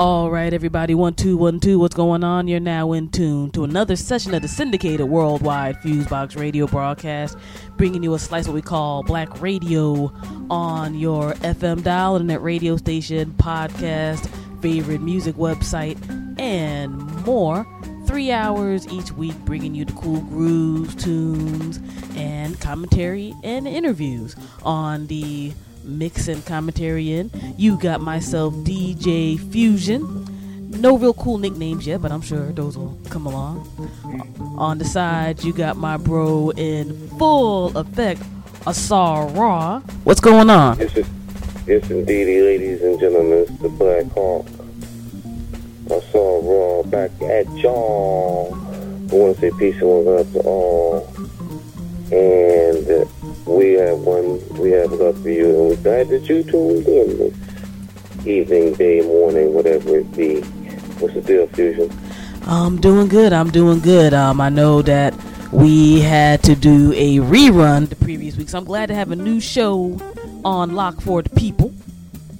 [0.00, 2.48] All right, everybody, one, two, one, two, what's going on?
[2.48, 7.36] You're now in tune to another session of the syndicated worldwide Fusebox radio broadcast,
[7.76, 10.10] bringing you a slice what we call black radio
[10.48, 14.26] on your FM dial, internet radio station, podcast,
[14.62, 15.98] favorite music website,
[16.40, 16.96] and
[17.26, 17.66] more.
[18.06, 21.78] Three hours each week, bringing you the cool grooves, tunes,
[22.16, 25.52] and commentary and interviews on the
[25.84, 27.30] mix and commentary in.
[27.56, 30.26] You got myself, DJ Fusion.
[30.70, 33.66] No real cool nicknames yet, but I'm sure those will come along.
[34.56, 38.22] On the side, you got my bro in full effect,
[38.66, 39.80] Asar Raw.
[40.04, 40.80] What's going on?
[40.80, 41.06] It's, it-
[41.66, 44.46] yes, indeedy, ladies and gentlemen, it's the Black Hawk.
[45.90, 46.40] I saw
[46.78, 48.54] Raw back at y'all.
[48.54, 51.12] I want to say peace and love to all.
[52.12, 53.04] And uh,
[53.56, 57.18] we have one, we have love for you, and we're glad that you tuned in
[57.18, 60.40] this evening, day, morning, whatever it be.
[61.00, 61.90] What's the deal, Fusion?
[62.46, 63.32] I'm doing good.
[63.32, 64.14] I'm doing good.
[64.14, 65.14] Um, I know that
[65.52, 69.16] we had to do a rerun the previous week, so I'm glad to have a
[69.16, 69.98] new show
[70.44, 71.72] on lock for the people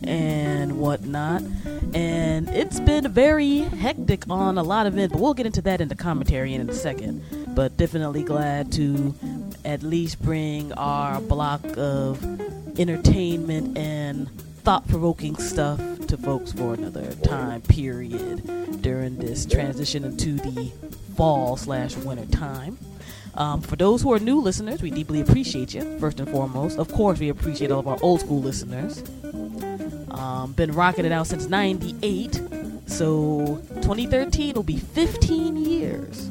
[0.02, 1.42] and whatnot.
[1.94, 5.80] And it's been very hectic on a lot of it, but we'll get into that
[5.80, 7.24] in the commentary in a second.
[7.54, 9.14] But definitely glad to
[9.64, 12.22] at least bring our block of
[12.78, 14.30] entertainment and
[14.62, 20.70] thought provoking stuff to folks for another time period during this transition into the
[21.16, 22.78] fall slash winter time.
[23.34, 26.78] Um, for those who are new listeners, we deeply appreciate you, first and foremost.
[26.78, 29.02] Of course, we appreciate all of our old school listeners.
[30.10, 32.40] Um, been rocking it out since 98.
[32.86, 36.30] So 2013 will be 15 years,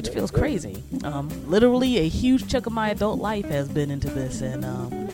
[0.00, 0.82] which feels crazy.
[1.04, 4.40] Um, literally, a huge chunk of my adult life has been into this.
[4.40, 5.10] And, um,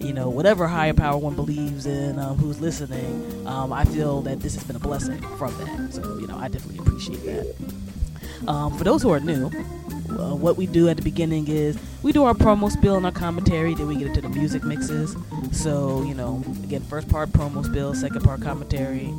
[0.00, 4.38] you know, whatever higher power one believes in, um, who's listening, um, I feel that
[4.38, 5.94] this has been a blessing from that.
[5.94, 8.48] So, you know, I definitely appreciate that.
[8.48, 12.12] Um, for those who are new, uh, what we do at the beginning is we
[12.12, 15.16] do our promo spill and our commentary, then we get into the music mixes.
[15.50, 19.12] So, you know, again, first part promo spill, second part commentary,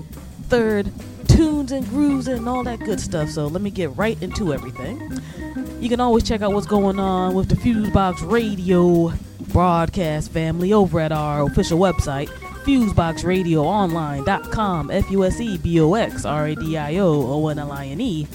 [0.48, 0.90] third
[1.36, 3.30] tunes and grooves and all that good stuff.
[3.30, 5.19] So, let me get right into everything.
[5.80, 9.12] You can always check out what's going on with the Fusebox Radio
[9.52, 12.28] broadcast family over at our official website,
[12.64, 17.58] FuseboxRadioOnline.com, F U S E B O X R A D I O O N
[17.59, 18.28] L I N E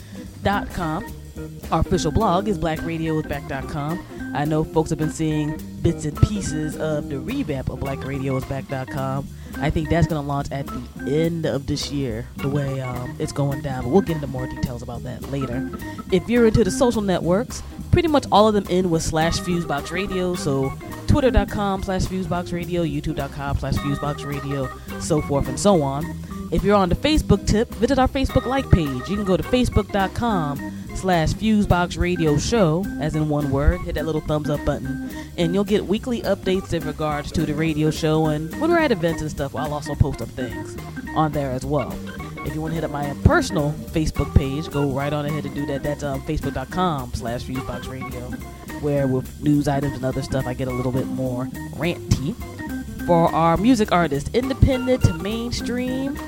[0.43, 1.05] dot com.
[1.71, 4.33] Our official blog is blackradiosback.com.
[4.35, 9.29] I know folks have been seeing bits and pieces of the revamp of blackradiosback.com.
[9.59, 13.17] I think that's going to launch at the end of this year, the way um,
[13.19, 13.85] it's going down.
[13.85, 15.71] But we'll get into more details about that later.
[16.13, 19.91] If you're into the social networks, pretty much all of them end with slash Fusebox
[19.91, 20.35] Radio.
[20.35, 20.73] So
[21.07, 24.69] twitter.com slash Fusebox Radio, youtube.com slash Fusebox Radio,
[25.01, 26.05] so forth and so on.
[26.53, 29.09] If you're on the Facebook tip, visit our Facebook like page.
[29.09, 33.81] You can go to facebook.com slash Fusebox Radio Show, as in one word.
[33.83, 37.55] Hit that little thumbs up button, and you'll get weekly updates in regards to the
[37.55, 38.27] radio show.
[38.27, 40.77] And when we're at events and stuff, I'll also post up things
[41.15, 41.93] on there as well.
[42.47, 45.55] If you want to hit up my personal Facebook page, go right on ahead and
[45.55, 45.83] do that.
[45.83, 48.21] That's um, facebook.com slash Fusebox Radio,
[48.81, 52.35] where with news items and other stuff, I get a little bit more ranty.
[53.07, 56.19] For our music artists, independent to mainstream,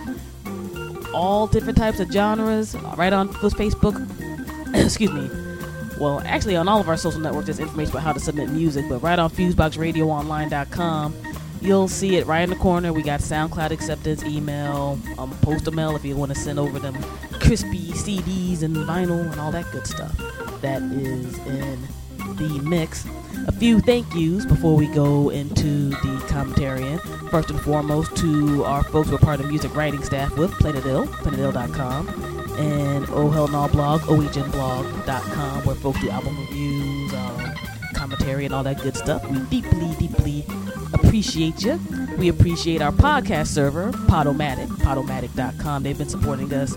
[1.15, 4.28] all different types of genres, right on Facebook.
[4.75, 5.31] Excuse me.
[5.99, 8.85] Well, actually, on all of our social networks, there's information about how to submit music,
[8.89, 11.15] but right on FuseboxRadioOnline.com,
[11.61, 12.93] you'll see it right in the corner.
[12.93, 16.95] We got SoundCloud acceptance, email, um, postal mail if you want to send over them
[17.41, 20.17] crispy CDs and vinyl and all that good stuff.
[20.61, 21.89] That is in
[22.37, 23.05] the mix.
[23.47, 26.97] A few thank yous before we go into the commentary.
[27.31, 30.51] First and foremost, to our folks who are part of the music writing staff with
[30.53, 32.09] Planet Ill, planetill.com,
[32.59, 37.55] and Oh Hell No blog, ohnblog.com, where folks do album reviews, um,
[37.95, 39.29] commentary, and all that good stuff.
[39.31, 40.45] We deeply, deeply
[40.93, 41.81] appreciate you.
[42.19, 45.83] We appreciate our podcast server, Podomatic, podomatic.com.
[45.83, 46.77] They've been supporting us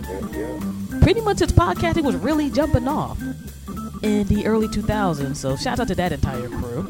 [1.02, 3.18] pretty much since podcasting was really jumping off
[4.02, 5.36] in the early 2000s.
[5.36, 6.88] So shout out to that entire crew.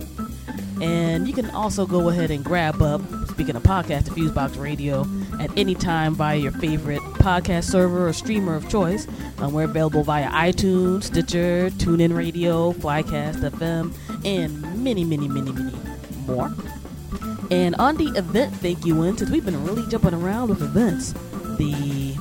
[0.81, 5.06] And you can also go ahead and grab up, speaking of podcast, the Fusebox Radio
[5.38, 9.06] at any time via your favorite podcast server or streamer of choice.
[9.38, 13.94] Um, we're available via iTunes, Stitcher, TuneIn Radio, Flycast FM,
[14.25, 15.76] and many, many, many, many
[16.26, 16.53] more.
[17.50, 21.12] And on the event thank you in, since we've been really jumping around with events
[21.59, 22.17] the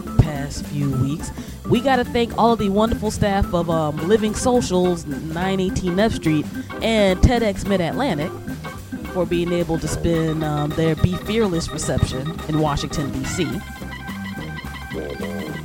[0.59, 1.31] few weeks,
[1.68, 6.45] we got to thank all the wonderful staff of um, Living Socials, 918 F Street,
[6.81, 8.31] and TEDx Mid Atlantic
[9.13, 13.45] for being able to spin um, their Be Fearless reception in Washington, D.C.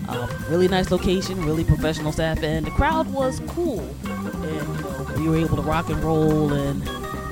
[0.09, 3.81] Um, really nice location, really professional staff, and the crowd was cool.
[4.05, 6.83] And we were able to rock and roll and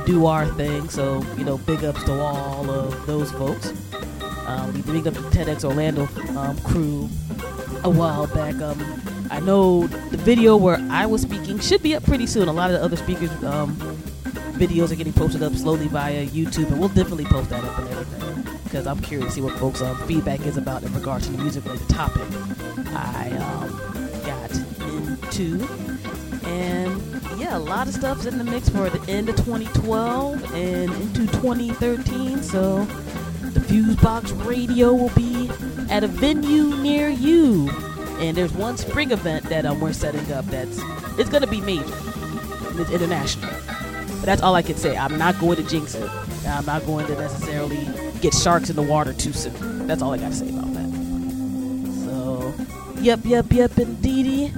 [0.06, 0.88] do our thing.
[0.88, 3.72] So you know, big ups to all of those folks.
[4.46, 6.08] Um, we big up the TEDx Orlando
[6.38, 7.08] um, crew
[7.82, 8.54] a while back.
[8.56, 12.48] Um, I know the video where I was speaking should be up pretty soon.
[12.48, 13.74] A lot of the other speakers' um,
[14.56, 17.88] videos are getting posted up slowly via YouTube, and we'll definitely post that up and
[17.88, 18.24] everything
[18.64, 21.38] because I'm curious to see what folks' um, feedback is about in regards to the
[21.38, 22.22] music-related topic
[22.88, 23.70] I um,
[24.26, 24.50] got
[24.82, 25.64] into.
[26.44, 27.00] And
[27.38, 31.26] yeah, a lot of stuff's in the mix for the end of 2012 and into
[31.38, 32.42] 2013.
[32.42, 32.86] So
[33.52, 35.50] the Fusebox Radio will be
[35.90, 37.70] at a venue near you.
[38.18, 40.78] And there's one spring event that um, we're setting up that's
[41.18, 41.84] it's gonna be major.
[42.76, 43.50] It's international.
[43.50, 44.96] But that's all I can say.
[44.96, 46.10] I'm not going to jinx it.
[46.46, 47.86] I'm not going to necessarily
[48.20, 49.86] get sharks in the water too soon.
[49.86, 50.90] That's all I got to say about that.
[52.04, 52.54] So,
[53.00, 54.52] yep, yep, yep, indeedy.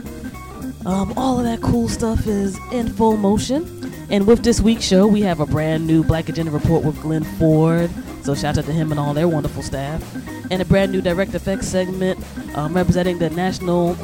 [0.84, 3.85] Um, all of that cool stuff is in full motion.
[4.08, 7.24] And with this week's show, we have a brand new Black Agenda report with Glen
[7.24, 7.90] Ford.
[8.22, 10.02] So shout out to him and all their wonderful staff.
[10.50, 12.18] And a brand new direct effects segment
[12.56, 13.96] um, representing the National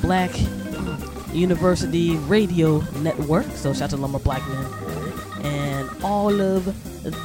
[0.00, 0.30] Black
[1.32, 3.46] University Radio Network.
[3.52, 4.82] So shout out to Lumber Black Men
[5.44, 6.64] and all of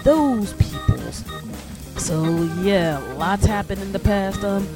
[0.03, 1.23] those peoples.
[1.97, 4.67] So yeah, lots happened in the past um,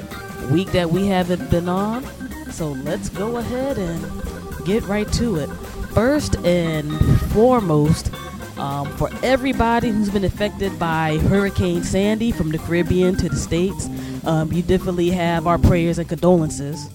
[0.51, 2.05] week that we haven't been on.
[2.51, 5.49] So let's go ahead and get right to it.
[5.93, 6.91] First and
[7.31, 8.11] foremost,
[8.57, 13.89] um, for everybody who's been affected by Hurricane Sandy from the Caribbean to the States,
[14.25, 16.87] um, you definitely have our prayers and condolences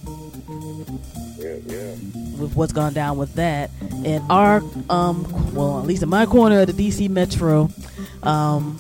[1.39, 1.91] Yeah, yeah.
[2.39, 3.71] with what's gone down with that.
[4.05, 7.69] And our, um, well, at least in my corner of the DC Metro,
[8.23, 8.79] um,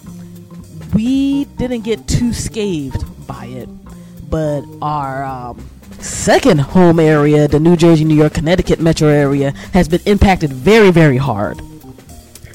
[0.94, 3.69] we didn't get too scathed by it,
[4.30, 5.69] but our um,
[6.06, 10.91] second home area, the New Jersey, New York, Connecticut metro area, has been impacted very,
[10.91, 11.61] very hard.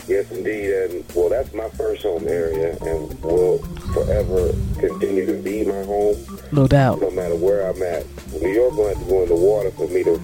[0.08, 0.72] Yes, indeed.
[0.74, 3.60] And well, that's my first home area, and will
[3.94, 6.18] forever continue to be my home,
[6.52, 7.00] No doubt.
[7.02, 8.06] no matter where I'm at.
[8.42, 10.18] New York going to have to go in the water for me to.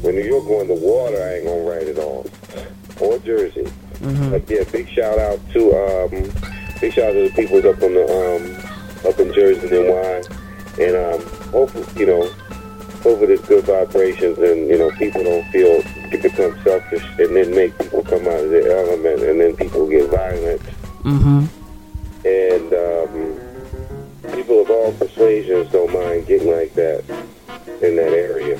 [0.00, 2.30] When New York go in the water, I ain't gonna write it on.
[3.00, 3.66] Or Jersey.
[4.30, 6.10] But yeah, big shout out to um,
[6.80, 10.84] big shout out to the people up on the um, up in Jersey and NY,
[10.84, 12.26] and um, hopefully you know,
[13.02, 17.76] hopefully there's good vibrations and you know people don't feel become selfish and then make
[17.78, 20.60] people come out of their element and then people get violent
[21.04, 21.46] Mm-hmm.
[22.26, 27.04] and um, people of all persuasions don't mind getting like that
[27.80, 28.58] in that area.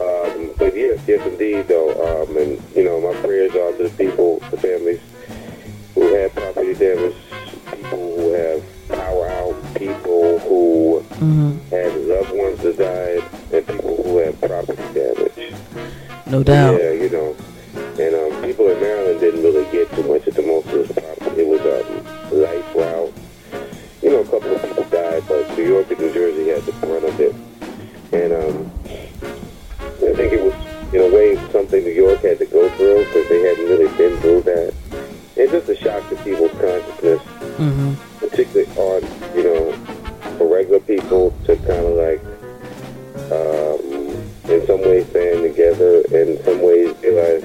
[0.00, 1.92] Um, but yes, yes indeed though,
[2.24, 5.00] um, and you know my prayers are to the people, the families
[5.94, 7.14] who have property damage,
[7.70, 10.72] people who have power out, people who
[11.22, 11.58] Mm-hmm.
[11.70, 13.22] had loved ones that died,
[13.52, 15.54] and people who have property damage.
[16.26, 16.80] No doubt.
[16.80, 17.36] Yeah, you know.
[17.98, 20.92] And um, people in Maryland didn't really get too much at the most of this
[20.92, 21.42] property.
[21.42, 23.12] It was um, life route.
[24.02, 26.72] You know, a couple of people died, but New York and New Jersey had the
[26.84, 27.34] brunt of it.
[28.12, 28.72] And um,
[30.02, 30.54] I think it was,
[30.92, 34.18] in a way, something New York had to go through because they hadn't really been
[34.20, 34.74] through that.
[35.36, 37.22] It's just a shock to people's consciousness,
[37.58, 38.18] Mm-hmm.
[38.18, 39.02] particularly on,
[39.36, 39.72] you know,
[40.38, 42.20] for regular people to kind of like
[43.30, 43.80] um,
[44.50, 47.44] in some ways band together, and in some ways realize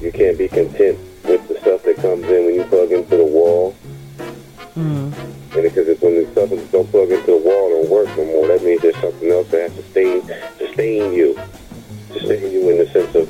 [0.00, 3.24] you can't be content with the stuff that comes in when you plug into the
[3.24, 3.74] wall.
[4.74, 5.12] Mm-hmm.
[5.54, 8.46] And because it's when the stuff don't plug into the wall don't work no more,
[8.48, 10.22] that means there's something else that has to sustain,
[10.58, 11.38] sustain you.
[12.12, 13.28] Sustain you in the sense of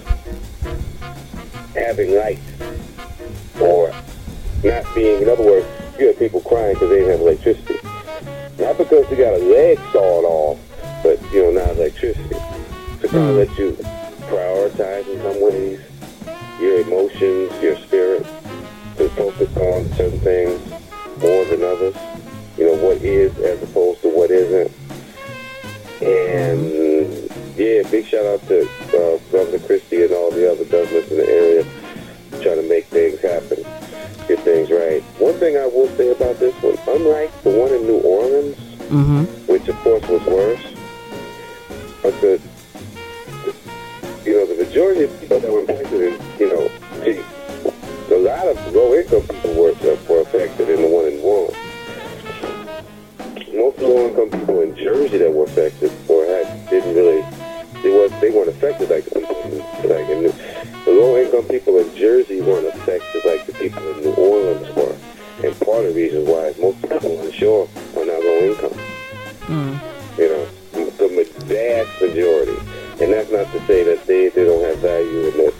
[1.74, 2.38] having light.
[3.60, 3.92] Or
[4.64, 5.66] not being, in other words,
[5.98, 7.78] you have people crying because they didn't have electricity.
[8.58, 10.58] Not because they got a leg sawed off,
[11.02, 12.36] but, you know, not electricity.
[13.00, 13.48] To kind of Mm.
[13.48, 13.76] let you
[14.28, 15.80] prioritize in some ways
[16.60, 18.24] your emotions, your spirit,
[18.96, 20.60] to focus on certain things
[21.20, 21.94] more than others.
[22.56, 24.72] You know, what is as opposed to what isn't.
[26.02, 31.18] And yeah, big shout out to uh, Governor Christie and all the other governments in
[31.18, 31.64] the area
[32.42, 33.64] trying to make things happen,
[34.26, 35.02] get things right.
[35.18, 38.56] One thing I will say about this one, unlike the one in New Orleans,
[38.90, 39.24] mm-hmm.
[39.50, 40.62] which of course was worse,
[42.02, 42.40] but the,
[44.24, 46.70] you know the majority of people that were affected, you know,
[47.04, 47.24] geez,
[48.10, 49.74] a lot of low income people were,
[50.08, 51.56] were affected in the one in New Orleans.
[53.54, 57.22] Most low income people in Jersey that were affected or had didn't really
[57.82, 59.36] they weren't they weren't affected like the people
[59.88, 64.14] like in, the low income people in Jersey weren't affected like the people in New
[64.14, 64.96] Orleans were,
[65.44, 68.38] and part of the reason why is most people on the shore are not low
[68.38, 68.78] income.
[69.46, 70.18] Mm.
[70.18, 70.48] You know,
[70.98, 72.58] the vast majority,
[73.02, 75.54] and that's not to say that they they don't have value and that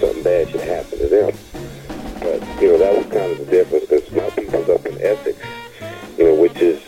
[0.00, 1.32] something bad should happen to them.
[2.20, 5.38] But you know that was kind of the difference because my people's up in Essex,
[6.18, 6.82] you know, which is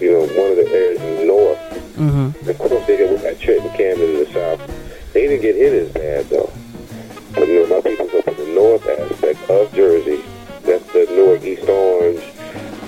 [0.00, 1.65] you know one of the areas in the north
[1.96, 2.48] Mm-hmm.
[2.48, 5.12] Of course, they got, got Trenton, Camden in the south.
[5.12, 6.52] They didn't get hit as bad, though.
[7.32, 10.22] But, you know, my people's up in the north aspect of Jersey.
[10.62, 12.22] That's the northeast Orange,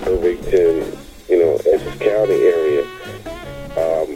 [0.06, 0.98] Irvington,
[1.28, 2.84] you know, Essex County area.
[3.76, 4.10] Um,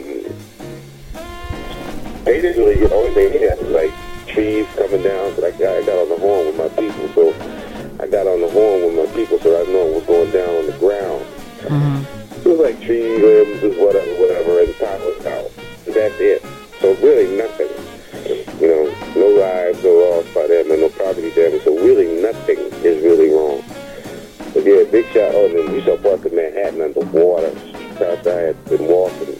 [2.23, 3.93] they didn't really get the only thing they had was like
[4.27, 5.33] trees coming down.
[5.35, 7.33] But I got, I got on the horn with my people, so
[7.99, 10.49] I got on the horn with my people, so I know what was going down
[10.49, 11.25] on the ground.
[11.61, 12.22] Mm-hmm.
[12.43, 15.51] It was like tree limbs, and whatever, whatever, and power was out.
[15.85, 16.41] And that's it.
[16.79, 17.71] So really nothing.
[18.59, 18.83] You know,
[19.15, 21.63] no lives, no loss by them, and no property damage.
[21.63, 23.63] So really nothing is really wrong.
[24.53, 25.51] But yeah, big shout out.
[25.51, 27.51] And you saw parts of Manhattan underwater.
[27.97, 29.39] South I had been walking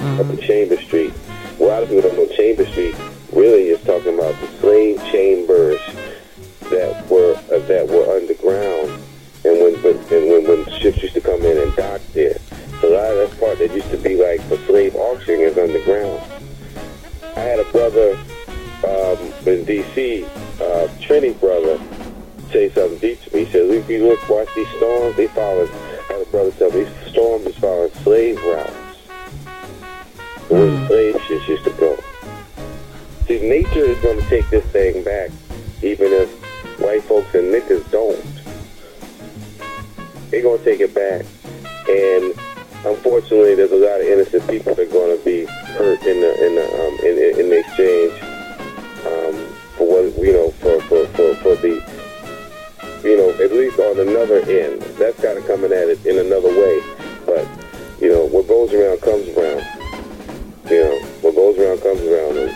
[0.00, 1.12] up in Chamber Street.
[1.58, 2.94] A lot of people don't know Chamber Street
[3.32, 5.80] really is talking about the slave chambers
[6.70, 9.02] that were uh, that were underground,
[9.44, 12.38] and when but, and when when ships used to come in and dock there.
[12.80, 15.56] So a lot of that part that used to be like for slave auctioning is
[15.56, 16.22] underground.
[17.36, 18.18] I had a brother
[18.84, 21.78] um, in D.C., uh, Trini brother,
[22.50, 23.44] say something deep to me.
[23.44, 26.70] He said, if you look, watch these storms, they follow, I had a brother tell
[26.70, 28.72] me, these storms is following slave routes.
[30.48, 31.98] Where the slave ships used to go.
[33.26, 35.30] See, nature is going to take this thing back,
[35.82, 36.30] even if
[36.80, 38.39] white folks and niggas don't.
[40.30, 41.26] They're going to take it back.
[41.88, 42.34] And
[42.86, 46.32] unfortunately, there's a lot of innocent people that are going to be hurt in the
[46.46, 48.12] in the um, in, in, the exchange
[49.10, 49.34] um,
[49.76, 51.82] for what you know for for, for, for the
[53.02, 54.82] you know at least on another end.
[54.98, 56.80] That's kind of coming at it in another way.
[57.26, 57.46] But
[58.00, 59.66] you know what goes around comes around.
[60.70, 62.52] You know what goes around comes around, and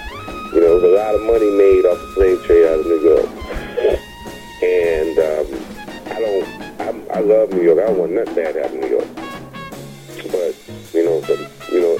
[0.54, 3.02] you know there's a lot of money made off the slave trade out of New
[3.02, 3.28] York.
[4.62, 6.63] And um, I don't.
[6.78, 7.78] I'm, I love New York.
[7.78, 9.08] I don't want nothing bad to happen in New York
[10.34, 10.56] but
[10.92, 11.98] you know, the, you know,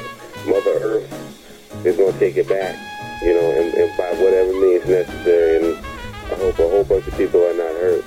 [0.51, 2.77] Mother Earth is going to take it back,
[3.23, 5.57] you know, and, and by whatever means necessary.
[5.57, 5.87] And
[6.27, 8.05] I hope a whole bunch of people are not hurt.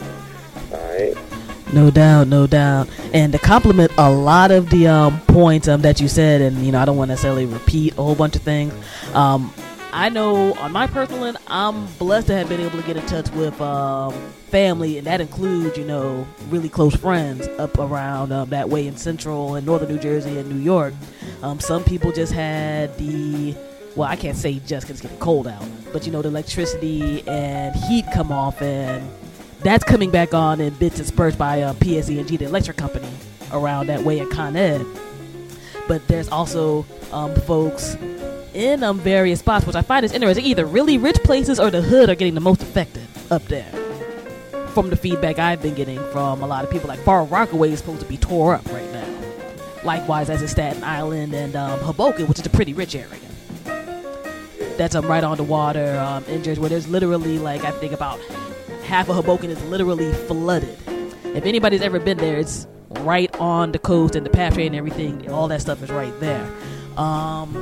[0.73, 1.73] All right.
[1.73, 2.89] No doubt, no doubt.
[3.13, 6.71] And to compliment a lot of the um, points um, that you said, and you
[6.71, 8.73] know, I don't want to necessarily repeat a whole bunch of things.
[9.13, 9.53] Um,
[9.91, 13.05] I know on my personal end, I'm blessed to have been able to get in
[13.05, 14.13] touch with um,
[14.47, 18.97] family, and that includes, you know, really close friends up around um, that way in
[18.97, 20.93] central and northern New Jersey and New York.
[21.41, 23.55] Um, some people just had the
[23.95, 27.27] well, I can't say just because it's getting cold out, but you know, the electricity
[27.27, 29.09] and heat come off, and
[29.61, 33.09] that's coming back on in bits and spurts by uh, PSE&G, the electric company,
[33.51, 34.85] around that way in Con Ed.
[35.87, 37.95] But there's also um, folks
[38.53, 40.45] in um, various spots, which I find is interesting.
[40.45, 43.76] Either really rich places or the hood are getting the most affected up there.
[44.77, 47.79] From the feedback I've been getting from a lot of people, like Far Rockaway is
[47.79, 49.07] supposed to be tore up right now.
[49.83, 53.19] Likewise, as is Staten Island and um, Hoboken, which is a pretty rich area.
[54.77, 57.91] That's um, right on the water um, in Jersey, where there's literally like I think
[57.91, 58.19] about
[58.83, 60.77] half of Hoboken is literally flooded.
[61.23, 62.67] If anybody's ever been there, it's
[62.99, 65.27] right on the coast and the path train and everything.
[65.31, 66.47] All that stuff is right there.
[66.97, 67.55] Um,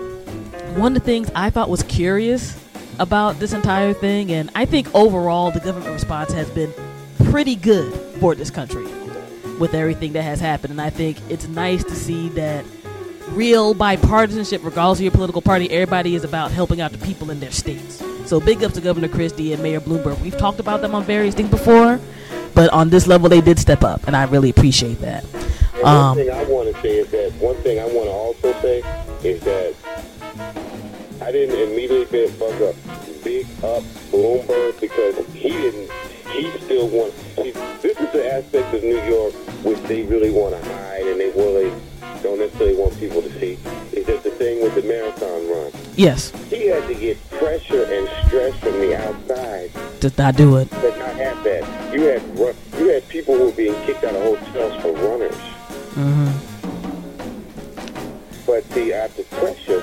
[0.75, 2.61] one of the things I thought was curious
[2.99, 6.73] about this entire thing, and I think overall the government response has been
[7.25, 8.85] pretty good for this country
[9.59, 10.71] with everything that has happened.
[10.71, 12.65] And I think it's nice to see that
[13.29, 17.39] real bipartisanship, regardless of your political party, everybody is about helping out the people in
[17.39, 18.03] their states.
[18.25, 20.19] So big ups to Governor Christie and Mayor Bloomberg.
[20.21, 21.99] We've talked about them on various things before,
[22.53, 25.23] but on this level they did step up, and I really appreciate that.
[25.75, 28.11] And Um, one thing I want to say is that one thing I want to
[28.11, 28.83] also say
[29.23, 29.75] is that
[31.21, 32.75] I didn't immediately up,
[33.23, 35.91] big up Bloomberg because he didn't.
[36.31, 37.15] He still wants.
[37.35, 37.51] See,
[37.81, 41.29] this is the aspect of New York which they really want to hide and they
[41.31, 41.71] really
[42.21, 43.57] don't necessarily want people to see.
[43.93, 45.71] Is that the thing with the marathon run?
[45.95, 50.69] Yes, He had to get pressure and stress from the outside did not do it.
[50.69, 51.93] but not have that.
[51.93, 52.21] You had
[52.77, 55.35] you had people who were being kicked out of hotels for runners.
[55.95, 56.31] hmm
[58.45, 59.81] But see, after pressure,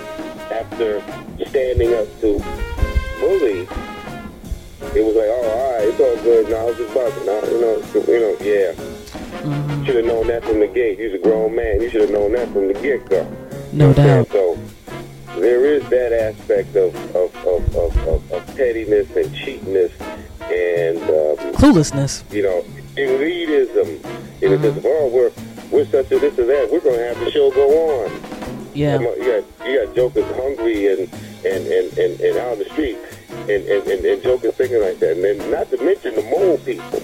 [0.50, 1.00] after
[1.48, 2.38] standing up to
[3.20, 3.68] bullies,
[4.94, 6.48] it was like, oh, all right, it's all good.
[6.48, 7.26] Now I was just bugging.
[7.26, 7.76] Now, you know,
[8.12, 8.72] you know, yeah.
[9.42, 10.98] hmm Should have known that from the gate.
[10.98, 11.80] You're a grown man.
[11.80, 13.26] You should have known that from the get go.
[13.72, 14.28] No doubt.
[14.30, 14.58] So
[15.38, 19.92] there is that aspect of of, of, of, of, of pettiness and cheapness
[20.42, 22.30] and um, Cluelessness.
[22.32, 22.62] you know,
[22.96, 24.40] elitism.
[24.42, 25.32] You know, because oh, we're
[25.70, 26.70] we're such a this and that.
[26.70, 28.10] We're going to have the show go on.
[28.74, 28.98] Yeah.
[29.00, 31.00] You got you got jokers hungry and
[31.44, 32.98] and and and, and out on the street,
[33.48, 35.12] and and, and and jokers thinking like that.
[35.12, 37.02] And then not to mention the mole people.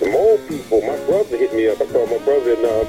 [0.00, 0.80] The mole people.
[0.82, 1.80] My brother hit me up.
[1.80, 2.88] I called my brother in um,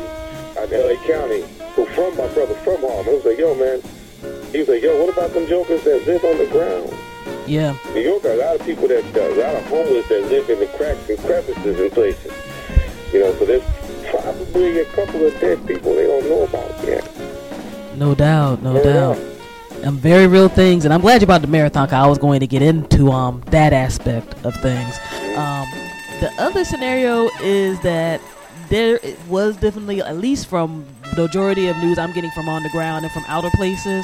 [0.63, 0.97] in L.A.
[1.05, 1.43] County,
[1.75, 3.07] who from my brother from Harlem.
[3.07, 3.81] I was like, yo, man.
[4.51, 6.89] He was like, yo, what about them jokers that live on the ground?
[7.45, 7.77] Yeah.
[7.93, 10.49] New York got a lot of people that, uh, a lot of homeless that live
[10.49, 12.31] in the cracks and crevices and places.
[13.13, 13.63] You know, so there's
[14.09, 17.05] probably a couple of dead people they don't know about yet.
[17.97, 18.63] No doubt.
[18.63, 19.34] No No doubt.
[19.85, 21.87] Um, very real things, and I'm glad you brought the marathon.
[21.87, 24.99] 'cause I was going to get into um that aspect of things.
[25.35, 25.67] Um,
[26.21, 28.19] the other scenario is that
[28.69, 28.99] there
[29.29, 33.05] was definitely, at least from the majority of news I'm getting from on the ground
[33.05, 34.03] and from outer places,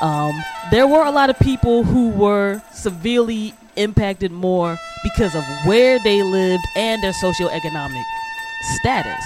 [0.00, 0.32] um,
[0.72, 6.20] there were a lot of people who were severely impacted more because of where they
[6.22, 8.02] lived and their socioeconomic
[8.80, 9.24] status.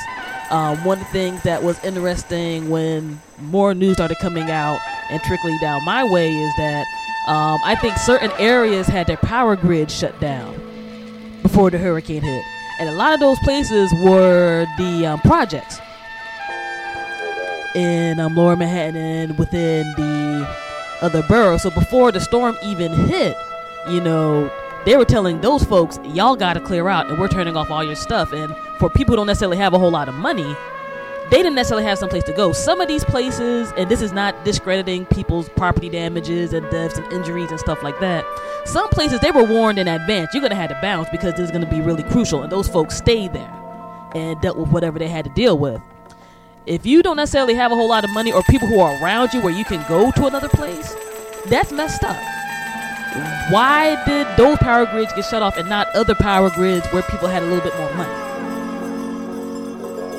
[0.51, 4.79] Um, one things that was interesting when more news started coming out
[5.11, 6.87] and trickling down my way is that
[7.27, 10.55] um, I think certain areas had their power grid shut down
[11.43, 12.45] before the hurricane hit.
[12.79, 15.81] And a lot of those places were the um, projects
[17.75, 20.49] in um, Lower Manhattan and within the
[21.01, 21.63] other boroughs.
[21.63, 23.37] So before the storm even hit,
[23.89, 24.51] you know,
[24.87, 27.85] they were telling those folks, y'all got to clear out and we're turning off all
[27.85, 28.33] your stuff.
[28.33, 30.57] And for people who don't necessarily have a whole lot of money,
[31.29, 32.53] they didn't necessarily have some place to go.
[32.53, 37.13] Some of these places, and this is not discrediting people's property damages and deaths and
[37.13, 38.25] injuries and stuff like that.
[38.65, 41.51] Some places they were warned in advance, you're gonna have to bounce because this is
[41.51, 43.53] gonna be really crucial, and those folks stayed there
[44.15, 45.81] and dealt with whatever they had to deal with.
[46.65, 49.35] If you don't necessarily have a whole lot of money or people who are around
[49.35, 50.95] you where you can go to another place,
[51.47, 52.36] that's messed up.
[53.51, 57.29] Why did those power grids get shut off and not other power grids where people
[57.29, 58.27] had a little bit more money?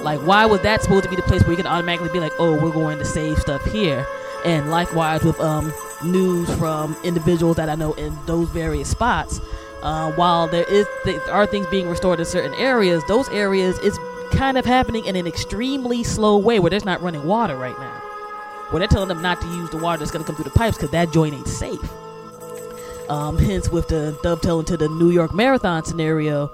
[0.04, 2.32] Like, why was that supposed to be the place where you can automatically be like,
[2.40, 4.08] oh, we're going to save stuff here?
[4.46, 9.42] And likewise with um, news from individuals that I know in those various spots.
[9.84, 14.00] Uh, while there is there are things being restored in certain areas, those areas is
[14.32, 18.02] kind of happening in an extremely slow way where there's not running water right now.
[18.70, 20.58] Where they're telling them not to use the water that's going to come through the
[20.58, 21.82] pipes because that joint ain't safe.
[23.10, 26.52] Um, hence, with the dovetailing to the New York Marathon scenario,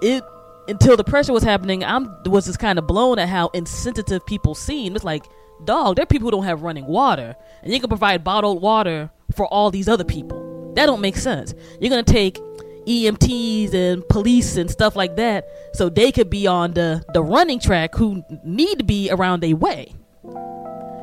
[0.00, 0.22] it
[0.68, 4.54] until the pressure was happening, I'm was just kind of blown at how insensitive people
[4.54, 4.94] seem.
[4.96, 5.24] It's like,
[5.64, 9.10] dog, there are people who don't have running water, and you can provide bottled water
[9.34, 10.72] for all these other people.
[10.74, 11.54] That don't make sense.
[11.80, 12.38] You're gonna take
[12.86, 17.58] EMTs and police and stuff like that, so they could be on the the running
[17.58, 19.94] track who need to be around their way.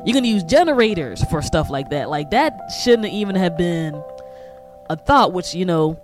[0.04, 2.10] You're gonna use generators for stuff like that.
[2.10, 4.02] Like that shouldn't even have been
[4.92, 6.00] a thought, which you know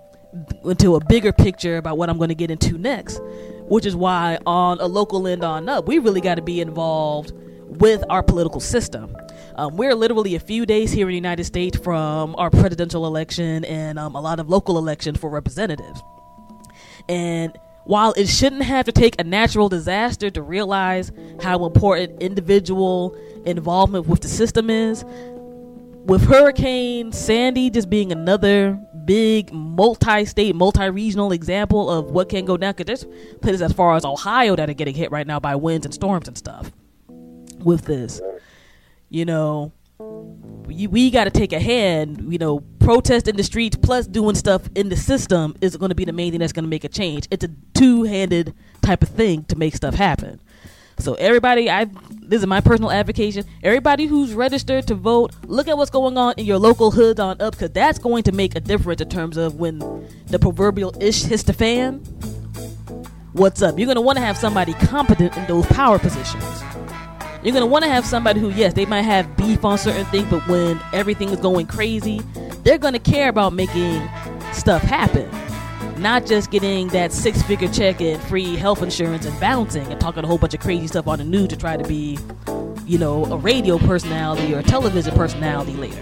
[0.63, 3.19] into a bigger picture about what I'm going to get into next,
[3.67, 7.31] which is why on a local end on up, we really got to be involved
[7.79, 9.15] with our political system.
[9.55, 13.65] Um, we're literally a few days here in the United States from our presidential election
[13.65, 16.01] and um, a lot of local elections for representatives.
[17.07, 23.15] And while it shouldn't have to take a natural disaster to realize how important individual
[23.45, 25.03] involvement with the system is,
[26.09, 32.73] with Hurricane Sandy just being another big multi-state, multi-regional example of what can go down,
[32.75, 35.85] because there's places as far as Ohio that are getting hit right now by winds
[35.85, 36.71] and storms and stuff.
[37.63, 38.21] With this,
[39.09, 42.31] you know, we, we got to take a hand.
[42.31, 45.95] You know, protest in the streets plus doing stuff in the system is going to
[45.95, 47.27] be the main thing that's going to make a change.
[47.29, 50.41] It's a two-handed type of thing to make stuff happen.
[50.99, 51.85] So everybody, I
[52.21, 53.45] this is my personal advocation.
[53.63, 57.41] Everybody who's registered to vote, look at what's going on in your local hood on
[57.41, 59.79] up, because that's going to make a difference in terms of when
[60.27, 61.99] the proverbial ish hits the fan.
[63.33, 63.79] What's up?
[63.79, 66.63] You're gonna want to have somebody competent in those power positions.
[67.43, 70.29] You're gonna want to have somebody who, yes, they might have beef on certain things,
[70.29, 72.21] but when everything is going crazy,
[72.63, 74.07] they're gonna care about making
[74.51, 75.29] stuff happen
[75.99, 80.23] not just getting that six figure check and free health insurance and bouncing and talking
[80.23, 82.17] a whole bunch of crazy stuff on the news to try to be,
[82.85, 86.01] you know, a radio personality or a television personality later.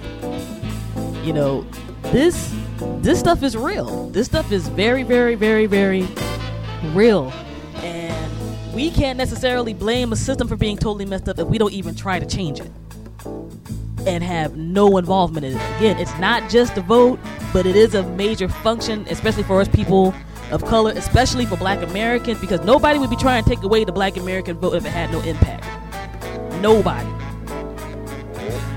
[1.23, 1.65] You know,
[2.03, 2.55] this
[2.99, 4.09] this stuff is real.
[4.09, 6.07] This stuff is very, very, very, very
[6.93, 7.31] real.
[7.77, 11.73] And we can't necessarily blame a system for being totally messed up if we don't
[11.73, 12.71] even try to change it
[14.07, 15.77] and have no involvement in it.
[15.77, 17.19] Again, it's not just the vote,
[17.53, 20.13] but it is a major function, especially for us people
[20.51, 23.91] of color, especially for black Americans, because nobody would be trying to take away the
[23.91, 25.65] black American vote if it had no impact.
[26.61, 27.09] Nobody.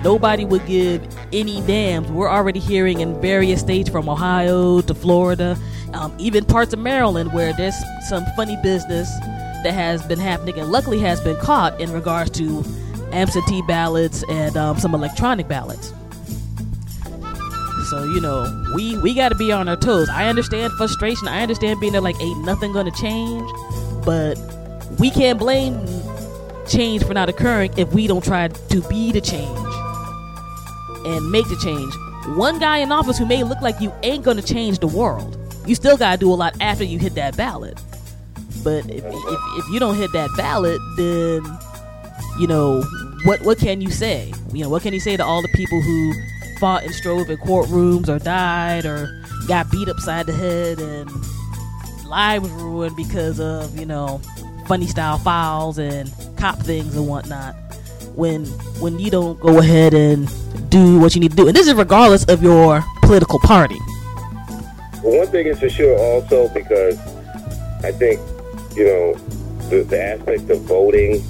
[0.03, 2.09] Nobody would give any damns.
[2.11, 5.57] We're already hearing in various states from Ohio to Florida,
[5.93, 7.75] Um, even parts of Maryland where there's
[8.09, 9.09] some funny business
[9.65, 12.65] that has been happening and luckily has been caught in regards to
[13.13, 15.93] absentee ballots and um, some electronic ballots.
[17.89, 20.09] So you know, we we got to be on our toes.
[20.09, 21.27] I understand frustration.
[21.27, 23.51] I understand being there like ain't nothing gonna change,
[24.05, 24.39] but
[24.99, 25.85] we can't blame
[26.69, 29.59] change for not occurring if we don't try to be the change
[31.05, 31.93] and make the change.
[32.37, 35.37] One guy in office who may look like you ain't gonna change the world.
[35.67, 37.81] You still gotta do a lot after you hit that ballot.
[38.63, 41.43] But if, if, if you don't hit that ballot, then
[42.41, 42.83] you know
[43.25, 44.33] what what can you say?
[44.53, 46.15] You know what can you say to all the people who
[46.59, 51.11] fought and strove in courtrooms or died or got beat upside the head and
[52.07, 54.19] lives ruined because of you know
[54.67, 57.55] funny style files and cop things and whatnot
[58.15, 58.45] when
[58.81, 60.29] when you don't go ahead and
[60.71, 63.79] do what you need to do and this is regardless of your political party
[65.03, 66.99] Well, one thing is for sure also because
[67.83, 68.21] I think,
[68.77, 69.15] you know,
[69.71, 71.23] the, the aspect of voting,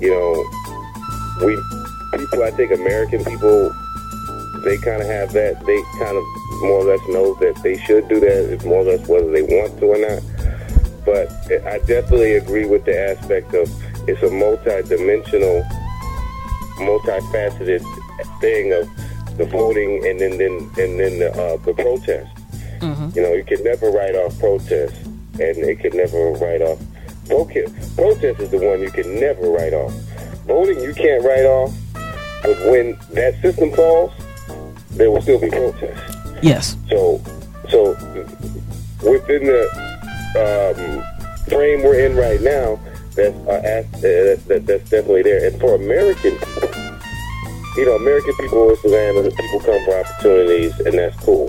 [0.00, 1.56] you know, we
[2.18, 3.74] people, I think American people,
[4.64, 6.24] they kind of have that, they kind of
[6.62, 8.52] more or less know that they should do that.
[8.52, 10.22] It's more or less whether they want to or not.
[11.04, 11.30] But
[11.66, 13.70] I definitely agree with the aspect of
[14.08, 15.62] it's a multi-dimensional,
[16.78, 17.82] multifaceted
[18.40, 18.88] thing of
[19.38, 22.30] the voting and then, then and then the, uh, the protest.
[23.14, 26.80] You know, you can never write off protest, and it can never write off.
[27.28, 29.92] Protest, protest is the one you can never write off.
[30.46, 31.74] Voting, you can't write off,
[32.42, 34.12] but when that system falls,
[34.92, 36.16] there will still be protests.
[36.42, 37.20] yes So,
[37.68, 37.92] so
[39.04, 39.62] within the
[40.36, 42.80] um, frame we're in right now,
[43.14, 45.46] that's uh, uh, that, that's definitely there.
[45.46, 46.70] And for American people,
[47.76, 51.16] you know, American people is the land where the people come for opportunities, and that's
[51.24, 51.48] cool.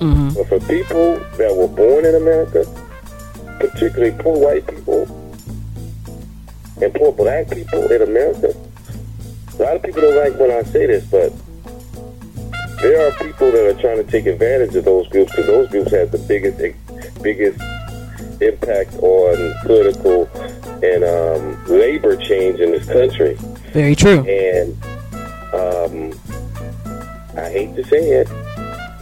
[0.00, 2.66] hmm But for people that were born in America,
[3.58, 5.02] particularly poor white people
[6.82, 8.54] and poor black people in America,
[9.58, 11.32] a lot of people don't like when I say this, but
[12.80, 15.90] there are people that are trying to take advantage of those groups because those groups
[15.92, 16.58] have the biggest,
[17.22, 17.60] biggest
[18.42, 20.28] impact on political
[20.82, 23.36] and um, labor change in this country.
[23.72, 24.74] very true And
[25.54, 26.20] um,
[27.36, 28.28] I hate to say it,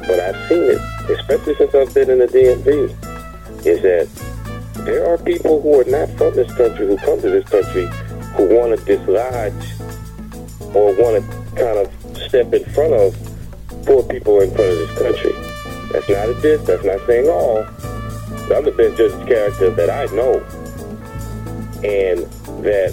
[0.07, 4.32] but I've seen it, especially since I've been in the DMV, is that
[4.85, 7.87] there are people who are not from this country who come to this country
[8.35, 9.65] who want to dislodge
[10.75, 13.15] or want to kind of step in front of
[13.87, 15.33] poor people in front of this country.
[15.93, 16.63] That's not a diss.
[16.67, 17.65] That's not saying all.
[18.53, 20.41] I'm the best judge of character that I know.
[21.85, 22.27] And
[22.65, 22.93] that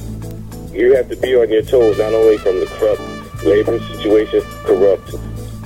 [0.72, 5.14] you have to be on your toes not only from the corrupt labor situation, corrupt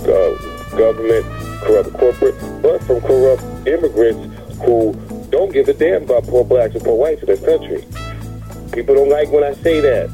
[0.08, 1.26] uh, government,
[1.64, 4.94] corrupt corporate, but from corrupt immigrants who
[5.34, 7.84] don't give a damn about poor blacks and poor whites in this country.
[8.72, 10.08] People don't like when I say that,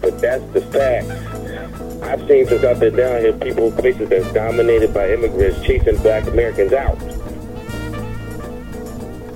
[0.00, 1.10] but that's the fact.
[2.02, 6.26] I've seen since I've been down here people places that's dominated by immigrants chasing black
[6.26, 6.98] Americans out.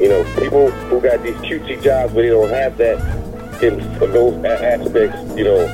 [0.01, 4.42] You know, people who got these cutesy jobs where they don't have that in those
[4.42, 5.68] aspects, you know,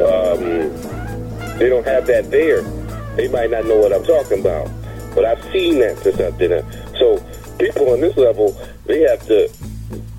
[0.00, 2.62] um, they don't have that there.
[3.16, 4.70] They might not know what I'm talking about.
[5.14, 6.94] But I've seen that since I've been there.
[6.98, 7.22] So
[7.58, 9.50] people on this level, they have to,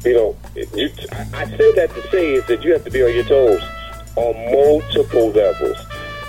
[0.06, 0.90] you know, you,
[1.34, 3.62] I, said that to say is that you have to be on your toes
[4.16, 5.78] on multiple levels.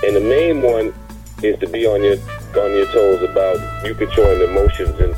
[0.05, 0.94] And the main one
[1.42, 2.16] is to be on your
[2.57, 5.14] on your toes about you controlling the emotions and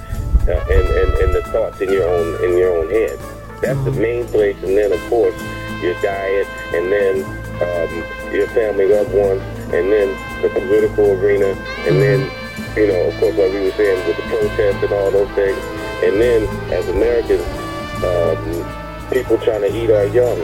[0.49, 3.19] uh, and, and and the thoughts in your own in your own head.
[3.61, 5.35] That's the main place, and then of course
[5.83, 7.25] your diet, and then
[7.63, 10.09] um, your family, loved ones, and then
[10.43, 11.47] the political arena,
[11.87, 12.31] and then
[12.77, 15.59] you know, of course, like we were saying with the protests and all those things,
[16.05, 17.43] and then as Americans,
[18.05, 20.39] um, people trying to eat our young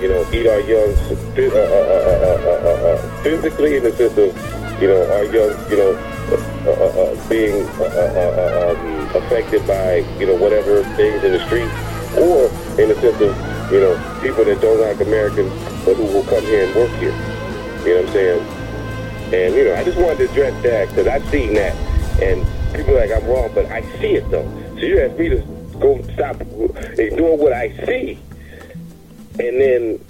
[0.00, 4.16] you know, eat our young uh, uh, uh, uh, uh, uh, physically in the sense
[4.18, 5.92] of, you know, our young, you know,
[6.30, 11.32] uh, uh, uh, being uh, uh, uh, um, affected by, you know, whatever things in
[11.32, 11.72] the streets,
[12.16, 12.46] or
[12.80, 13.34] in the sense of,
[13.72, 15.52] you know, people that don't like Americans
[15.84, 17.14] but who will come here and work here.
[17.86, 18.46] You know what I'm saying?
[19.34, 21.74] And, you know, I just wanted to address that because I've seen that.
[22.22, 24.46] And people like, I'm wrong, but I see it, though.
[24.74, 25.40] So you ask me to
[25.80, 28.18] go stop ignoring what I see
[29.38, 30.04] and then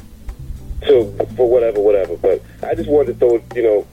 [0.82, 2.16] to for whatever, whatever.
[2.16, 3.86] But I just wanted to throw, you know,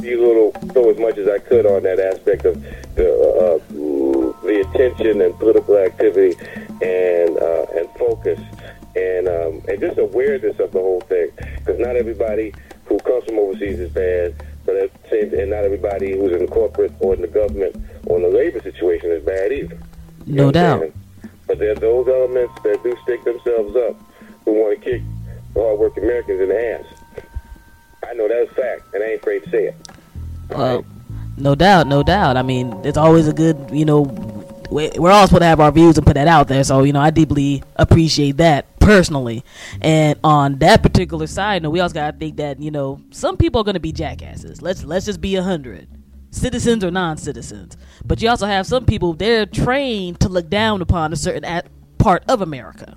[0.00, 2.60] be a little throw as much as I could on that aspect of
[2.94, 3.58] the uh,
[4.46, 6.36] the attention and political activity
[6.82, 8.38] and uh, and focus
[8.94, 11.30] and um, and just awareness of the whole thing.
[11.56, 12.52] Because not everybody
[12.84, 14.34] who comes from overseas is bad,
[14.66, 17.74] but at the same and not everybody who's in corporate or in the government
[18.10, 19.78] on the labor situation is bad either.
[20.26, 20.80] You No doubt.
[20.80, 20.92] saying?
[21.46, 23.96] But there are those elements that do stick themselves up
[24.44, 25.02] who want to kick
[25.54, 26.84] hard-working Americans in the ass.
[28.06, 29.76] I know that's a fact, and I ain't afraid to say it.
[30.50, 30.84] Well,
[31.36, 32.36] no doubt, no doubt.
[32.36, 34.04] I mean, it's always a good, you know,
[34.70, 36.64] we're all supposed to have our views and put that out there.
[36.64, 39.44] So, you know, I deeply appreciate that personally.
[39.80, 43.36] And on that particular side, note, we also got to think that, you know, some
[43.36, 44.62] people are going to be jackasses.
[44.62, 45.88] Let's let's just be a hundred,
[46.30, 47.76] citizens or non-citizens.
[48.04, 51.68] But you also have some people they're trained to look down upon a certain at-
[51.98, 52.96] part of America.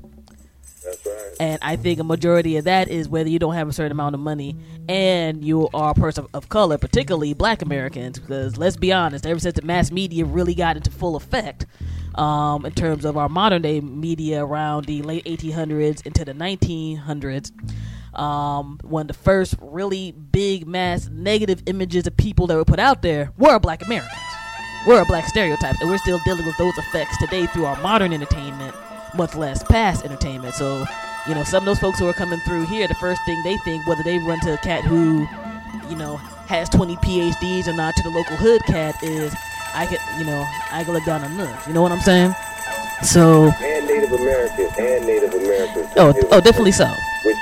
[1.40, 4.16] And I think a majority of that is whether you don't have a certain amount
[4.16, 4.56] of money
[4.88, 9.40] and you are a person of color, particularly black Americans, because let's be honest, ever
[9.40, 11.66] since the mass media really got into full effect,
[12.16, 17.52] um, in terms of our modern day media around the late 1800s into the 1900s,
[18.20, 22.80] um, one of the first really big mass negative images of people that were put
[22.80, 24.20] out there were black Americans,
[24.88, 28.76] were black stereotypes, and we're still dealing with those effects today through our modern entertainment
[29.16, 30.54] much less past entertainment.
[30.56, 30.86] So,
[31.28, 33.58] you know, some of those folks who are coming through here, the first thing they
[33.58, 35.28] think, whether they run to a cat who,
[35.90, 36.18] you know,
[36.48, 39.34] has 20 PhDs or not to the local hood cat is,
[39.74, 41.68] I could, you know, I could look down on nuts.
[41.68, 42.34] You know what I'm saying?
[43.04, 45.88] So, And Native Americans, and Native Americans.
[45.98, 46.88] oh, oh, definitely so.
[47.26, 47.38] Which,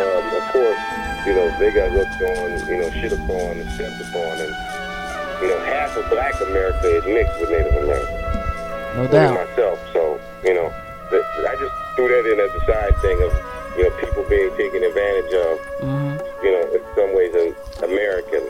[0.00, 0.78] um, of course,
[1.26, 5.48] you know, they got looked on, you know, shit upon and stepped upon, and, you
[5.48, 8.94] know, half of black America is mixed with Native America.
[8.96, 9.34] No doubt.
[9.34, 9.78] myself.
[9.92, 10.72] So, you know,
[11.12, 13.32] I just threw that in as a side thing of,
[13.76, 16.08] you know, people being taken advantage of, hmm
[16.42, 18.46] you know, in some ways, an American.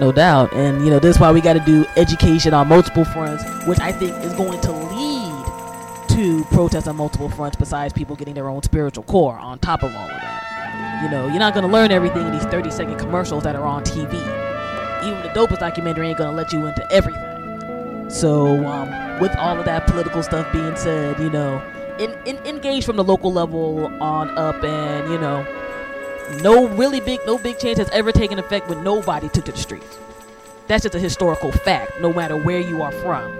[0.00, 0.52] No doubt.
[0.52, 3.78] And, you know, this is why we got to do education on multiple fronts, which
[3.78, 8.48] I think is going to lead to protests on multiple fronts besides people getting their
[8.48, 11.00] own spiritual core on top of all of that.
[11.04, 13.64] You know, you're not going to learn everything in these 30 second commercials that are
[13.66, 14.14] on TV.
[15.04, 18.10] Even the dopest documentary ain't going to let you into everything.
[18.10, 21.62] So, um, with all of that political stuff being said, you know,
[21.98, 25.46] in, in, engage from the local level on up and, you know,
[26.40, 29.58] no really big no big change has ever taken effect when nobody took to the
[29.58, 29.98] streets.
[30.66, 33.32] That's just a historical fact no matter where you are from.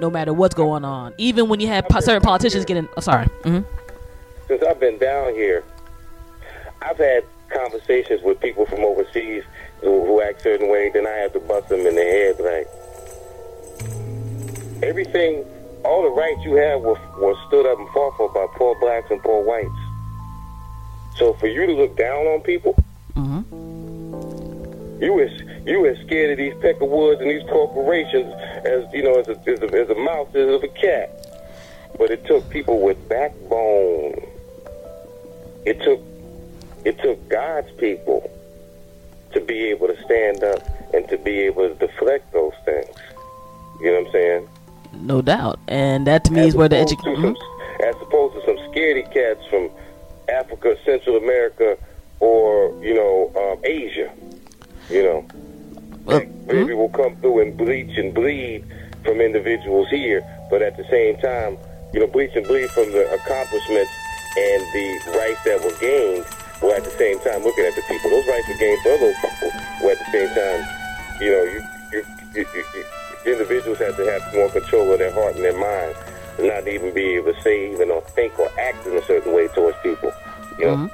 [0.00, 1.14] No matter what's going on.
[1.18, 3.26] Even when you have po- certain politicians getting oh, sorry.
[3.44, 3.60] Hmm
[4.48, 5.64] Since I've been down here,
[6.82, 9.44] I've had conversations with people from overseas
[9.80, 12.68] who, who act certain ways, and I have to bust them in the head like,
[14.82, 15.44] everything,
[15.86, 19.10] all the rights you have were, were stood up and fought for by poor blacks
[19.10, 19.70] and poor whites.
[21.16, 22.74] So for you to look down on people,
[23.14, 23.42] hmm
[25.00, 25.30] you was
[25.66, 28.32] you as scared of these peckerwoods and these corporations
[28.64, 31.10] as you know as a, as a, as a mouse is of a cat.
[31.98, 34.14] But it took people with backbone.
[35.66, 36.00] It took
[36.84, 38.30] it took God's people
[39.32, 40.62] to be able to stand up
[40.94, 42.96] and to be able to deflect those things.
[43.80, 44.48] You know what I'm saying?
[45.00, 47.36] No doubt and that to me As is where the education some-
[47.86, 49.70] As opposed to some scaredy cats from
[50.28, 51.76] Africa, Central America,
[52.20, 54.10] or you know um, Asia.
[54.90, 55.26] You know.
[56.04, 58.64] Well, Baby will come through and bleach and bleed
[59.04, 61.58] from individuals here, but at the same time,
[61.92, 63.90] you know, bleach and bleed from the accomplishments
[64.38, 66.24] and the rights that were gained,
[66.60, 68.10] while at the same time looking at the people.
[68.10, 70.62] Those rights were gained for those people, while at the same time,
[71.20, 71.60] you know, you,
[71.92, 72.04] you,
[72.34, 72.84] you, you, you
[73.26, 75.94] individuals have to have more control of their heart and their mind,
[76.38, 79.32] and not even be able to say even or think or act in a certain
[79.32, 80.12] way towards people.
[80.58, 80.90] You know, Mhm.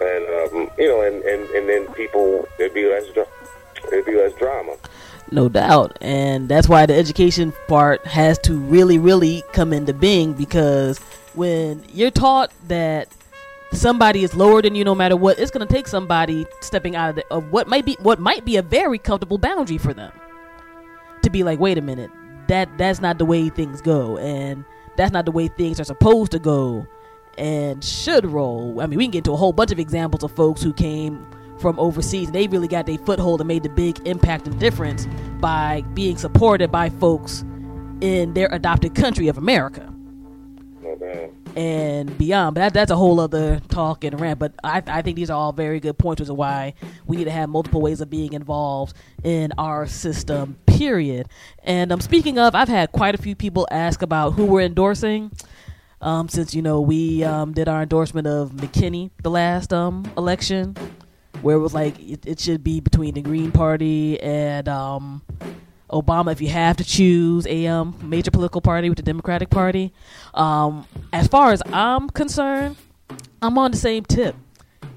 [0.00, 3.04] and um, you know, and, and, and then people there'd be less
[3.90, 4.74] there'd be less drama.
[5.30, 10.32] no doubt and that's why the education part has to really really come into being
[10.34, 10.98] because
[11.34, 13.08] when you're taught that
[13.72, 17.08] somebody is lower than you no matter what it's going to take somebody stepping out
[17.10, 20.12] of, the, of what might be what might be a very comfortable boundary for them
[21.22, 22.10] to be like wait a minute
[22.48, 24.64] that that's not the way things go and
[24.96, 26.86] that's not the way things are supposed to go
[27.38, 30.30] and should roll i mean we can get into a whole bunch of examples of
[30.32, 31.26] folks who came
[31.58, 35.06] from overseas and they really got their foothold and made the big impact and difference
[35.40, 37.44] by being supported by folks
[38.00, 39.88] in their adopted country of america.
[41.56, 42.54] And beyond.
[42.54, 44.38] But that, that's a whole other talk and rant.
[44.38, 46.74] But I, I think these are all very good points as to why
[47.06, 51.28] we need to have multiple ways of being involved in our system, period.
[51.62, 55.30] And um, speaking of, I've had quite a few people ask about who we're endorsing.
[56.00, 60.74] Um, since you know we um, did our endorsement of McKinney the last um, election,
[61.42, 65.22] where it was like it, it should be between the Green Party and um,
[65.92, 69.92] Obama if you have to choose a um, major political party with the Democratic Party.
[70.34, 72.76] Um, as far as I'm concerned,
[73.40, 74.34] I'm on the same tip.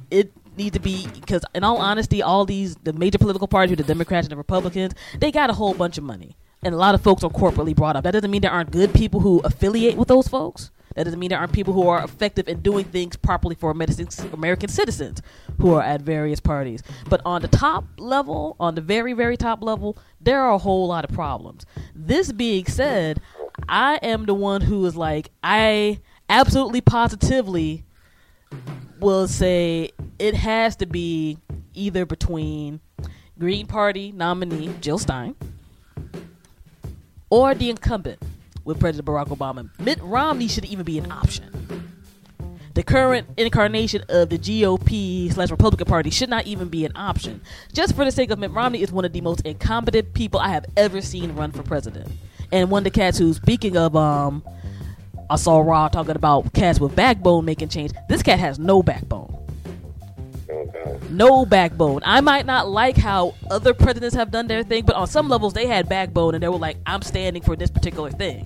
[0.09, 3.83] It need to be because, in all honesty, all these the major political parties, the
[3.83, 7.01] Democrats and the Republicans, they got a whole bunch of money, and a lot of
[7.01, 8.03] folks are corporately brought up.
[8.03, 10.71] That doesn't mean there aren't good people who affiliate with those folks.
[10.95, 14.69] That doesn't mean there aren't people who are effective in doing things properly for American
[14.69, 15.21] citizens
[15.59, 16.81] who are at various parties.
[17.09, 20.87] But on the top level, on the very, very top level, there are a whole
[20.87, 21.65] lot of problems.
[21.93, 23.19] This being said,
[23.67, 27.83] I am the one who is like, I absolutely positively
[28.99, 31.37] will say it has to be
[31.73, 32.79] either between
[33.37, 35.35] Green Party nominee Jill Stein
[37.29, 38.21] or the incumbent
[38.65, 39.69] with President Barack Obama.
[39.79, 41.65] Mitt Romney should even be an option.
[42.75, 47.39] The current incarnation of the GOP slash Republican Party should not even be an option.
[47.71, 50.49] Just for the sake of Mitt Romney is one of the most incompetent people I
[50.49, 52.09] have ever seen run for president.
[52.51, 54.43] And one of the cats who, speaking of, um,
[55.29, 57.93] I saw Raw talking about cats with backbone making change.
[58.09, 59.33] This cat has no backbone.
[61.09, 62.01] No backbone.
[62.03, 65.53] I might not like how other presidents have done their thing, but on some levels
[65.53, 68.45] they had backbone and they were like, I'm standing for this particular thing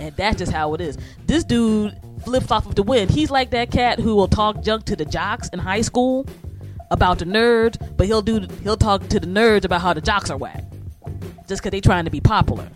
[0.00, 0.98] and that's just how it is.
[1.26, 3.10] This dude flips off of the wind.
[3.10, 6.26] He's like that cat who will talk junk to the jocks in high school
[6.90, 10.30] about the nerds, but he'll do he'll talk to the nerds about how the jocks
[10.30, 10.64] are whack,
[11.48, 12.68] just because they trying to be popular.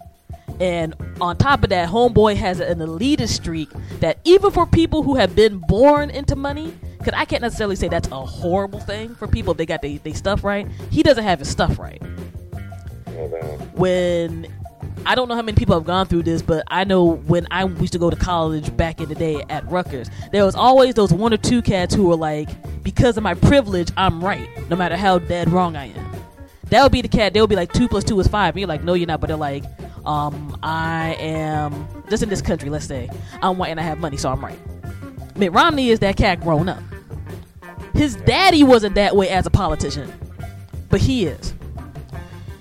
[0.61, 5.16] And on top of that, Homeboy has an elitist streak that even for people who
[5.16, 9.26] have been born into money, because I can't necessarily say that's a horrible thing for
[9.26, 10.68] people if they got their they stuff right.
[10.90, 12.02] He doesn't have his stuff right.
[13.74, 14.46] When
[15.07, 17.64] I don't know how many people have gone through this, but I know when I
[17.64, 21.12] used to go to college back in the day at Rutgers, there was always those
[21.12, 22.48] one or two cats who were like,
[22.83, 26.11] because of my privilege, I'm right, no matter how dead wrong I am.
[26.70, 27.35] That would be the cat.
[27.35, 28.55] They would be like two plus two is five.
[28.55, 29.20] And you're like, no, you're not.
[29.20, 29.64] But they're like,
[30.07, 32.70] um, I am just in this country.
[32.70, 33.11] Let's say
[33.42, 34.59] I'm white and I have money, so I'm right.
[35.37, 36.83] Mitt Romney is that cat grown up.
[37.94, 40.12] His daddy wasn't that way as a politician,
[40.88, 41.55] but he is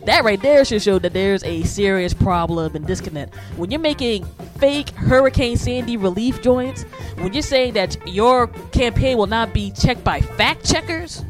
[0.09, 3.35] that right there should show that there's a serious problem and disconnect.
[3.57, 4.25] When you're making
[4.57, 6.81] fake Hurricane Sandy relief joints,
[7.19, 11.23] when you're saying that your campaign will not be checked by fact checkers,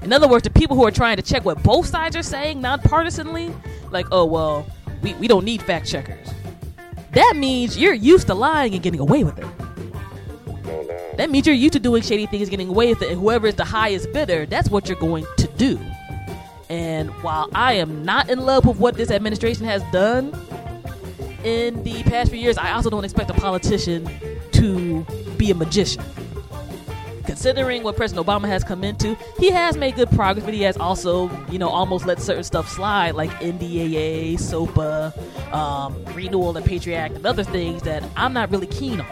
[0.00, 2.62] in other words, the people who are trying to check what both sides are saying
[2.62, 3.54] nonpartisanly,
[3.90, 4.66] like, oh, well,
[5.02, 6.32] we, we don't need fact checkers.
[7.12, 11.16] That means you're used to lying and getting away with it.
[11.18, 13.54] That means you're used to doing shady things, getting away with it, and whoever is
[13.54, 15.78] the highest bidder, that's what you're going to do.
[16.68, 20.32] And while I am not in love with what this administration has done
[21.44, 24.08] in the past few years, I also don't expect a politician
[24.52, 25.04] to
[25.36, 26.02] be a magician.
[27.24, 30.76] Considering what President Obama has come into, he has made good progress, but he has
[30.76, 35.12] also, you know, almost let certain stuff slide, like NDAA, SOPA,
[35.54, 39.06] um, Renewal and Patriot Act, and other things that I'm not really keen on.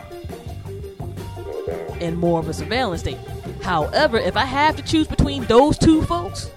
[2.00, 3.18] And more of a surveillance state.
[3.62, 6.50] However, if I have to choose between those two folks,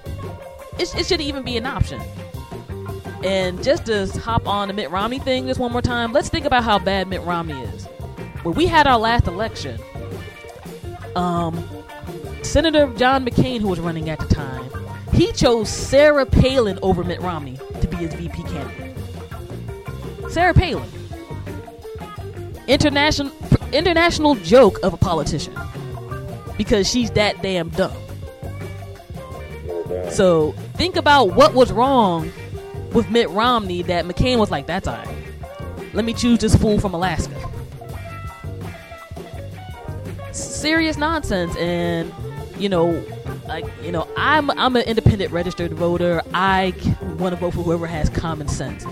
[0.79, 2.01] it, it shouldn't even be an option.
[3.23, 6.45] And just to hop on the Mitt Romney thing just one more time, let's think
[6.45, 7.85] about how bad Mitt Romney is.
[8.43, 9.79] When we had our last election,
[11.15, 11.67] um,
[12.43, 14.69] Senator John McCain, who was running at the time,
[15.11, 18.95] he chose Sarah Palin over Mitt Romney to be his VP candidate.
[20.29, 20.88] Sarah Palin,
[22.67, 23.31] international
[23.71, 25.55] international joke of a politician,
[26.57, 28.04] because she's that damn dumb.
[30.09, 32.31] So think about what was wrong
[32.93, 35.17] with Mitt Romney that McCain was like, that's all right.
[35.93, 37.33] Let me choose this fool from Alaska.
[40.31, 41.55] Serious nonsense.
[41.57, 42.13] And,
[42.57, 43.03] you know,
[43.47, 46.21] like, you know, I'm, I'm an independent registered voter.
[46.33, 46.73] I
[47.19, 48.85] want to vote for whoever has common sense.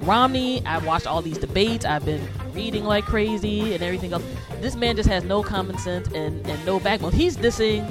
[0.00, 1.84] Romney, I've watched all these debates.
[1.84, 4.24] I've been reading like crazy and everything else.
[4.60, 7.12] This man just has no common sense and, and no backbone.
[7.12, 7.86] He's dissing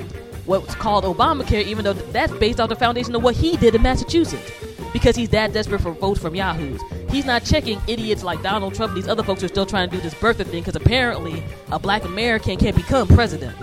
[0.50, 3.84] what's called Obamacare, even though that's based off the foundation of what he did in
[3.84, 4.52] Massachusetts.
[4.92, 6.82] Because he's that desperate for votes from Yahoos.
[7.12, 9.90] He's not checking idiots like Donald Trump and these other folks who are still trying
[9.92, 13.56] to do this birther thing because apparently a black American can't become president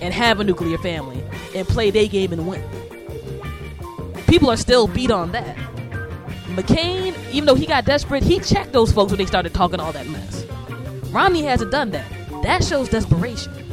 [0.00, 1.22] and have a nuclear family
[1.54, 2.62] and play their game and win.
[4.26, 5.56] People are still beat on that.
[6.46, 9.92] McCain, even though he got desperate, he checked those folks when they started talking all
[9.92, 10.46] that mess.
[11.10, 12.10] Romney hasn't done that.
[12.42, 13.63] That shows desperation.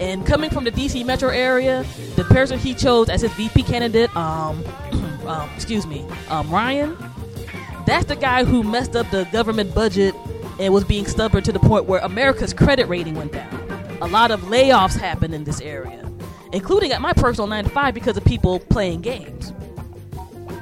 [0.00, 1.84] And coming from the DC metro area,
[2.16, 4.64] the person he chose as his VP candidate, um,
[5.26, 6.96] um excuse me, um, Ryan,
[7.86, 10.14] that's the guy who messed up the government budget
[10.58, 13.60] and was being stubborn to the point where America's credit rating went down.
[14.00, 16.08] A lot of layoffs happened in this area,
[16.52, 19.52] including at my personal 9 to 5 because of people playing games.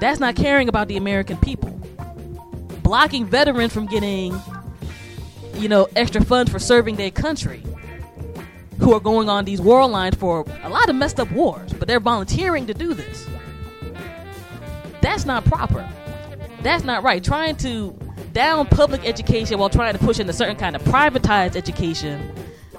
[0.00, 1.70] That's not caring about the American people.
[2.82, 4.38] Blocking veterans from getting,
[5.54, 7.62] you know, extra funds for serving their country
[8.82, 11.86] who are going on these war lines for a lot of messed up wars, but
[11.86, 13.28] they're volunteering to do this.
[15.00, 15.88] That's not proper.
[16.62, 17.22] That's not right.
[17.22, 17.96] Trying to
[18.32, 22.32] down public education while trying to push in a certain kind of privatized education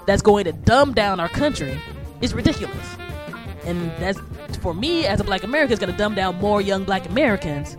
[0.06, 1.80] that's going to dumb down our country
[2.20, 2.96] is ridiculous.
[3.64, 4.18] And that's
[4.60, 7.78] for me as a black American is going to dumb down more young black Americans.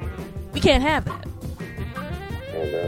[0.51, 1.27] We can't have that.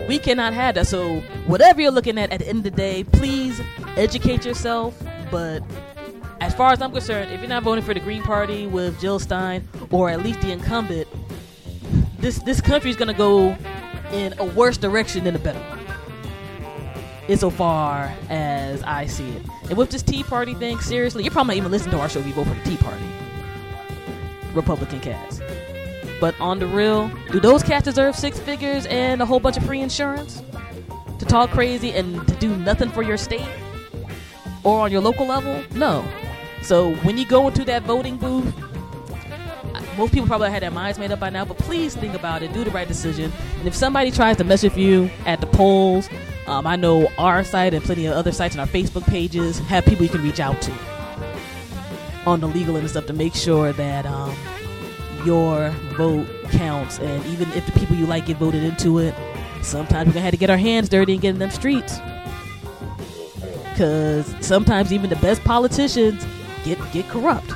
[0.07, 0.87] We cannot have that.
[0.87, 3.61] So whatever you're looking at at the end of the day, please
[3.97, 4.99] educate yourself.
[5.31, 5.63] But
[6.41, 9.19] as far as I'm concerned, if you're not voting for the Green Party with Jill
[9.19, 11.07] Stein or at least the incumbent,
[12.19, 13.55] this this country is going to go
[14.11, 15.79] in a worse direction than a better one.
[17.27, 19.43] Insofar as I see it.
[19.69, 22.19] And with this Tea Party thing, seriously, you're probably not even listening to our show
[22.19, 23.03] if you vote for the Tea Party.
[24.53, 25.41] Republican cats.
[26.19, 29.65] But on the real, do those cats deserve six figures and a whole bunch of
[29.65, 30.41] free insurance?
[31.19, 33.47] To talk crazy and to do nothing for your state?
[34.67, 35.63] Or on your local level?
[35.75, 36.05] No.
[36.61, 38.53] So when you go into that voting booth,
[39.97, 42.51] most people probably had their minds made up by now, but please think about it,
[42.51, 43.31] do the right decision.
[43.59, 46.09] And if somebody tries to mess with you at the polls,
[46.47, 49.85] um, I know our site and plenty of other sites and our Facebook pages have
[49.85, 50.73] people you can reach out to
[52.25, 54.35] on the legal and stuff to make sure that um,
[55.25, 56.99] your vote counts.
[56.99, 59.15] And even if the people you like get voted into it,
[59.61, 61.99] sometimes we're gonna have to get our hands dirty and get in them streets.
[63.77, 66.25] Cause sometimes even the best politicians
[66.65, 67.53] get get corrupt.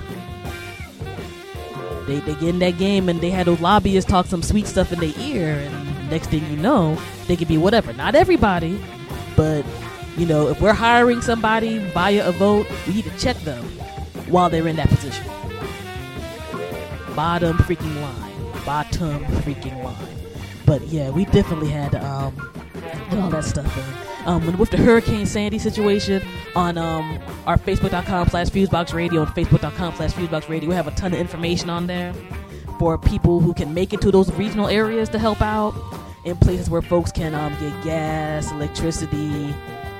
[2.05, 4.91] They they get in that game and they had those lobbyists talk some sweet stuff
[4.91, 6.95] in their ear, and next thing you know,
[7.25, 7.91] they could be whatever.
[7.93, 8.79] Not everybody,
[9.35, 9.65] but
[10.15, 13.63] you know, if we're hiring somebody via a vote, we need to check them
[14.27, 15.25] while they're in that position.
[17.15, 18.63] Bottom freaking line.
[18.63, 20.17] Bottom freaking line.
[20.67, 22.35] But yeah, we definitely had um
[23.11, 24.27] all that stuff.
[24.27, 26.21] Um, with the Hurricane Sandy situation
[26.55, 30.91] on um, our Facebook.com slash Fusebox Radio and Facebook.com slash Fusebox Radio, we have a
[30.91, 32.13] ton of information on there
[32.77, 35.73] for people who can make it to those regional areas to help out
[36.23, 39.53] in places where folks can um, get gas, electricity,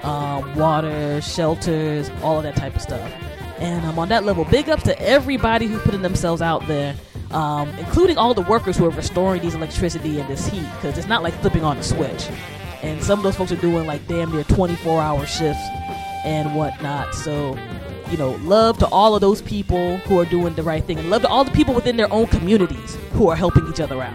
[0.04, 3.12] um, water, shelters, all of that type of stuff.
[3.60, 6.96] And um, on that level, big ups to everybody who's putting themselves out there,
[7.32, 11.08] um, including all the workers who are restoring these electricity and this heat, because it's
[11.08, 12.28] not like flipping on a switch.
[12.82, 15.62] And some of those folks are doing like damn near 24 hour shifts
[16.26, 17.14] and whatnot.
[17.14, 17.58] So,
[18.10, 21.10] you know, love to all of those people who are doing the right thing, and
[21.10, 24.14] love to all the people within their own communities who are helping each other out.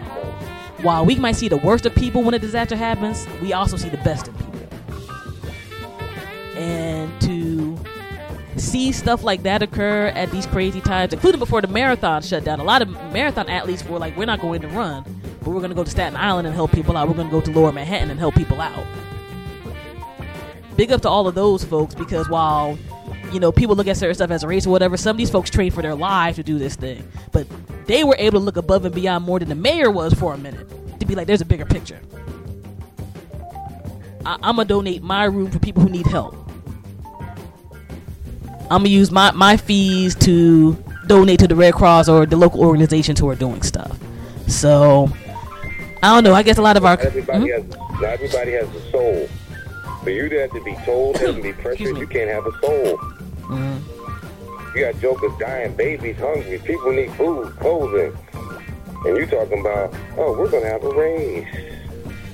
[0.83, 3.89] While we might see the worst of people when a disaster happens, we also see
[3.89, 4.53] the best in people.
[6.55, 7.77] And to
[8.57, 12.59] see stuff like that occur at these crazy times, including before the marathon shut down.
[12.59, 15.03] A lot of marathon athletes were like, we're not going to run,
[15.47, 17.07] but we're going to go to Staten Island and help people out.
[17.07, 18.85] We're going to go to Lower Manhattan and help people out.
[20.75, 22.77] Big up to all of those folks because while,
[23.31, 25.29] you know, people look at certain stuff as a race or whatever, some of these
[25.29, 27.01] folks train for their lives to do this thing.
[27.31, 27.47] But
[27.85, 30.37] they were able to look above and beyond more than the mayor was for a
[30.37, 32.01] minute to be like, there's a bigger picture.
[34.25, 36.35] I- I'm to donate my room for people who need help.
[38.69, 40.73] I'm gonna use my, my fees to
[41.07, 43.97] donate to the Red Cross or the local organizations who are doing stuff.
[44.47, 45.09] So
[46.03, 46.33] I don't know.
[46.33, 47.53] I guess a lot of our Everybody Mhm.
[47.55, 49.27] has not everybody has a soul.
[50.03, 52.97] For you to have to be told and be pressured, you can't have a soul.
[53.47, 53.79] Mhm.
[54.75, 58.15] You got jokers dying, babies hungry, people need food, clothing.
[59.05, 61.45] And you talking about, oh, we're gonna have a raise.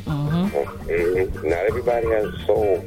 [0.06, 0.50] Mhm.
[0.52, 1.44] Mhm.
[1.44, 2.84] Not everybody has a soul.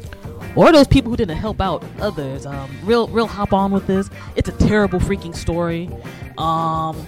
[0.54, 2.46] or those people who didn't help out others.
[2.46, 4.08] Um, real, real hop on with this.
[4.36, 5.90] It's a terrible freaking story.
[6.38, 7.06] Um,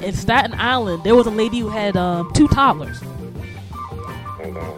[0.00, 3.00] in Staten Island, there was a lady who had um, two toddlers,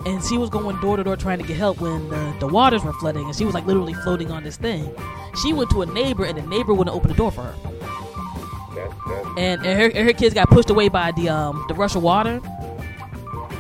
[0.06, 2.84] And, she was going door to door trying to get help when the, the waters
[2.84, 4.94] were flooding, and she was like literally floating on this thing.
[5.42, 7.54] She went to a neighbor, and the neighbor wouldn't open the door for her,
[9.36, 12.02] and, and her, and her kids got pushed away by the um, the rush of
[12.02, 12.40] water.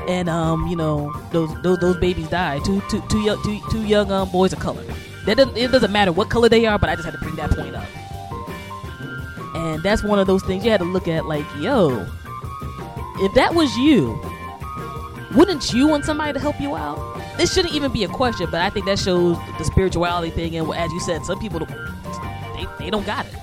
[0.06, 2.64] And um, you know, those those, those babies died.
[2.64, 4.84] Two two two young two, two young um, boys of color.
[5.24, 7.36] That doesn't it doesn't matter what color they are, but I just had to bring
[7.36, 7.86] that point up.
[9.64, 12.06] And that's one of those things you had to look at like, yo,
[13.16, 14.20] if that was you,
[15.34, 16.98] wouldn't you want somebody to help you out?
[17.38, 20.54] This shouldn't even be a question, but I think that shows the spirituality thing.
[20.56, 23.34] And as you said, some people they, they don't got it.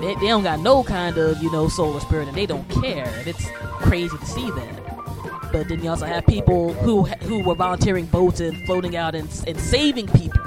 [0.00, 2.68] They, they don't got no kind of you know soul or spirit, and they don't
[2.68, 3.06] care.
[3.06, 3.48] And it's
[3.80, 5.50] crazy to see that.
[5.50, 9.28] But then you also have people who who were volunteering boats and floating out and,
[9.46, 10.40] and saving people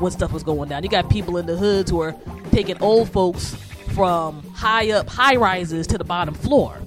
[0.00, 0.82] when stuff was going down.
[0.82, 2.14] You got people in the hoods who are
[2.58, 3.54] taking old folks
[3.94, 6.80] from high up high rises to the bottom floor.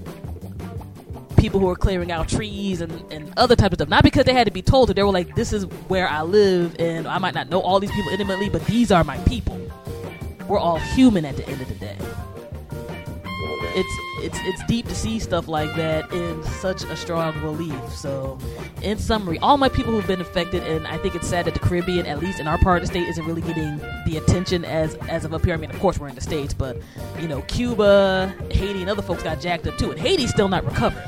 [1.37, 3.89] people who are clearing out trees and, and other types of stuff.
[3.89, 4.93] Not because they had to be told to.
[4.93, 7.91] They were like, "This is where I live, and I might not know all these
[7.91, 9.57] people intimately, but these are my people."
[10.47, 11.97] We're all human at the end of the day.
[13.63, 17.89] It's it's it's deep to see stuff like that in such a strong relief.
[17.89, 18.37] So,
[18.81, 21.59] in summary, all my people who've been affected, and I think it's sad that the
[21.59, 24.95] Caribbean, at least in our part of the state, isn't really getting the attention as
[25.09, 25.53] as of up here.
[25.53, 26.77] I mean, of course, we're in the states, but
[27.19, 30.65] you know, Cuba, Haiti, and other folks got jacked up too, and Haiti's still not
[30.65, 31.03] recovered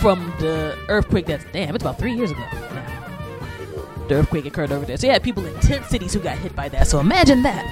[0.00, 1.26] from the earthquake.
[1.26, 2.40] That's damn, it's about three years ago.
[2.40, 4.06] Now.
[4.08, 6.56] The earthquake occurred over there, so you had people in ten cities who got hit
[6.56, 6.86] by that.
[6.86, 7.64] So imagine that.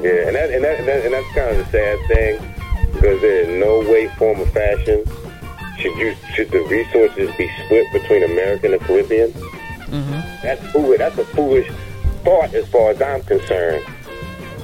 [0.00, 2.52] Yeah, and that, and that, and, that, and that's kind of the sad thing
[2.92, 5.04] because there in no way, form, or fashion
[5.78, 9.32] should you should the resources be split between America and the Caribbean.
[9.32, 10.12] Mm-hmm.
[10.42, 10.98] That's foolish.
[10.98, 11.70] That's a foolish
[12.24, 13.84] thought as far as I'm concerned.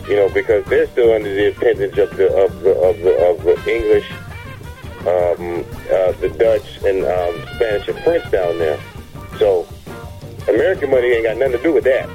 [0.09, 3.43] You know, because they're still under the appendage of the of the of the, of
[3.43, 4.11] the English,
[5.01, 8.81] um, uh, the Dutch, and um, Spanish and French down there.
[9.39, 9.67] So
[10.49, 12.09] American money ain't got nothing to do with that.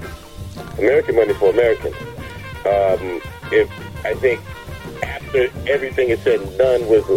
[0.80, 1.95] American money for Americans.
[2.66, 3.70] Um, if
[4.05, 4.39] I think
[5.03, 7.07] after everything is said and done with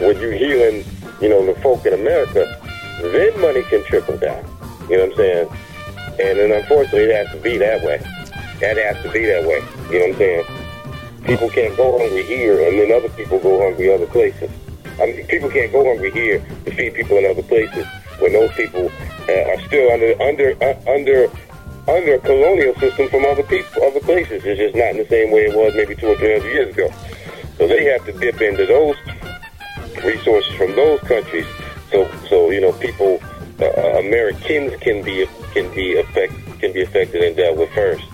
[0.00, 0.84] with you healing,
[1.20, 2.60] you know, the folk in America,
[3.00, 4.44] then money can trickle down.
[4.88, 5.48] You know what I'm saying?
[6.20, 7.98] And then unfortunately, it has to be that way.
[8.60, 9.62] That has to be that way.
[9.90, 11.24] You know what I'm saying?
[11.24, 14.50] People can't go hungry here, and then other people go hungry other places.
[15.00, 17.86] I mean, people can't go hungry here to feed people in other places
[18.20, 18.90] when those people
[19.28, 21.28] uh, are still under under uh, under
[21.86, 24.42] under a colonial system from other people, other places.
[24.44, 26.74] It's just not in the same way it was maybe two or three hundred years
[26.74, 26.88] ago.
[27.58, 28.96] So they have to dip into those
[30.02, 31.46] resources from those countries.
[31.90, 33.20] So, so you know, people,
[33.60, 38.04] uh, Americans can be can be affect can be affected and dealt with first.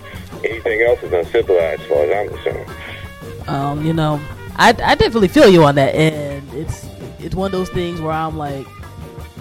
[0.45, 3.49] Anything else is uncivilized, as far as I'm concerned.
[3.49, 4.21] Um, you know,
[4.57, 6.87] I, I definitely feel you on that, and it's
[7.19, 8.67] it's one of those things where I'm like,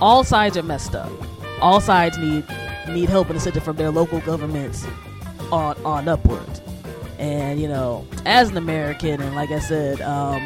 [0.02, 1.12] all sides are messed up.
[1.62, 2.46] All sides need
[2.88, 4.86] need help and assistance from their local governments
[5.52, 6.62] on on upwards.
[7.18, 10.42] And you know, as an American, and like I said, um,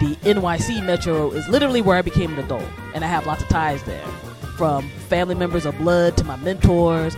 [0.00, 3.48] the NYC Metro is literally where I became an adult, and I have lots of
[3.48, 4.06] ties there,
[4.56, 7.16] from family members of blood to my mentors,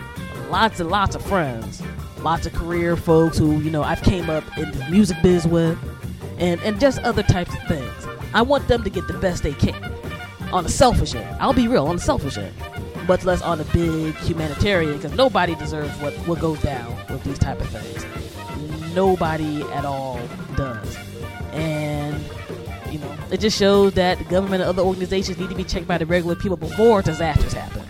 [0.50, 1.82] lots and lots of friends,
[2.20, 5.78] lots of career folks who you know I've came up in the music biz with,
[6.38, 8.06] and and just other types of things.
[8.34, 9.92] I want them to get the best they can.
[10.52, 11.86] On the selfish end, I'll be real.
[11.86, 12.54] On the selfish end,
[13.06, 17.38] much less on a big humanitarian, because nobody deserves what what goes down with these
[17.38, 18.94] type of things.
[18.94, 20.20] Nobody at all
[20.56, 20.96] does,
[21.52, 22.22] and
[22.90, 25.86] you know it just shows that the government and other organizations need to be checked
[25.86, 27.82] by the regular people before disasters happen.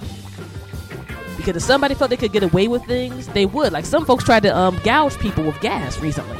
[1.37, 3.73] Because if somebody felt they could get away with things, they would.
[3.73, 6.39] Like some folks tried to um, gouge people with gas recently,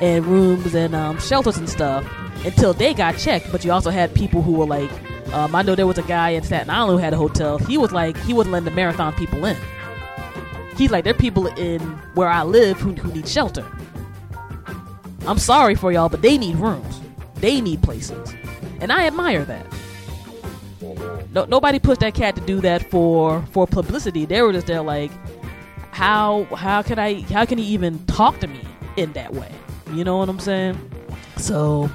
[0.00, 2.06] and rooms and um, shelters and stuff
[2.46, 3.52] until they got checked.
[3.52, 4.90] But you also had people who were like,
[5.32, 7.58] um, I know there was a guy in Staten Island who had a hotel.
[7.58, 9.56] He was like, he wasn't letting the marathon people in.
[10.76, 11.80] He's like, there are people in
[12.14, 13.66] where I live who, who need shelter.
[15.26, 17.00] I'm sorry for y'all, but they need rooms.
[17.36, 18.34] They need places.
[18.80, 19.66] And I admire that.
[21.32, 24.26] No, nobody pushed that cat to do that for for publicity.
[24.26, 25.10] They were just there like,
[25.92, 28.60] how how can I how can he even talk to me
[28.96, 29.50] in that way?
[29.92, 30.78] You know what I'm saying?
[31.36, 31.90] So,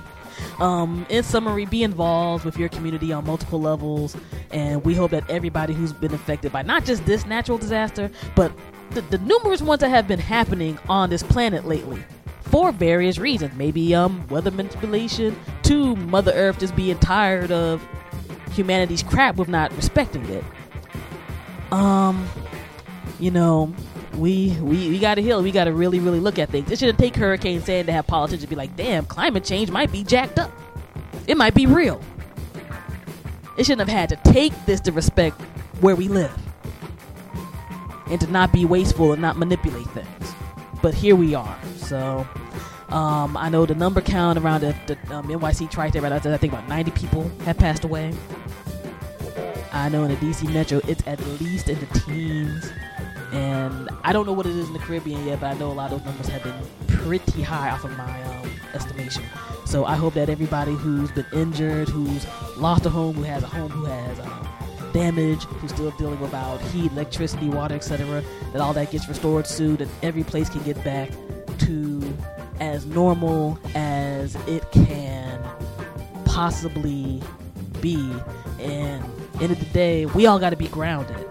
[0.60, 4.16] um, in summary, be involved with your community on multiple levels,
[4.52, 8.52] and we hope that everybody who's been affected by not just this natural disaster, but
[8.92, 12.04] the, the numerous ones that have been happening on this planet lately
[12.42, 13.54] for various reasons.
[13.56, 17.86] Maybe um weather manipulation, to Mother Earth just being tired of
[18.54, 20.44] humanity's crap with not respecting it.
[21.72, 22.28] Um,
[23.20, 23.74] you know,
[24.18, 25.42] we we we got to heal.
[25.42, 26.72] We got to really really look at things.
[26.72, 30.04] It shouldn't take Hurricane Sandy to have politicians be like, "Damn, climate change might be
[30.04, 30.52] jacked up.
[31.28, 32.02] It might be real."
[33.58, 35.42] It shouldn't have had to take this to respect
[35.82, 36.32] where we live
[38.10, 40.34] and to not be wasteful and not manipulate things.
[40.82, 41.58] But here we are.
[41.78, 42.28] So
[42.90, 46.38] um, I know the number count around the, the um, NYC tri-state right now, I
[46.38, 48.14] think about 90 people have passed away.
[49.74, 52.72] I know in the DC Metro it's at least in the teens.
[53.32, 55.74] And I don't know what it is in the Caribbean yet, but I know a
[55.74, 59.24] lot of those numbers have been pretty high off of my um, estimation.
[59.66, 62.26] So I hope that everybody who's been injured, who's
[62.58, 64.48] lost a home, who has a home, who has um,
[64.94, 68.24] damage, who's still dealing with about heat, electricity, water, etc.,
[68.54, 71.10] that all that gets restored soon, and every place can get back
[71.60, 72.02] to
[72.60, 75.44] as normal as it can
[76.26, 77.22] possibly
[77.82, 77.96] be.
[78.60, 79.04] And
[79.42, 81.28] end of the day, we all got to be grounded.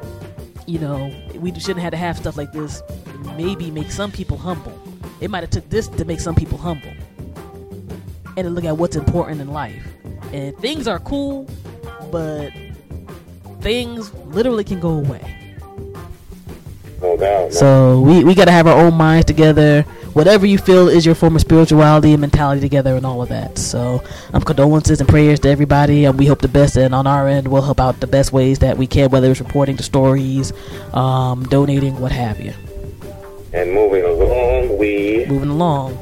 [0.66, 2.82] You know, we shouldn't have to have stuff like this.
[3.36, 4.78] Maybe make some people humble.
[5.20, 6.92] It might have took this to make some people humble.
[8.36, 9.82] and to look at what's important in life.
[10.32, 11.48] And things are cool,
[12.12, 12.50] but
[13.60, 15.22] things literally can go away.
[17.00, 17.44] No doubt.
[17.44, 17.52] man.
[17.52, 19.84] So we, we gotta have our own minds together.
[20.16, 23.58] Whatever you feel is your form of spirituality and mentality together and all of that.
[23.58, 24.02] So
[24.32, 26.06] um, condolences and prayers to everybody.
[26.06, 28.60] Um, we hope the best, and on our end, we'll help out the best ways
[28.60, 30.54] that we can, whether it's reporting the stories,
[30.94, 32.54] um, donating, what have you.
[33.52, 35.98] And moving along, we Moving along.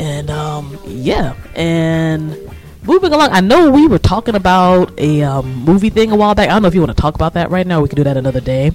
[0.00, 2.36] And um, yeah, and
[2.82, 3.30] moving along.
[3.30, 6.48] I know we were talking about a um, movie thing a while back.
[6.48, 7.80] I don't know if you want to talk about that right now.
[7.80, 8.72] We can do that another day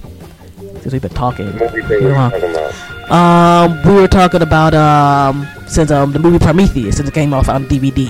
[0.84, 1.46] because we've been talking.
[1.46, 2.30] movie we're Hold on.
[2.30, 3.10] talking about.
[3.10, 7.48] Um, we were talking about um since um the movie Prometheus since it came off
[7.48, 8.06] on DVD.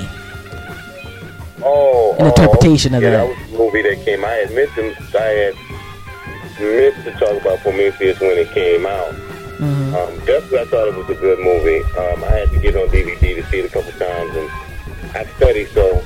[1.63, 3.27] Oh, An oh, interpretation of yeah, that.
[3.29, 4.25] that was a movie that came.
[4.25, 5.55] I had to, I had
[6.61, 9.15] missed to talk about Prometheus when it came out.
[9.15, 11.79] hmm Um, definitely, I thought it was a good movie.
[11.97, 14.51] Um, I had to get on DVD to see it a couple times, and
[15.15, 16.03] I study, so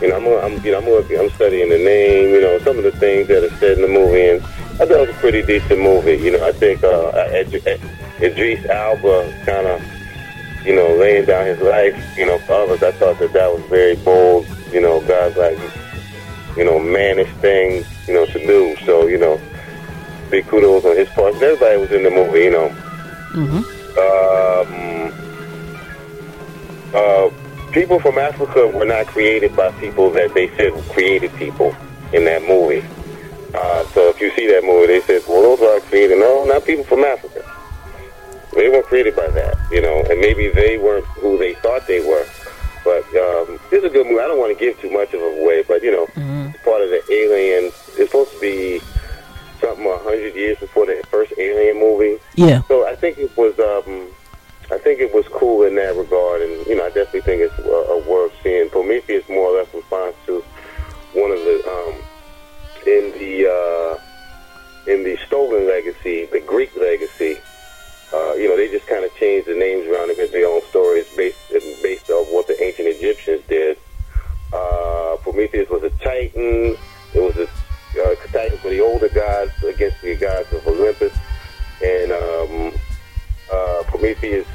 [0.00, 2.84] you know, I'm, I'm, you know, I'm, I'm studying the name, you know, some of
[2.84, 4.44] the things that are said in the movie, and
[4.80, 6.14] I thought it was a pretty decent movie.
[6.16, 7.80] You know, I think uh, Ed-
[8.22, 9.82] Idris Elba kind of,
[10.64, 12.82] you know, laying down his life, you know, for others.
[12.82, 15.58] I thought that that was very bold, you know, guys like,
[16.56, 18.76] you know, mannish thing, you know, to do.
[18.84, 19.40] So, you know,
[20.30, 21.34] big kudos on his part.
[21.34, 22.68] Everybody was in the movie, you know
[23.32, 23.62] hmm
[23.98, 25.12] um,
[26.94, 27.30] uh,
[27.72, 31.74] people from Africa were not created by people that they said created people
[32.12, 32.84] in that movie.
[33.54, 36.18] Uh, so if you see that movie, they said, well, those are created.
[36.18, 37.42] No, not people from Africa.
[38.54, 42.00] They weren't created by that, you know, and maybe they weren't who they thought they
[42.00, 42.26] were.
[42.84, 44.20] But um, it's a good movie.
[44.20, 46.64] I don't want to give too much of it away, but, you know, hmm it's
[46.64, 47.66] part of the Alien.
[47.96, 48.80] It's supposed to be
[49.60, 52.18] something a hundred years before the first Alien movie.
[52.34, 52.62] Yeah.
[52.68, 54.08] So I think it was, um,
[54.70, 57.58] I think it was cool in that regard, and you know, I definitely think it's
[57.58, 58.68] a, a worth seeing.
[58.70, 60.40] Prometheus more or less responds to
[61.14, 61.94] one of the um,
[62.88, 67.36] in the uh, in the stolen legacy, the Greek legacy.
[68.12, 71.06] Uh, you know, they just kind of changed the names around get their own stories
[71.14, 73.76] based based off what the ancient Egyptians did.
[74.52, 76.76] Uh, Prometheus was a titan.
[77.14, 77.48] It was a
[78.00, 81.12] uh, titan for the older gods against the gods of Olympus,
[81.84, 82.72] and um,
[83.52, 84.46] uh, Prometheus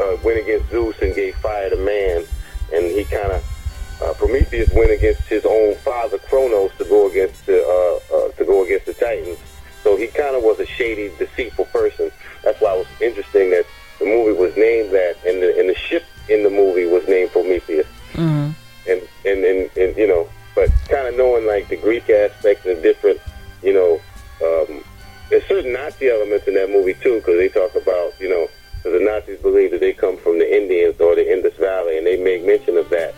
[0.00, 2.24] uh, went against Zeus and gave fire to man,
[2.72, 3.59] and he kind of
[4.02, 8.44] uh, Prometheus went against his own father Kronos to go against the uh, uh, to
[8.44, 9.38] go against the Titans.
[9.82, 12.10] So he kind of was a shady, deceitful person.
[12.44, 13.64] That's why it was interesting that
[13.98, 17.30] the movie was named that, and the and the ship in the movie was named
[17.32, 18.50] Prometheus hmm
[18.88, 22.78] and and, and, and you know, but kind of knowing like the Greek aspect and
[22.78, 23.20] the different,
[23.62, 24.00] you know,
[24.42, 24.82] um,
[25.28, 28.48] there's certain Nazi elements in that movie too, because they talk about, you know,
[28.82, 32.16] the Nazis believe that they come from the Indians or the Indus Valley, and they
[32.16, 33.14] make mention of that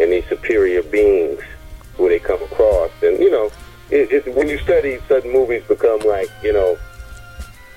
[0.00, 1.40] and these superior beings
[1.96, 3.46] who they come across, and you know,
[3.90, 6.76] it, it's when you study certain movies, become like, you know,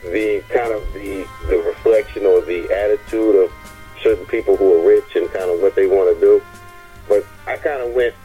[0.03, 3.51] the kind of the the reflection or the attitude of
[4.01, 6.41] certain people who are rich and kind of what they want to do.
[7.07, 8.15] But I kind of went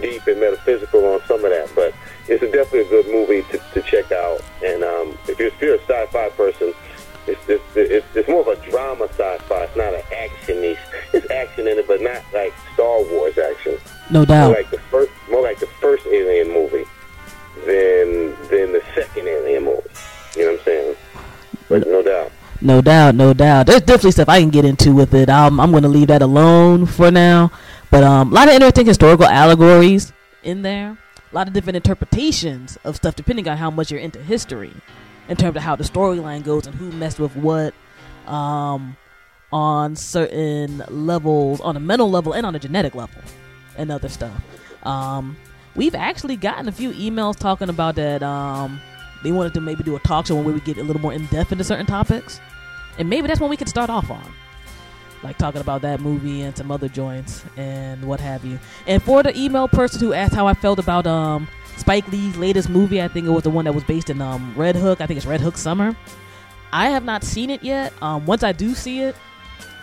[0.00, 1.70] deep and metaphysical on some of that.
[1.74, 1.94] But
[2.28, 4.40] it's a, definitely a good movie to, to check out.
[4.64, 6.74] And um, if, you're, if you're a sci-fi person,
[7.26, 9.64] it's, it's, it's, it's more of a drama sci-fi.
[9.64, 10.56] It's not an action.
[10.58, 10.80] It's,
[11.12, 13.78] it's action in it, but not like Star Wars action.
[14.10, 14.52] No More doubt.
[14.52, 16.84] like the first, more like the first Alien movie
[17.66, 19.82] than than the second Alien movie.
[20.36, 20.96] You know what I'm saying?
[21.68, 22.32] But no doubt.
[22.60, 23.66] No doubt, no doubt.
[23.66, 25.28] There's definitely stuff I can get into with it.
[25.28, 27.50] Um, I'm going to leave that alone for now.
[27.90, 30.12] But um, a lot of interesting historical allegories
[30.42, 30.96] in there.
[31.30, 34.72] A lot of different interpretations of stuff depending on how much you're into history,
[35.28, 37.74] in terms of how the storyline goes and who messed with what,
[38.26, 38.96] um,
[39.52, 43.22] on certain levels, on a mental level and on a genetic level,
[43.76, 44.42] and other stuff.
[44.82, 45.36] Um,
[45.74, 48.22] we've actually gotten a few emails talking about that.
[48.22, 48.80] Um,
[49.22, 51.26] they wanted to maybe do a talk show where we get a little more in
[51.26, 52.40] depth into certain topics,
[52.98, 54.34] and maybe that's when we could start off on,
[55.22, 58.58] like talking about that movie and some other joints and what have you.
[58.86, 62.68] And for the email person who asked how I felt about um Spike Lee's latest
[62.70, 65.00] movie, I think it was the one that was based in um Red Hook.
[65.00, 65.96] I think it's Red Hook Summer.
[66.72, 67.92] I have not seen it yet.
[68.02, 69.14] Um, once I do see it,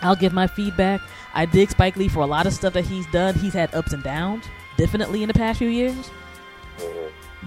[0.02, 1.00] I'll give my feedback.
[1.34, 3.34] I dig Spike Lee for a lot of stuff that he's done.
[3.34, 4.44] He's had ups and downs,
[4.76, 6.10] definitely in the past few years.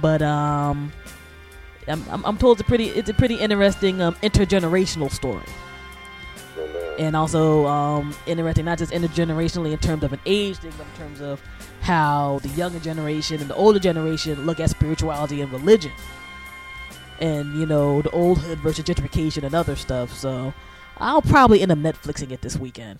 [0.02, 0.92] But um,
[1.88, 5.46] I'm, I'm, I'm told it's a pretty it's a pretty interesting um, intergenerational story,
[6.98, 10.94] and also um, interesting not just intergenerationally in terms of an age thing, but in
[10.94, 11.42] terms of
[11.86, 15.94] how the younger generation and the older generation look at spirituality and religion,
[17.20, 20.14] and you know the old hood versus gentrification and other stuff.
[20.14, 20.54] So
[20.98, 23.00] I'll probably end up Netflixing it this weekend.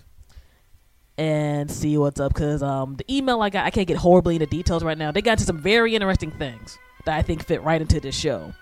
[1.18, 2.34] and see what's up.
[2.34, 5.10] Cause um, the email I got, I can't get horribly into details right now.
[5.12, 8.52] They got to some very interesting things that I think fit right into this show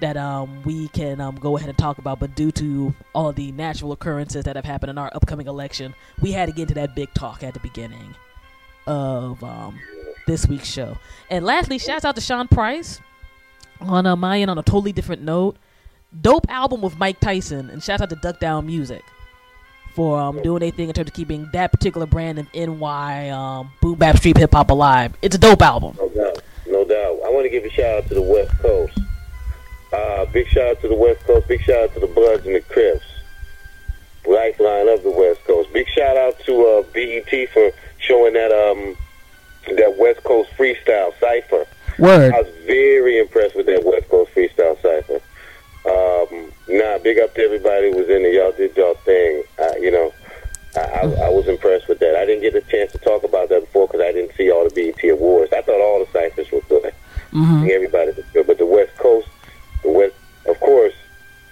[0.00, 2.20] that um, we can um, go ahead and talk about.
[2.20, 6.32] But due to all the natural occurrences that have happened in our upcoming election, we
[6.32, 8.14] had to get into that big talk at the beginning
[8.88, 9.78] of um,
[10.26, 10.96] this week's show.
[11.30, 13.00] And lastly, shouts out to Sean Price
[13.80, 15.56] on uh, my end on a totally different note.
[16.20, 19.02] Dope album with Mic Tyson, and shouts out to Duck Down Music
[19.94, 23.70] for um, doing their thing in terms of keeping that particular brand of NY um,
[23.82, 25.12] boom bap street hip hop alive.
[25.20, 25.96] It's a dope album.
[25.98, 26.42] No doubt.
[26.66, 27.20] No doubt.
[27.26, 28.98] I want to give a shout out to the West Coast.
[29.92, 31.48] Uh, big shout out to the West Coast.
[31.48, 33.04] Big shout out to the Bloods and the Crips.
[34.26, 35.72] Lifeline of the West Coast.
[35.72, 37.72] Big shout out to uh, BET for
[38.08, 38.96] showing that um
[39.76, 41.66] that West Coast freestyle cipher.
[41.98, 42.32] Word.
[42.32, 45.20] I was very impressed with that West Coast freestyle cipher.
[45.84, 48.32] Um, nah, big up to everybody who was in there.
[48.32, 49.42] Y'all did y'all thing.
[49.58, 50.12] I, you know,
[50.76, 52.16] I, I, I was impressed with that.
[52.16, 54.68] I didn't get a chance to talk about that before because I didn't see all
[54.68, 55.52] the BET awards.
[55.52, 56.94] I thought all the ciphers were good.
[57.32, 57.68] Mm-hmm.
[57.70, 59.28] Everybody was good, but the West Coast,
[59.82, 60.14] the West,
[60.46, 60.94] of course,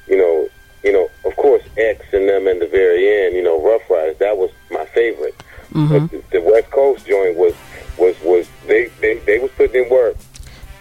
[0.06, 0.48] you know,
[0.82, 4.18] you know, of course, X and them in the very end, you know, Ruff Ryders,
[4.18, 5.34] that was my favorite.
[5.72, 5.92] Mm-hmm.
[5.92, 7.54] But the, the West Coast joint was
[7.98, 10.16] was was they they, they was putting in work,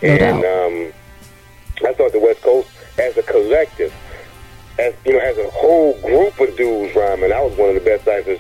[0.02, 0.94] No and um,
[1.88, 3.94] I thought the West Coast as a collective,
[4.80, 7.82] as you know, as a whole group of dudes rhyming, I was one of the
[7.82, 8.40] best ciphers,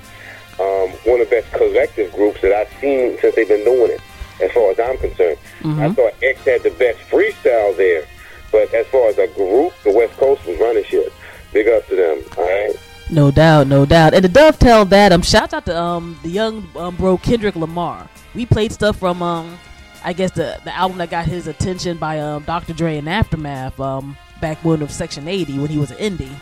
[0.59, 4.01] um, one of the best collective groups that I've seen since they've been doing it.
[4.41, 5.37] As far as I'm concerned,
[5.79, 8.05] I thought X had the best freestyle there,
[8.51, 11.11] but as far as a group, the West Coast was running shit.
[11.53, 12.21] Big up to them.
[12.37, 12.75] All right.
[13.11, 14.13] No doubt, no doubt.
[14.13, 18.09] And to dovetail that, um, shout out to um the young um, bro Kendrick Lamar.
[18.33, 19.59] We played stuff from um,
[20.03, 22.73] I guess the the album that got his attention by um Dr.
[22.73, 26.35] Dre and Aftermath um back when of Section 80 when he was an indie.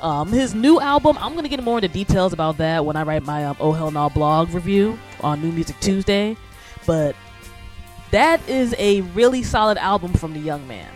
[0.00, 3.24] Um, his new album, I'm gonna get more into details about that when I write
[3.24, 6.36] my um, Oh Hell No blog review on New Music Tuesday.
[6.86, 7.16] But
[8.12, 10.90] that is a really solid album from the young man.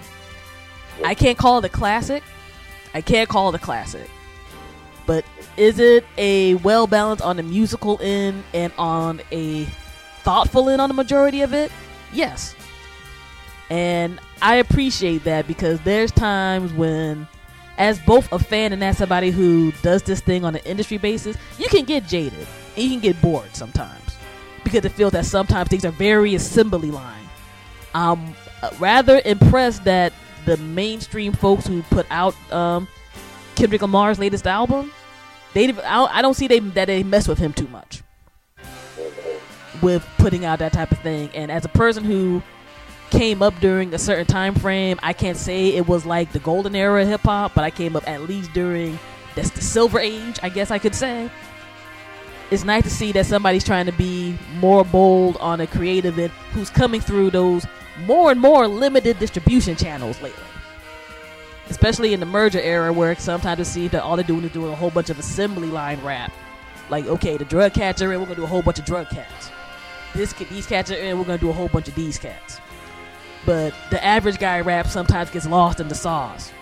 [1.05, 2.23] I can't call it a classic.
[2.95, 4.09] I can't call it a classic
[5.09, 5.25] but
[5.57, 9.65] is it a well balanced on the musical end and on a
[10.23, 11.73] thoughtful end on the majority of it?
[12.13, 12.55] Yes.
[13.71, 17.27] And I appreciate that because there's times when,
[17.79, 21.39] as both a fan and as somebody who does this thing on an industry basis,
[21.59, 22.47] you can get jaded
[22.77, 24.19] and you can get bored sometimes
[24.65, 27.27] because it feels that sometimes things are very assembly line.
[27.95, 30.13] I'm uh, rather impressed that
[30.45, 32.87] the mainstream folks who put out um,
[33.55, 34.93] Kendrick Lamar's latest album,
[35.59, 38.03] they I don't, I don't see they that they mess with him too much
[39.83, 41.31] with putting out that type of thing.
[41.35, 42.43] And as a person who
[43.11, 46.75] came up during a certain time frame, I can't say it was like the golden
[46.75, 48.99] era of hip hop, but I came up at least during
[49.35, 51.31] that's the silver age, I guess I could say.
[52.51, 56.33] It's nice to see that somebody's trying to be more bold on a creative end
[56.53, 57.67] who's coming through those
[58.07, 60.48] more and more limited distribution channels lately
[61.71, 64.73] especially in the merger era where sometimes it seems that all they're doing is doing
[64.73, 66.33] a whole bunch of assembly line rap.
[66.91, 69.09] Like, okay, the drug cats are in, we're gonna do a whole bunch of drug
[69.11, 69.51] cats.
[70.15, 72.61] This these cats are in, we're gonna do a whole bunch of these cats.
[73.45, 76.53] But the average guy rap sometimes gets lost in the sauce.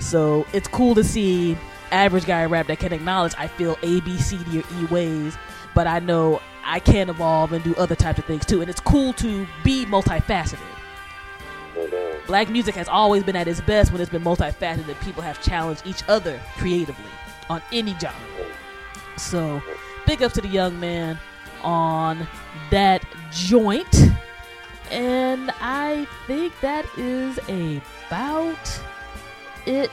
[0.00, 1.56] So it's cool to see
[1.90, 5.36] average guy rap that can acknowledge I feel A, B, C, D, or E ways,
[5.74, 8.60] but I know I can evolve and do other types of things too.
[8.60, 10.58] And it's cool to be multifaceted.
[12.26, 14.88] Black music has always been at its best when it's been multifaceted.
[14.88, 17.04] And people have challenged each other creatively
[17.50, 18.14] on any genre.
[19.16, 19.62] So,
[20.06, 21.18] big up to the young man
[21.62, 22.26] on
[22.70, 23.94] that joint.
[24.90, 28.80] And I think that is about
[29.66, 29.90] it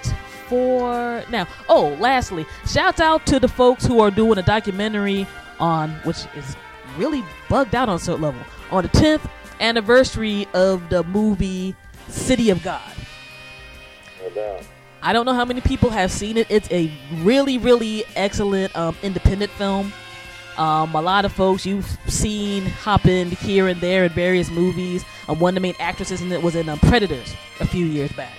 [0.48, 1.48] for now.
[1.70, 5.26] Oh, lastly, shout out to the folks who are doing a documentary
[5.60, 6.56] on, which is
[6.98, 9.30] really bugged out on certain level, on the 10th
[9.62, 11.76] anniversary of the movie
[12.08, 12.94] City of God.
[14.36, 14.60] No.
[15.02, 16.48] I don't know how many people have seen it.
[16.50, 16.92] It's a
[17.22, 19.94] really, really excellent um, independent film.
[20.58, 25.04] Um, a lot of folks you've seen hop in here and there in various movies.
[25.28, 28.12] Um, one of the main actresses in it was in um, Predators a few years
[28.12, 28.36] back,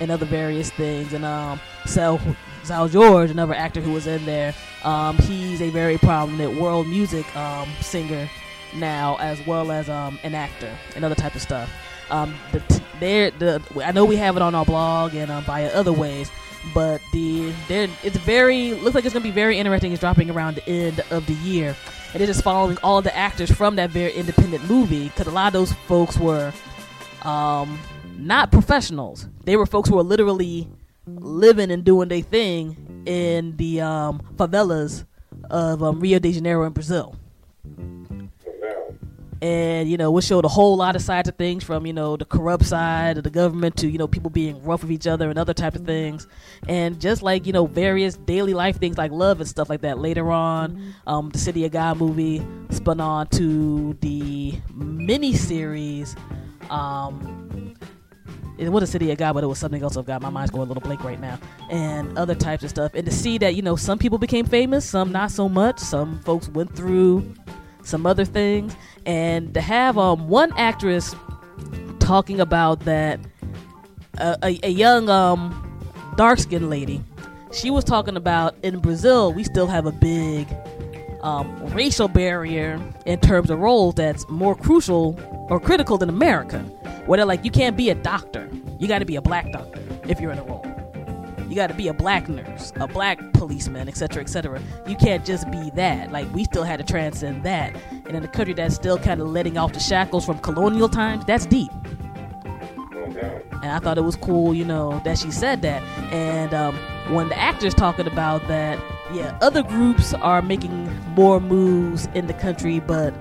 [0.00, 1.12] and other various things.
[1.12, 2.18] And um, Seu,
[2.64, 7.24] Seu Jorge, another actor who was in there, um, he's a very prominent world music
[7.36, 8.28] um, singer
[8.74, 11.70] now, as well as um, an actor and other type of stuff.
[12.10, 15.68] Um, the there, the I know we have it on our blog and um, via
[15.68, 16.30] other ways,
[16.74, 19.92] but the there it's very looks like it's gonna be very interesting.
[19.92, 21.76] It's dropping around the end of the year,
[22.14, 25.48] and it is following all the actors from that very independent movie because a lot
[25.48, 26.52] of those folks were
[27.22, 27.78] um,
[28.16, 29.28] not professionals.
[29.44, 30.68] They were folks who were literally
[31.06, 35.04] living and doing their thing in the um, favelas
[35.50, 37.16] of um, Rio de Janeiro in Brazil.
[39.40, 42.16] And you know, we showed a whole lot of sides of things, from you know
[42.16, 45.30] the corrupt side of the government to you know people being rough with each other
[45.30, 46.26] and other types of things,
[46.68, 49.98] and just like you know various daily life things like love and stuff like that.
[49.98, 56.16] Later on, um, the City of God movie spun on to the mini series.
[56.68, 57.74] Um,
[58.58, 60.20] it was a city of God, but it was something else of God.
[60.20, 61.38] My mind's going a little blank right now,
[61.70, 62.92] and other types of stuff.
[62.94, 65.78] And to see that you know some people became famous, some not so much.
[65.78, 67.32] Some folks went through
[67.88, 68.76] some other things,
[69.06, 71.14] and to have um one actress
[71.98, 73.20] talking about that
[74.18, 75.64] uh, a, a young um
[76.16, 77.02] dark skinned lady,
[77.52, 80.46] she was talking about in Brazil we still have a big
[81.22, 85.18] um, racial barrier in terms of roles that's more crucial
[85.50, 86.60] or critical than America.
[87.06, 88.48] Where they're like, you can't be a doctor.
[88.78, 90.67] You got to be a black doctor if you're in a role.
[91.48, 94.60] You got to be a black nurse, a black policeman, etc., etc.
[94.86, 96.12] You can't just be that.
[96.12, 97.74] Like we still had to transcend that.
[97.90, 101.24] And in a country that's still kind of letting off the shackles from colonial times,
[101.24, 101.70] that's deep.
[103.62, 105.82] And I thought it was cool, you know, that she said that.
[106.12, 106.76] And um,
[107.14, 108.78] when the actor's talking about that,
[109.14, 113.14] yeah, other groups are making more moves in the country, but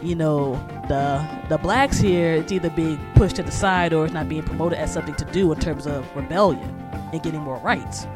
[0.00, 0.52] you know,
[0.88, 4.44] the the blacks here, it's either being pushed to the side or it's not being
[4.44, 6.83] promoted as something to do in terms of rebellion
[7.14, 8.06] and getting more rights.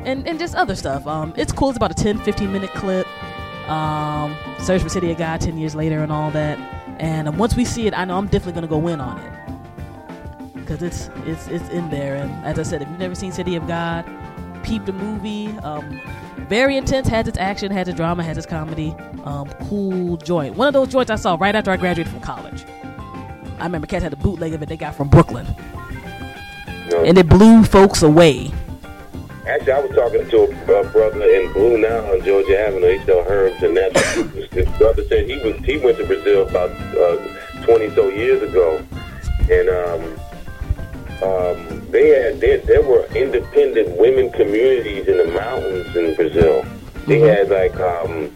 [0.00, 1.06] And and just other stuff.
[1.06, 1.68] Um, it's cool.
[1.68, 3.06] It's about a 10, 15 minute clip.
[3.68, 6.58] Um, Search for City of God 10 years later and all that.
[6.98, 9.32] And um, once we see it, I know I'm definitely gonna go in on it
[10.54, 12.16] because it's it's it's in there.
[12.16, 14.04] And as I said, if you've never seen City of God,
[14.62, 15.48] peep the movie.
[15.58, 16.00] Um,
[16.48, 18.94] very intense, has its action, has its drama, has its comedy.
[19.24, 20.54] Um, cool joint.
[20.54, 22.64] One of those joints I saw right after I graduated from college.
[23.58, 25.46] I remember Cats had a bootleg of it they got from Brooklyn.
[26.90, 27.04] No.
[27.04, 28.50] And it blew folks away.
[29.46, 32.98] Actually, I was talking to a uh, brother in Blue Nile on Georgia Avenue.
[32.98, 33.96] He sell herbs and that.
[34.50, 37.16] His brother said he was he went to Brazil about uh,
[37.62, 38.84] twenty so years ago,
[39.48, 40.02] and um,
[41.22, 46.64] um, they had there, there were independent women communities in the mountains in Brazil.
[47.06, 48.30] They had like um,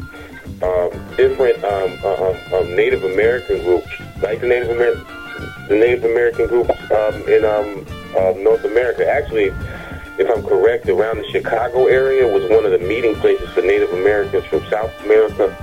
[0.63, 3.91] um, different um, uh, um, um, Native American groups,
[4.23, 5.05] like the Native American
[5.69, 9.09] the Native American groups um, in um, uh, North America.
[9.09, 9.53] Actually,
[10.19, 13.93] if I'm correct, around the Chicago area was one of the meeting places for Native
[13.93, 15.57] Americans from South America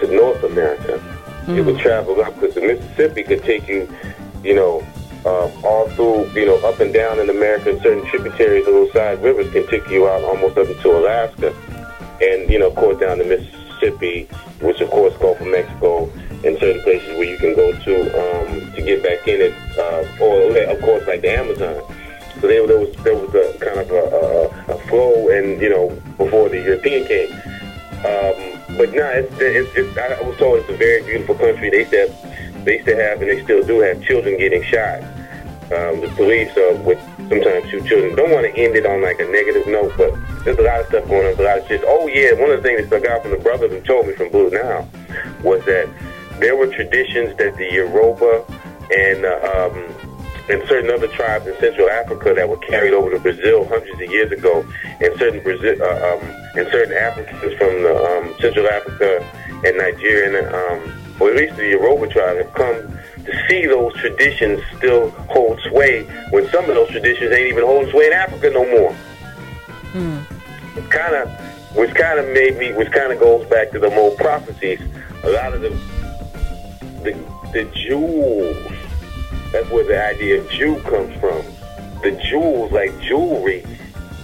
[0.00, 1.00] to North America.
[1.48, 3.88] It would travel up because the Mississippi could take you,
[4.44, 4.86] you know,
[5.24, 7.70] uh, all through, you know, up and down in America.
[7.70, 11.54] And certain tributaries of those side rivers can take you out almost up into Alaska,
[12.20, 14.28] and you know, of course, down the Mississippi,
[14.60, 16.10] which of course Gulf of Mexico,
[16.44, 20.04] and certain places where you can go to um, to get back in it, uh,
[20.22, 21.82] or of course, like the Amazon.
[22.40, 25.70] So there, there was there was a kind of a, a, a flow, and you
[25.70, 27.32] know, before the European came.
[28.02, 31.70] Um, but no, it's, it's, it's, I was told it's a very beautiful country.
[31.70, 32.10] They said
[32.64, 35.02] they used to have, and they still do have, children getting shot.
[35.72, 36.50] Um, the police
[36.84, 38.16] would sometimes shoot children.
[38.16, 40.12] Don't want to end it on like a negative note, but
[40.44, 41.36] there's a lot of stuff going on.
[41.36, 41.82] There's a lot of shit.
[41.84, 44.14] Oh yeah, one of the things that stuck out from the brothers who told me
[44.14, 44.88] from Blue Nile
[45.42, 45.88] was that
[46.40, 48.44] there were traditions that the Yoruba
[48.94, 49.94] and uh, um,
[50.48, 54.10] and certain other tribes in Central Africa that were carried over to Brazil hundreds of
[54.10, 54.66] years ago,
[55.00, 56.20] and certain Brazil uh, um,
[56.56, 59.24] and certain Africans from the, um, Central Africa
[59.64, 63.94] and Nigeria, and, um, or at least the Yoruba tribe, have come to see those
[63.94, 68.50] traditions still hold sway when some of those traditions ain't even holding sway in Africa
[68.52, 68.96] no more.
[70.76, 71.30] It's kind of,
[71.76, 74.80] which kind of made me, which kind of goes back to the more prophecies.
[75.22, 75.70] A lot of the,
[77.02, 77.12] the,
[77.52, 78.56] the jewels.
[79.52, 81.42] That's where the idea of Jew comes from.
[82.02, 83.64] The jewels, like jewelry,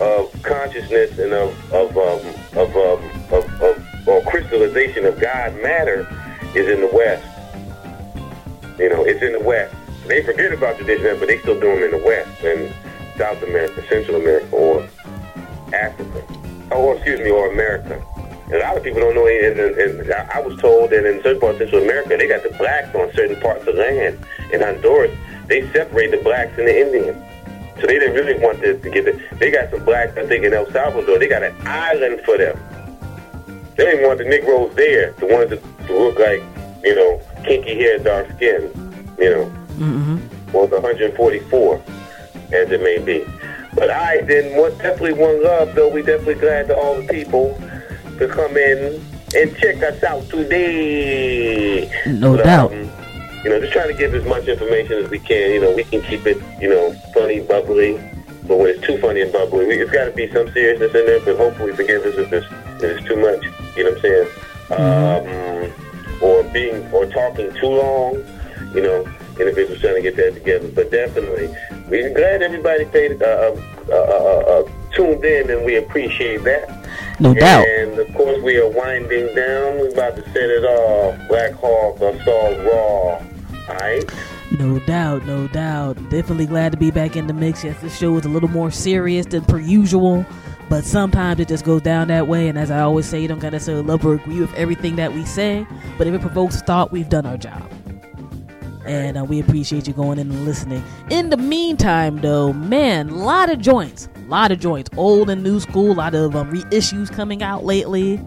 [0.00, 2.20] of consciousness and of of um,
[2.56, 6.06] of, um, of, of or crystallization of God matter
[6.54, 7.26] is in the West.
[8.78, 9.74] You know, it's in the West.
[10.06, 12.72] They forget about tradition, but they still do them in the West and
[13.18, 14.88] South America, Central America, or
[15.74, 16.24] Africa,
[16.72, 18.02] or excuse me, or America.
[18.50, 19.26] And a lot of people don't know.
[19.26, 22.56] And, and, I was told that in certain parts of Central America, they got the
[22.56, 24.18] blacks on certain parts of land.
[24.52, 27.24] In Honduras, they separate the blacks and the Indians.
[27.80, 29.38] So they didn't really want this to get it.
[29.38, 31.18] They got some blacks, I think, in El Salvador.
[31.18, 32.58] They got an island for them.
[33.76, 36.42] They didn't want the Negroes there, the ones that look like,
[36.82, 38.72] you know, kinky hair, dark skin,
[39.18, 40.56] you know, Mm-hmm.
[40.56, 41.76] or the 144,
[42.52, 43.24] as it may be.
[43.74, 45.88] But I then definitely one love, though.
[45.88, 47.56] We definitely glad to all the people
[48.18, 49.00] to come in
[49.36, 51.90] and check us out today.
[52.06, 52.72] No But, doubt.
[52.72, 52.90] um,
[53.44, 55.52] you know, just trying to give as much information as we can.
[55.52, 58.00] You know, we can keep it, you know, funny, bubbly.
[58.46, 61.06] But when it's too funny and bubbly, we, it's got to be some seriousness in
[61.06, 61.20] there.
[61.20, 62.44] But hopefully, forgive us if there's
[62.82, 63.42] if it's too much,
[63.76, 64.28] you know what I'm saying?
[64.70, 65.72] Um,
[66.22, 68.14] or being or talking too long,
[68.74, 69.06] you know,
[69.38, 70.68] individuals trying to get that together.
[70.68, 71.54] But definitely,
[71.88, 73.54] we're glad everybody paid, uh,
[73.88, 76.68] uh, uh, uh, uh, tuned in, and we appreciate that.
[77.20, 77.66] No doubt.
[77.66, 79.78] And of course, we are winding down.
[79.78, 81.28] We're about to set it off.
[81.28, 83.22] Black Hawk, Assault Raw.
[83.68, 84.10] Alright?
[84.58, 85.96] No doubt, no doubt.
[86.10, 87.64] Definitely glad to be back in the mix.
[87.64, 90.24] Yes, this show is a little more serious than per usual,
[90.70, 92.48] but sometimes it just goes down that way.
[92.48, 95.12] And as I always say, you don't gotta necessarily love or agree with everything that
[95.12, 95.66] we say,
[95.98, 97.70] but if it provokes thought, we've done our job.
[98.86, 100.82] And uh, we appreciate you going in and listening.
[101.10, 105.60] In the meantime, though, man, a lot of joints, lot of joints, old and new
[105.60, 108.20] school, a lot of um, reissues coming out lately.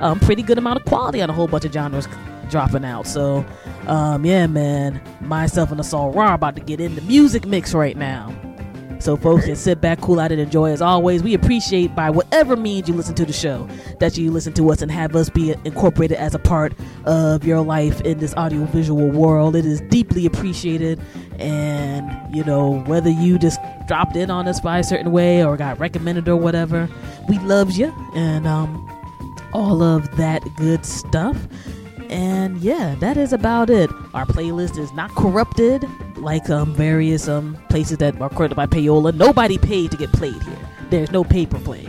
[0.00, 2.08] Um, pretty good amount of quality on a whole bunch of genres
[2.50, 3.06] dropping out.
[3.06, 3.44] So,
[3.86, 7.74] um, yeah, man, myself and Assault Raw are about to get in the music mix
[7.74, 8.34] right now.
[9.00, 10.72] So folks can sit back, cool out, and enjoy.
[10.72, 13.68] As always, we appreciate by whatever means you listen to the show
[14.00, 16.72] that you listen to us and have us be incorporated as a part
[17.04, 19.54] of your life in this audiovisual world.
[19.54, 21.00] It is deeply appreciated,
[21.38, 25.56] and you know whether you just dropped in on us by a certain way or
[25.56, 26.88] got recommended or whatever,
[27.28, 28.84] we loves you and um,
[29.52, 31.36] all of that good stuff.
[32.10, 33.90] And yeah, that is about it.
[34.14, 35.84] Our playlist is not corrupted
[36.20, 39.14] like um, various um, places that are corrupted by payola.
[39.14, 40.58] Nobody paid to get played here.
[40.90, 41.86] There's no paper play.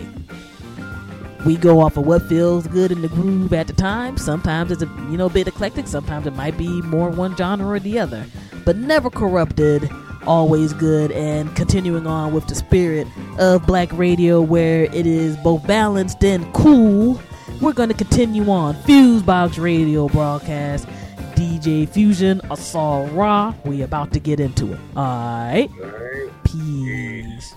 [1.46, 4.18] We go off of what feels good in the groove at the time.
[4.18, 5.88] Sometimes it's a you know bit eclectic.
[5.88, 8.26] Sometimes it might be more one genre or the other,
[8.66, 9.90] but never corrupted.
[10.28, 13.08] Always good and continuing on with the spirit
[13.40, 17.20] of black radio, where it is both balanced and cool
[17.62, 18.76] we're going to continue on.
[18.76, 20.88] Fusebox Radio broadcast.
[21.40, 23.56] DJ Fusion, Assault Raw.
[23.64, 24.80] We about to get into it.
[24.94, 25.72] Alright.
[26.44, 27.56] Peace.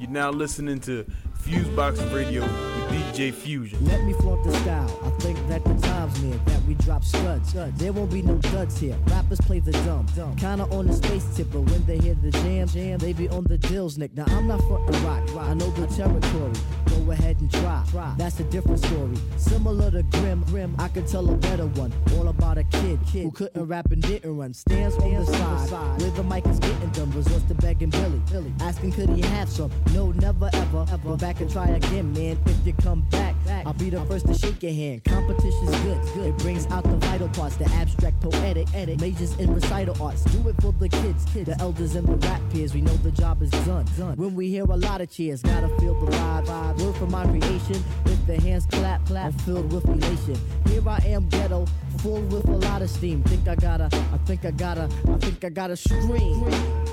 [0.00, 1.04] You're now listening to
[1.42, 3.84] Fusebox Radio with DJ Fusion.
[3.84, 4.98] Let me flaunt the style.
[5.04, 7.52] I think that the that we drop studs.
[7.52, 8.96] There won't be no duds here.
[9.08, 10.06] Rappers play the dumb.
[10.36, 13.44] Kinda on the space tip, but when they hear the jam, jam, they be on
[13.44, 14.16] the dills, Nick.
[14.16, 15.28] Now I'm not frontin' rock.
[15.36, 16.52] I know the territory.
[16.86, 17.82] Go ahead and try.
[18.16, 19.16] That's a different story.
[19.38, 21.92] Similar to Grimm, Grimm, I could tell a better one.
[22.16, 24.54] All about a kid, kid who couldn't rap and didn't run.
[24.54, 27.10] Stands on the side, where the mic is getting done.
[27.12, 29.70] Resorts to begging Billy, Billy, asking could he have some.
[29.94, 31.08] No, never ever, ever.
[31.08, 32.38] Go back and try again, man.
[32.46, 33.34] If you come back,
[33.66, 35.04] I'll be the first to shake your hand.
[35.04, 36.26] Competition's good, good.
[36.26, 40.22] It brings out the vital parts, the abstract, poetic, edit, majors in recital arts.
[40.24, 41.48] Do it for the kids, kids.
[41.48, 42.74] the elders and the rap peers.
[42.74, 43.86] We know the job is done.
[44.16, 46.46] When we hear a lot of cheers, gotta feel the vibe.
[46.46, 46.80] vibe.
[46.82, 47.82] Word for my creation.
[48.04, 50.38] with the hands clap, clap, I'm filled with elation.
[50.66, 51.66] Here I am, ghetto,
[51.98, 53.22] full with a lot of steam.
[53.24, 56.44] Think I gotta, I think I gotta, I think I gotta scream.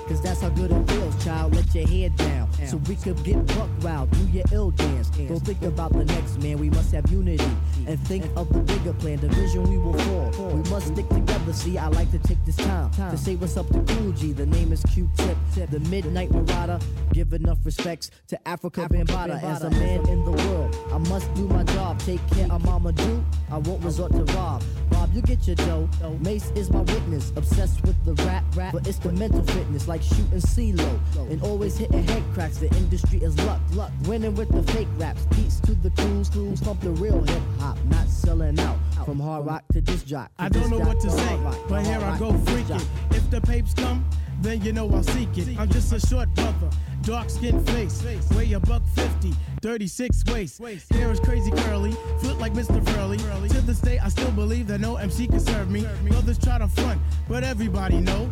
[0.08, 1.56] Cause that's how good it feels, child.
[1.56, 2.50] Let your head down.
[2.68, 5.10] So we could get buck wild, do your ill dance.
[5.10, 7.44] Don't think about the next man, we must have unity.
[7.88, 10.50] And think of the bigger plan, the vision we will fall.
[10.50, 13.68] We must stick together, see, I like to take this time to say what's up
[13.70, 14.32] to Kool G.
[14.32, 15.38] The name is Q-Tip,
[15.70, 16.80] the Midnight Marauder.
[17.14, 19.44] Give enough respects to Afrika Bambaataa.
[19.44, 22.00] As a man in the world, I must do my job.
[22.00, 24.64] Take care of Mama Do, I won't resort to rob.
[25.06, 25.88] Bob, you get your dough.
[26.22, 30.02] Mace is my witness, obsessed with the rap, rap, but it's the mental fitness, like
[30.02, 31.00] shooting CeeLo.
[31.30, 33.92] And always hitting head cracks, the industry is luck, luck.
[34.06, 37.78] Winning with the fake raps, beats to the crews, crews pump the real hip hop,
[37.86, 38.78] not selling out.
[39.06, 40.32] From hard rock to disc jock.
[40.40, 41.40] I don't know what to say,
[41.70, 42.84] but here I go freaking.
[43.12, 44.04] If the papes come,
[44.42, 45.60] then you know I'll seek it.
[45.60, 46.72] I'm just a short brother,
[47.04, 48.04] dark skinned face,
[48.36, 49.32] weigh a buck 50,
[49.62, 50.92] 36 waist.
[50.92, 52.84] Hair is crazy curly, foot like Mr.
[52.84, 53.20] Furley.
[53.50, 55.86] To this day, I still believe that no MC can serve me.
[56.08, 57.00] Brothers try to front,
[57.30, 58.28] but everybody know.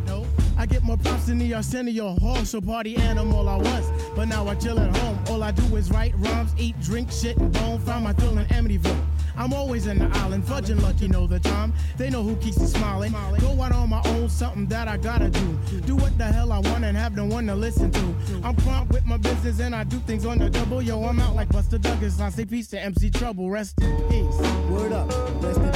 [0.58, 3.92] I get more props than the Arsenio Hall, so party animal I was.
[4.16, 5.20] But now I chill at home.
[5.30, 7.80] All I do is write rhymes, eat, drink, shit, and bone.
[7.80, 9.06] Find my thrill in Amityville.
[9.36, 11.74] I'm always in the island, fudging lucky know the time.
[11.98, 13.14] They know who keeps me smiling.
[13.40, 15.58] Go out on my own, something that I gotta do.
[15.86, 18.16] Do what the hell I want and have no one to listen to.
[18.44, 20.82] I'm prompt with my business and I do things on the double.
[20.82, 22.20] Yo, I'm out like Buster Douglas.
[22.20, 23.50] I say peace to MC Trouble.
[23.50, 24.40] Rest in peace.
[24.70, 25.10] Word up,
[25.44, 25.73] rest in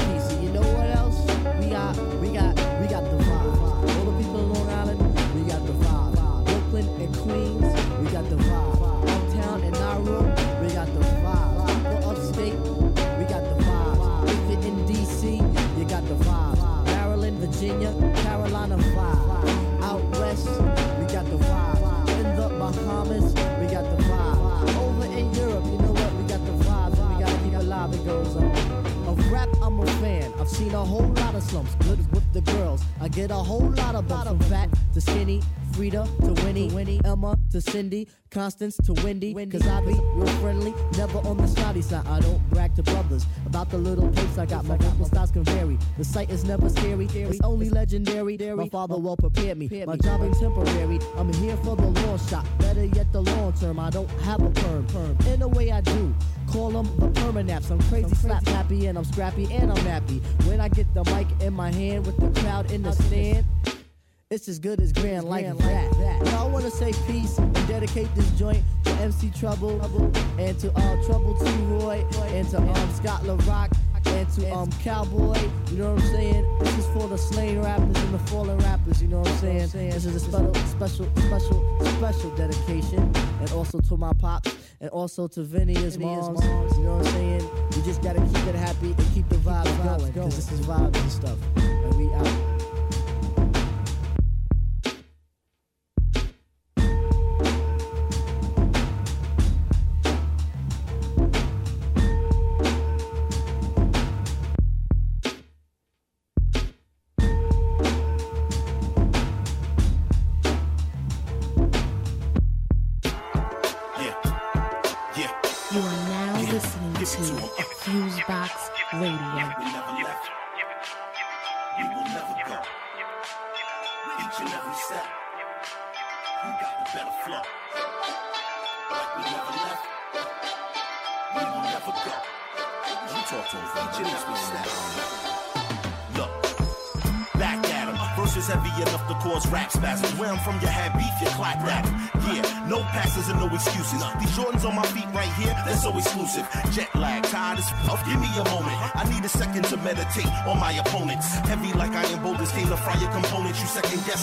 [30.48, 31.76] Seen a whole lot of slumps.
[31.76, 32.82] Good with the girls.
[33.02, 35.41] I get a whole lot of bumps from fat to skinny,
[35.78, 39.36] Frida to Winnie, Winnie, Emma to Cindy, Constance to Wendy.
[39.45, 42.03] Cause I be real friendly, never on the snotty side.
[42.07, 44.65] I don't brag to brothers about the little tapes I got.
[44.65, 45.78] My vocal styles can vary.
[45.99, 48.39] The sight is never scary, it's only legendary.
[48.55, 49.67] My father well prepared me.
[49.86, 50.97] My job ain't temporary.
[51.15, 52.47] I'm here for the long shot.
[52.57, 53.80] Better yet, the long term.
[53.80, 54.88] I don't have a perm.
[54.88, 55.15] perm.
[55.28, 56.15] In a way, I do.
[56.47, 57.69] Call them the permanaps.
[57.69, 60.23] I'm crazy, slap happy, and I'm scrappy, and I'm happy.
[60.47, 63.45] When I get the mic in my hand with the crowd in the stand.
[64.30, 65.57] It's as good as grand like that.
[65.57, 66.34] that.
[66.34, 69.82] I wanna say peace and dedicate this joint to MC Trouble
[70.38, 73.71] and to uh, Trouble T Roy and to um, Scott La Rock
[74.05, 75.39] and to um Cowboy.
[75.71, 76.59] You know what I'm saying?
[76.59, 79.01] This is for the slain rappers and the fallen rappers.
[79.01, 79.69] You know what I'm saying?
[79.69, 82.99] This is a special, special, special, special dedication,
[83.39, 86.43] and also to my pops and also to Vinny his moms.
[86.78, 87.49] You know what I'm saying?
[87.78, 90.97] We just gotta keep it happy and keep the vibes going, cause this is vibes
[90.97, 91.38] and stuff.
[91.55, 92.47] And we out.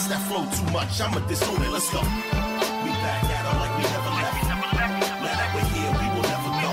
[0.05, 1.01] You that flow too much.
[1.01, 1.71] I'ma disown it.
[1.73, 1.97] Let's go.
[1.97, 4.37] We back at 'em like we never left.
[4.45, 6.71] Now that we're here, we will never go.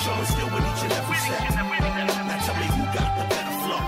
[0.00, 1.44] Showing still with each and every step.
[2.24, 3.80] Now tell me who got the better flow.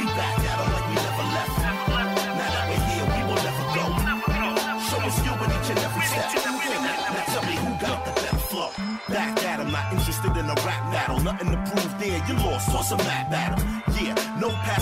[0.00, 1.52] We back at 'em like we never left.
[1.60, 3.84] Now that we're here, we will never go.
[4.88, 6.32] Showing skill with each and every step.
[7.12, 8.70] Now tell me who got the better flow.
[9.12, 11.20] Back at 'em, not interested in a rap battle.
[11.20, 12.72] Nothing to prove there, you lost.
[12.72, 13.60] Toss a map battle.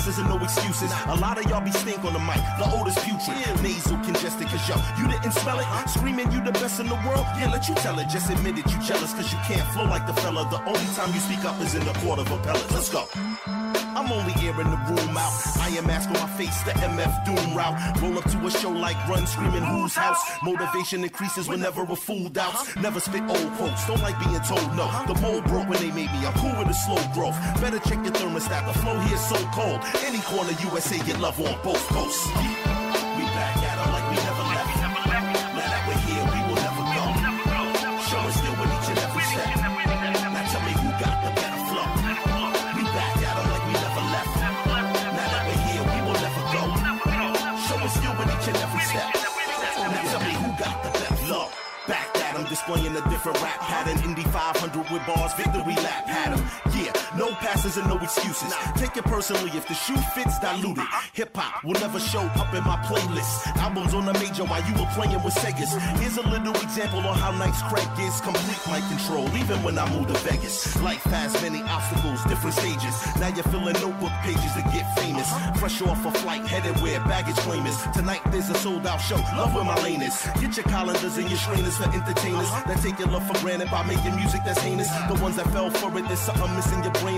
[0.08, 0.90] No and no excuses.
[1.08, 2.40] A lot of y'all be stink on the mic.
[2.58, 4.46] The oldest putrid, nasal congested.
[4.48, 5.66] Cause yo, you didn't smell it.
[5.90, 7.26] Screaming you the best in the world.
[7.36, 8.08] Yeah, let you tell it.
[8.08, 9.12] Just admit it, you jealous.
[9.12, 10.48] Cause you can't flow like the fella.
[10.48, 12.70] The only time you speak up is in the court of appellate.
[12.70, 13.06] Let's go.
[14.08, 15.34] I'm only airing the room out.
[15.60, 18.00] I am mask on my face, the MF Doom route.
[18.00, 20.18] Roll up to a show like Run, screaming whose house.
[20.42, 22.74] Motivation increases whenever a fool doubts.
[22.76, 24.88] Never spit old quotes, don't like being told no.
[25.06, 26.24] The mold broke when they made me.
[26.24, 27.36] I'm cool with a slow growth.
[27.60, 28.66] Better check your thermostat.
[28.66, 29.80] The flow here's so cold.
[30.06, 32.77] Any corner USA get love on both coasts.
[53.32, 53.98] Different rap pattern.
[54.04, 56.38] Indy 500 with bars, victory lap had.
[56.74, 56.92] Yeah,
[57.28, 58.52] no passes and no excuses.
[58.76, 60.86] Take it personally if the shoe fits, dilute it.
[61.14, 63.46] Hip hop will never show up in my playlist.
[63.58, 65.72] Albums on the major while you were playing with Segas.
[66.00, 68.20] Here's a little example on how nice Craig is.
[68.20, 70.80] Complete my control, even when I move to Vegas.
[70.82, 72.94] Life has many obstacles, different stages.
[73.20, 75.28] Now you're filling notebook pages to get famous.
[75.58, 77.76] Fresh off a flight, headed where baggage claim is.
[77.94, 79.20] Tonight there's a sold out show.
[79.36, 80.16] Love where my lane is.
[80.40, 83.82] Get your calendars and your trainers for entertainers that take your love for granted by
[83.84, 84.88] making music that's heinous.
[85.08, 87.17] The ones that fell for it, there's something missing your brain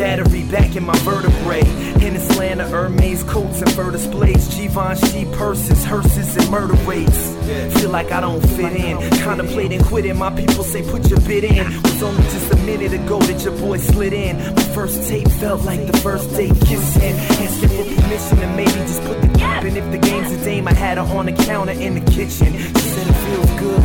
[0.00, 1.60] battery back in my vertebrae.
[2.00, 2.16] In
[2.60, 7.36] of Hermes coats and fur displays, Givenchy purses, hearses, and murder rates.
[7.78, 8.98] Feel like I don't fit in.
[9.20, 10.16] Contemplating quitting.
[10.16, 11.66] My people say put your bid in.
[11.82, 14.36] Was only just a minute ago that your boy slid in.
[14.54, 17.14] My first tape felt like the first date kissing.
[17.14, 19.76] Asking for permission to maybe just put the cap in.
[19.76, 22.52] If the game's a dame, I had her on the counter in the kitchen.
[22.52, 23.82] She said it feels good,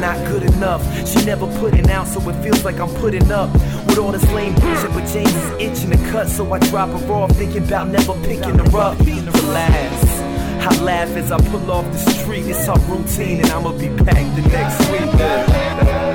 [0.00, 0.82] not good enough.
[1.06, 3.52] She never put it out, so it feels like I'm putting up
[3.86, 4.92] with all this lame bullshit.
[4.92, 8.58] But James is itching to cut, so I drop her off, thinking about never picking
[8.58, 8.98] her up.
[8.98, 10.20] Relax.
[10.60, 12.46] I laugh as I pull off the street.
[12.46, 16.07] It's our routine, and I'ma be back the next week.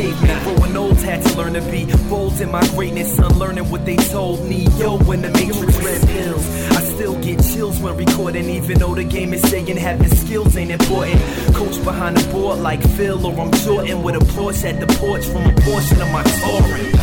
[0.00, 0.14] In.
[0.42, 4.44] Growing old had to learn to be bold in my greatness, unlearning what they told
[4.48, 4.66] me.
[4.78, 6.46] Yo, when the matrix red pills,
[6.76, 10.70] I still get chills when recording, even though the game is saying having skills ain't
[10.70, 11.20] important.
[11.54, 15.24] Coach behind the board like Phil, or I'm Jordan with a Porsche at the porch
[15.26, 16.94] from a portion of my touring.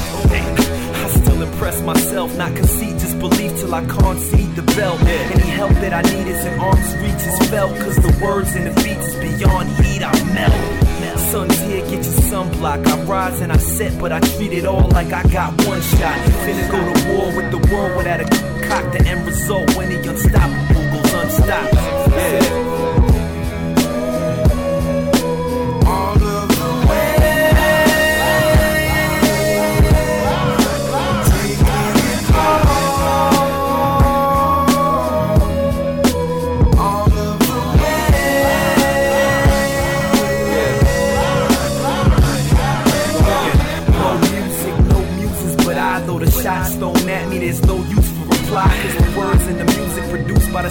[1.07, 4.99] I still impress myself, not concede disbelief till I can't see the belt.
[5.01, 8.67] Any help that I need is in arm's reach is felt, cause the words and
[8.67, 10.76] the beats is beyond heat, I melt.
[11.37, 12.87] Sun's here, get your sunblock.
[12.87, 16.17] I rise and I set, but I treat it all like I got one shot.
[16.41, 18.25] Finna go to war with the world without a
[18.67, 18.91] cock.
[18.91, 21.73] The end result when the unstoppable goes unstopped.
[21.75, 22.86] Yeah.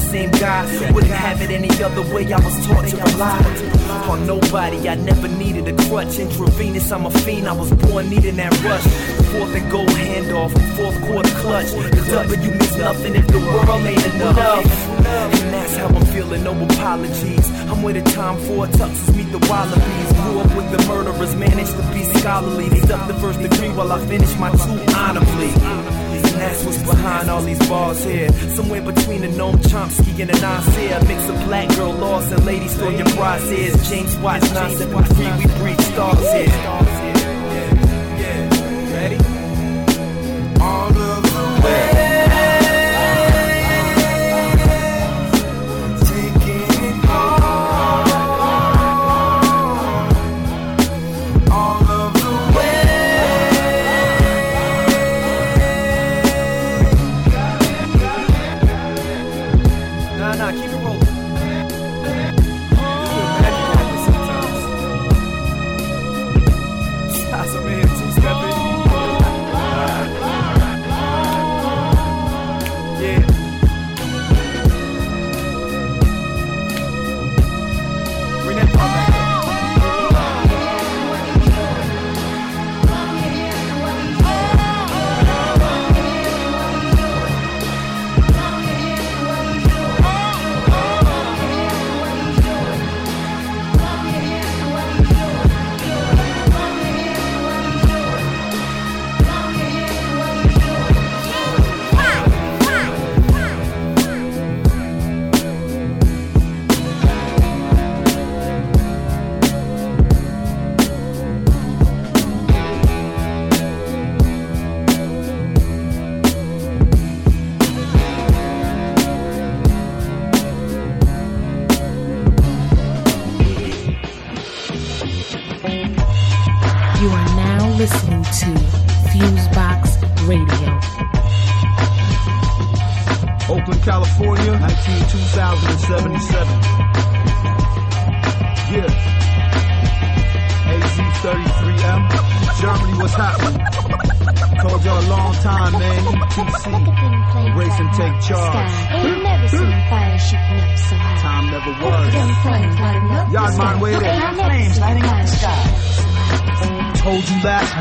[0.07, 0.62] Same guy.
[0.93, 3.77] Wouldn't have it any other way, I was taught to rely
[4.09, 4.89] on nobody.
[4.89, 6.19] I never needed a crutch.
[6.19, 8.87] Intravenous, I'm a fiend, I was born needing that rush.
[9.33, 11.70] Fourth and goal handoff, fourth quarter clutch.
[11.70, 14.66] The W means nothing if the world ain't enough.
[15.07, 17.49] And that's how I'm feeling, no apologies.
[17.70, 20.12] I'm with a time for tuxes meet the wallabies.
[20.23, 22.69] Grew up with the murderers, managed to be scholarly.
[22.69, 26.06] They ducked the first degree while I finished my two honorably.
[26.37, 28.29] And that's what's behind all these bars here.
[28.55, 31.01] Somewhere between the Noam Chomsky and the Nasir.
[31.09, 33.89] Mix of black girl lost and ladies throw your crosshairs.
[33.89, 37.36] James Watts, 973, we breed stars here.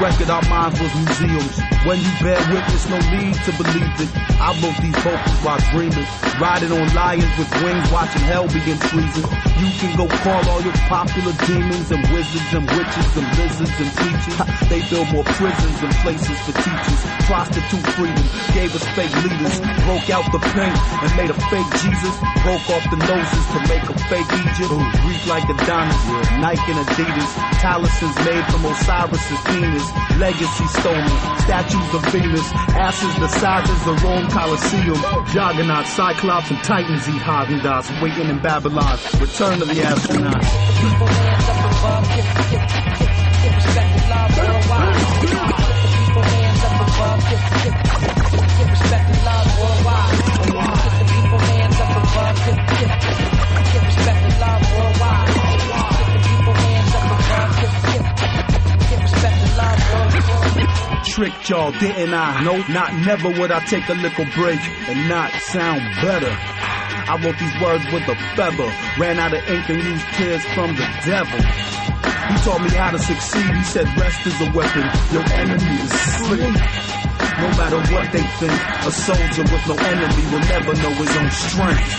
[0.05, 1.57] Record our minds was museums.
[1.83, 4.09] When you bear witness, no need to believe it.
[4.39, 6.05] I wrote these vocals while dreaming.
[6.39, 9.34] Riding on lions with wings, watching hell begin freezing.
[9.55, 13.91] You can go call all your popular demons and wizards and witches and lizards and
[14.03, 14.35] teachers.
[14.67, 17.01] They build more prisons and places for teachers.
[17.23, 19.55] Prostitute freedom gave us fake leaders.
[19.87, 22.15] Broke out the paint and made a fake Jesus.
[22.43, 24.75] Broke off the noses to make a fake Egypt.
[25.07, 26.03] Greek like Adonis,
[26.43, 27.31] Nike and Adidas.
[27.63, 29.87] Talismans made from Osiris' penis.
[30.19, 31.15] Legacy stolen.
[31.47, 32.47] Statues of Venus.
[32.75, 34.99] Asses the size of the Rome Colosseum.
[35.31, 37.87] Juggernaut, Cyclops, and Titans eat Haagen-Dazs.
[38.01, 38.99] Waiting in Babylon.
[39.19, 40.65] Return of the astronauts.
[61.05, 62.43] Tricked y'all, didn't I?
[62.43, 64.59] No, not never would I take a little break
[64.89, 66.74] and not sound better.
[67.07, 68.65] I wrote these words with a feather,
[68.97, 71.37] ran out of ink and used tears from the devil.
[71.37, 73.45] He taught me how to succeed.
[73.45, 74.89] He said rest is a weapon.
[75.13, 76.57] Your enemy is sleep.
[77.37, 81.29] No matter what they think, a soldier with no enemy will never know his own
[81.29, 81.93] strength.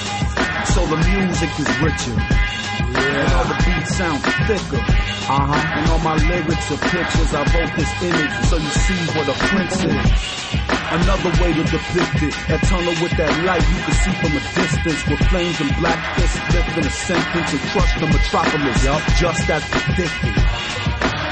[0.74, 2.18] So the music is richer.
[2.18, 4.82] And all the beats sound thicker.
[4.82, 5.54] Uh-huh.
[5.54, 7.30] And all my lyrics are pictures.
[7.32, 10.55] I wrote this image so you see what a prince is.
[10.96, 12.32] Another way to depict it.
[12.48, 15.04] That tunnel with that light you can see from a distance.
[15.04, 18.80] With flames and black fists lifting a sentence and crush the metropolis.
[18.80, 20.32] Yup, just as predicted.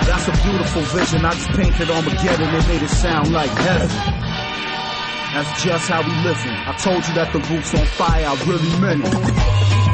[0.04, 1.24] That's a beautiful vision.
[1.24, 3.88] I just painted Armageddon and made it sound like heaven.
[5.32, 6.52] That's just how we living.
[6.52, 8.26] I told you that the roof's on fire.
[8.28, 9.84] I really meant it.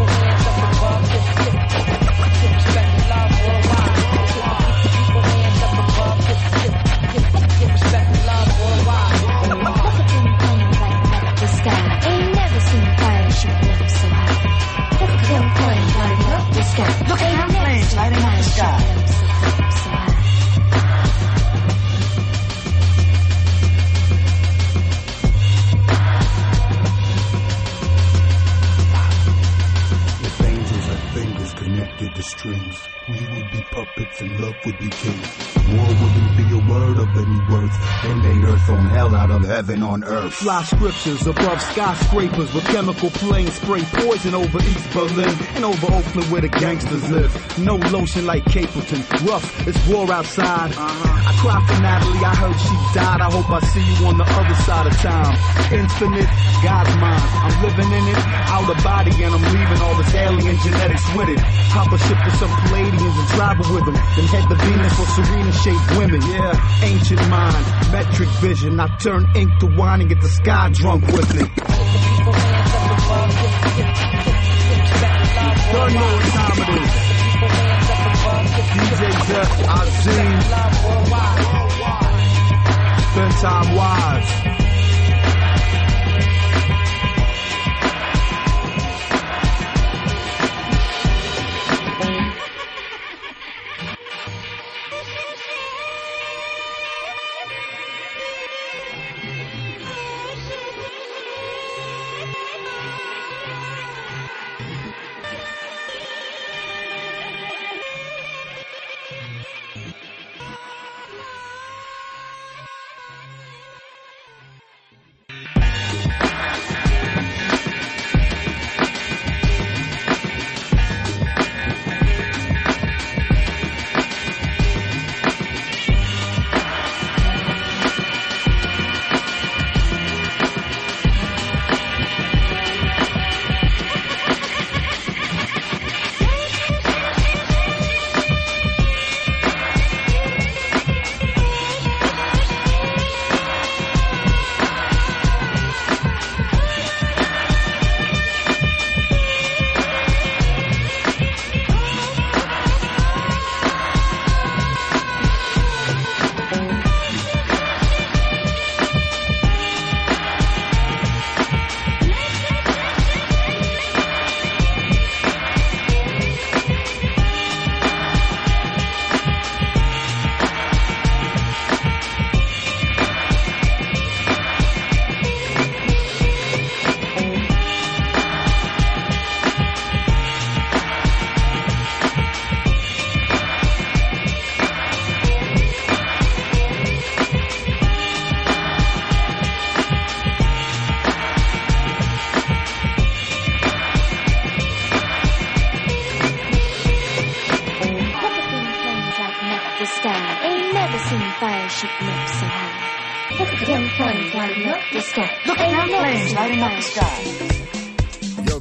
[16.80, 18.96] Look at them flames lighting up the sky.
[31.56, 32.89] Connected to strings,
[33.70, 35.26] puppets and love would be kings.
[35.70, 38.02] War wouldn't be a word of any worth.
[38.02, 40.34] They made earth on hell out of heaven on earth.
[40.34, 46.30] Fly scriptures above skyscrapers with chemical planes spray poison over East Berlin and over Oakland
[46.30, 47.30] where the gangsters live.
[47.58, 49.02] No lotion like Capleton.
[49.26, 50.72] Rough, it's war outside.
[50.76, 53.20] I cried for Natalie, I heard she died.
[53.20, 55.34] I hope I see you on the other side of time.
[55.72, 56.28] Infinite,
[56.62, 57.22] God's mind.
[57.46, 58.20] I'm living in it,
[58.50, 61.40] out of body, and I'm leaving all this alien genetics with it.
[61.70, 63.94] Hop a ship with some Palladians and travel with them.
[63.94, 66.22] Then head to Venus for serena shaped women.
[66.22, 68.80] Yeah, ancient mind, metric vision.
[68.80, 71.50] I turn ink to wine and get the sky drunk with it.
[75.72, 76.94] Don't know what time it is.
[78.70, 80.40] DJ Jeff, Azim,
[83.10, 84.59] Spend Time Wise.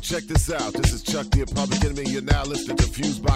[0.10, 0.74] Check this out.
[0.74, 2.10] This is Chuck D Public Enemy.
[2.10, 3.29] You're now listening to Fusebox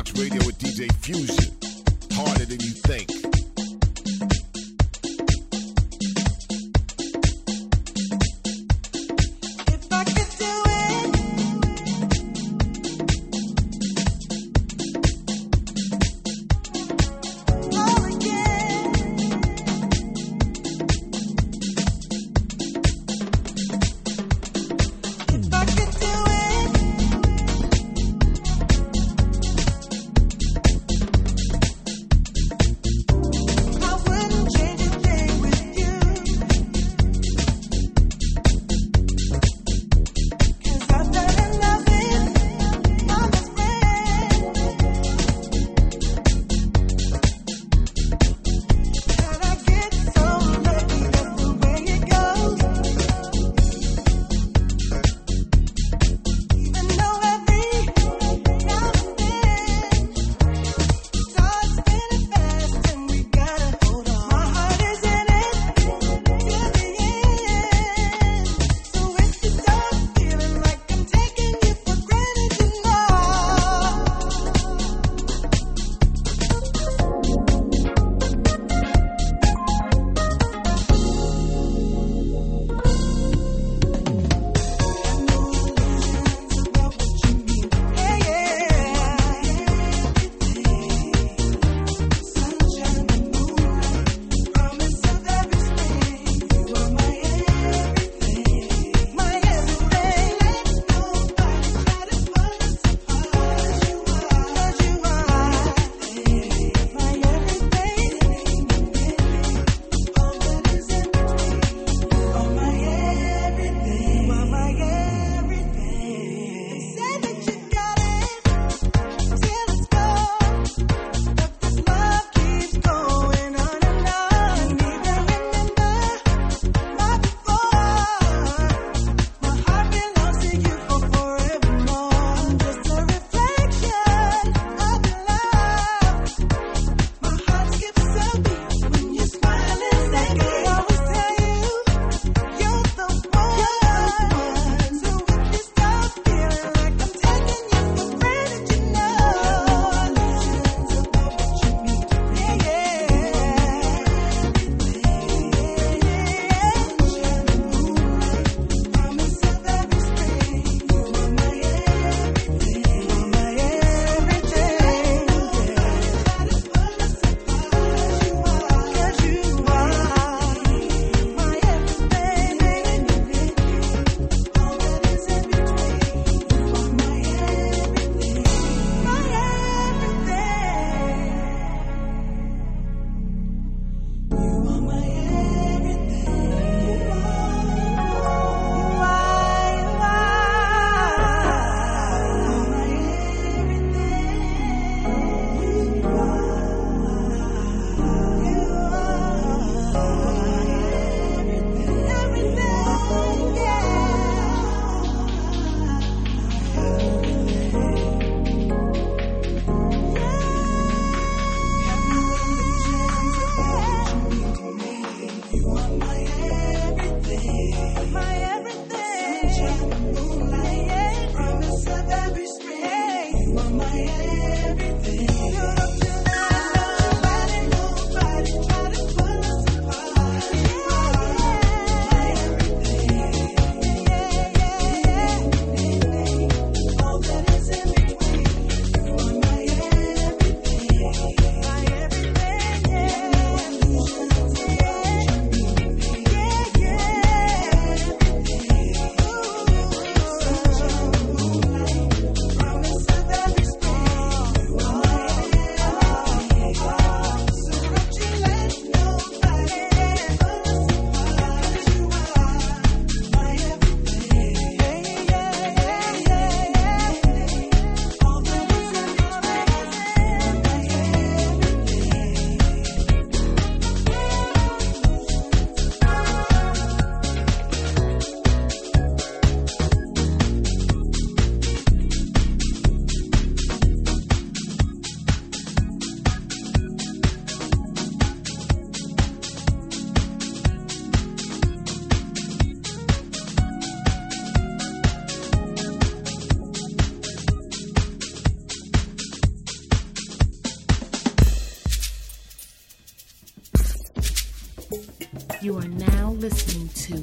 [306.90, 307.14] to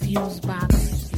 [0.00, 1.11] Fusebox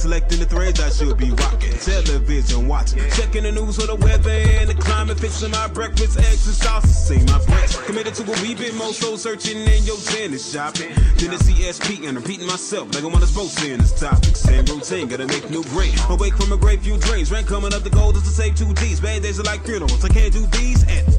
[0.00, 1.76] Selecting the threads I should be rocking.
[1.76, 3.00] Television watching.
[3.10, 5.20] Checking the news for the weather and the climate.
[5.20, 6.90] Fixing my breakfast, eggs and sausage.
[6.90, 7.76] See my friends.
[7.84, 10.88] Committed to a wee bit more soul searching in your tennis shopping.
[11.20, 14.36] Then the CSP and repeating myself like I'm on a sports this topic.
[14.36, 15.92] Same routine, gotta make new brain.
[16.08, 17.30] Awake from a great few dreams.
[17.30, 19.00] Rank coming up the gold is to save two D's.
[19.00, 20.02] Bad days are like funerals.
[20.02, 21.09] I can't do these at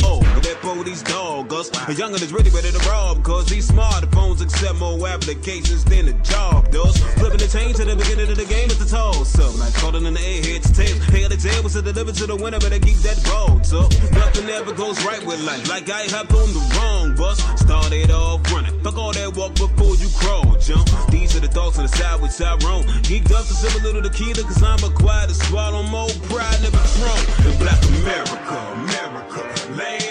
[0.61, 1.69] boy, these doggers.
[1.89, 3.23] A youngin' is really ready to rob.
[3.23, 6.97] Cause these smartphones accept more applications than a job does.
[7.19, 9.57] Flipping the chain to the beginning of the game is the toss up.
[9.59, 10.95] Like calling in the airhead to tail.
[11.11, 13.91] Hey, the tail was to deliver to the winner, better keep that ball up.
[14.13, 15.67] Nothing ever goes right with life.
[15.69, 17.39] Like I hopped on the wrong bus.
[17.59, 18.77] Started off running.
[18.81, 20.88] Fuck all that walk before you crawl, jump.
[21.09, 22.83] These are the thoughts on the side with Tyrone.
[23.07, 26.83] Geeked up to similar to the killer, cause I'm required to swallow more pride, never
[26.97, 27.25] throne.
[27.47, 29.41] In black America, America,
[29.77, 30.10] land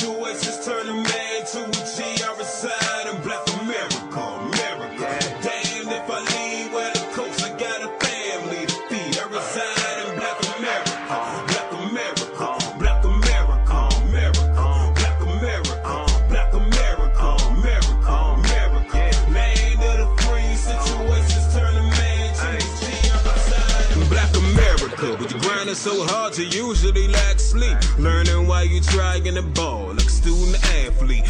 [0.00, 2.24] Situations turn a man to a G.
[2.24, 5.04] I reside in black America, America.
[5.44, 9.18] Damn, if I leave where the coast, I got a family to feed.
[9.20, 10.96] I reside in black America,
[11.52, 12.48] black America,
[12.80, 13.76] black America,
[14.08, 15.94] America, black America,
[16.30, 19.00] black America, America, America.
[19.36, 20.56] Land of the free.
[20.56, 22.88] Situations turn a man to a G.
[23.04, 27.76] I reside in black America, but you're grinding so hard to usually lack sleep.
[28.00, 31.26] Learning while you trying the ball, like student athlete.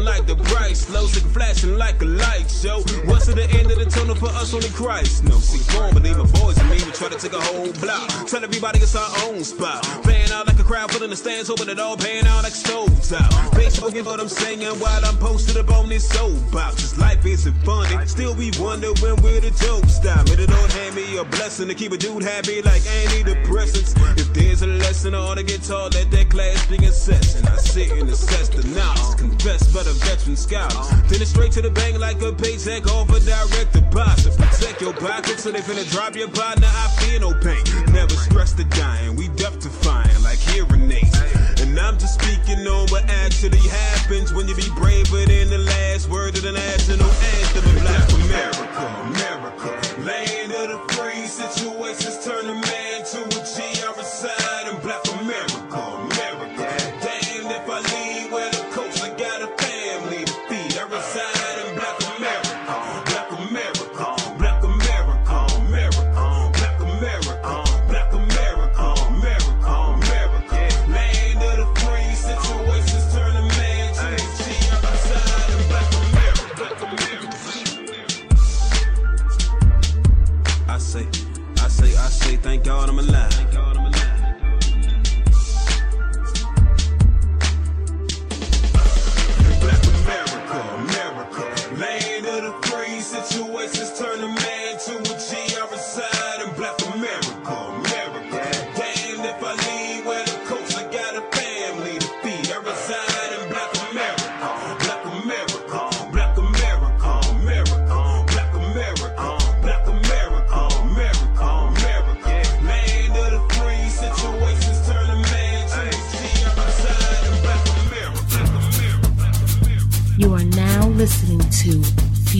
[0.00, 2.80] Stacking like the price, slow, sick, flashing like a light show.
[3.04, 4.54] What's at the end of the tunnel for us?
[4.54, 5.44] Only Christ knows.
[5.44, 8.08] See, formerly my boys and me We try to take a whole block.
[8.26, 9.82] Tell everybody it's our own spot.
[10.02, 12.88] Playing out like a crowd, filling the stands, hoping it all paying out like stove
[13.08, 13.30] top.
[13.54, 16.76] Facebook is what I'm saying while I'm posted up on this soapbox.
[16.76, 18.06] This life isn't funny.
[18.06, 20.26] Still, we wonder when we're the dope stop.
[20.28, 23.94] May the Lord hand me a blessing to keep a dude happy like antidepressants.
[24.18, 27.46] If there's a lesson, I ought to get taught, let that class be in session.
[27.46, 30.88] I sit and assess the knowledge, confess by the veteran scholars.
[31.08, 34.36] Then it's straight to the bank like a paycheck off a direct deposit.
[34.38, 36.68] Protect your pockets so they finna drop your partner.
[36.70, 37.62] I feel no pain.
[37.92, 39.16] Never stress the dying.
[39.16, 39.50] We deaf
[39.82, 41.16] find like hearing aids.
[41.60, 46.08] And I'm just speaking on what actually happens when you be braver than the last
[46.08, 48.86] word of the national anthem of Black America.
[49.10, 49.89] America,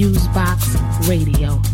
[0.00, 1.69] Fusebox Radio.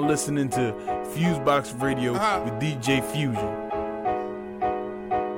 [0.00, 0.72] Now listening to
[1.14, 2.40] Fusebox Radio Uh-huh.
[2.44, 3.56] with DJ Fusion.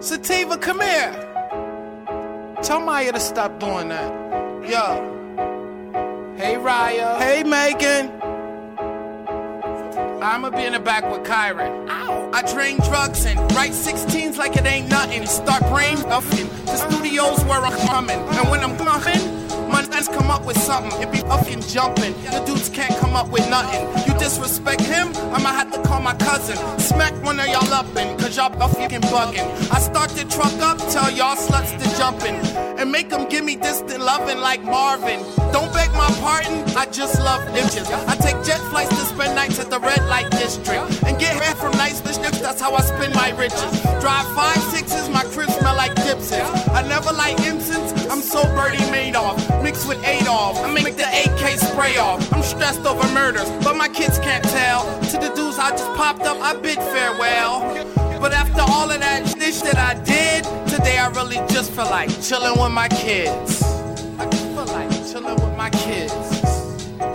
[0.03, 1.13] Sativa, come here.
[2.63, 4.11] Tell Maya to stop doing that.
[4.69, 5.09] Yo.
[6.37, 7.19] Hey, Raya.
[7.19, 8.11] Hey, Megan.
[10.23, 11.89] I'ma be in the back with Kyron.
[11.91, 12.31] Ow.
[12.33, 15.27] I drain drugs and write 16s like it ain't nothing.
[15.27, 16.49] Start brain stuffing.
[16.67, 18.19] The studios where I'm coming.
[18.19, 19.42] And when I'm coming,
[19.89, 20.93] nuts come up with something.
[21.03, 22.15] It be fucking jumping.
[22.25, 23.87] The dudes can't come up with nothing.
[24.07, 26.57] You disrespect him, I'ma have to call my cousin.
[26.79, 28.53] Smack one of y'all up in, cause y'all
[28.93, 29.49] fucking bugging.
[29.73, 32.35] I start the truck up, tell y'all sluts to jump in.
[32.79, 35.21] And make them give me distant loving like Marvin.
[35.53, 37.89] Don't beg my pardon, I just love bitches.
[38.07, 41.03] I take jet flights to spend nights at the red light district.
[41.05, 43.73] And get hair from nice bitches, that's how I spend my riches.
[44.01, 45.93] Drive five sixes, my crib smell like.
[46.73, 49.63] I never like incense, I'm so Bernie Madoff.
[49.63, 52.33] Mixed with Adolf, I make the AK spray off.
[52.33, 54.85] I'm stressed over murders, but my kids can't tell.
[55.11, 57.61] To the dudes I just popped up, I bid farewell.
[58.21, 62.09] But after all of that shit that I did, today I really just feel like
[62.23, 63.63] chilling with my kids.
[64.19, 66.15] I just feel like chilling with my kids.
[67.01, 67.13] I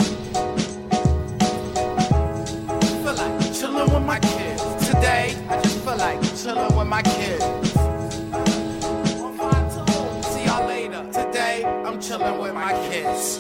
[3.04, 4.64] Feel like chilling with my kids.
[4.88, 7.67] Today, I just feel like chilling with my kids.
[12.08, 13.38] Chilling with my kids.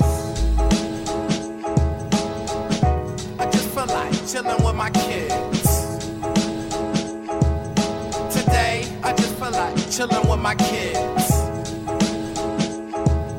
[3.39, 5.63] I just feel like chilling with my kids.
[8.35, 11.31] Today, I just feel like chilling with my kids.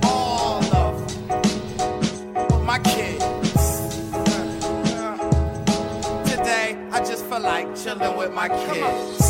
[0.03, 1.47] All of them.
[2.35, 3.21] With my kids.
[6.31, 9.28] Today, I just feel like chilling with my kids.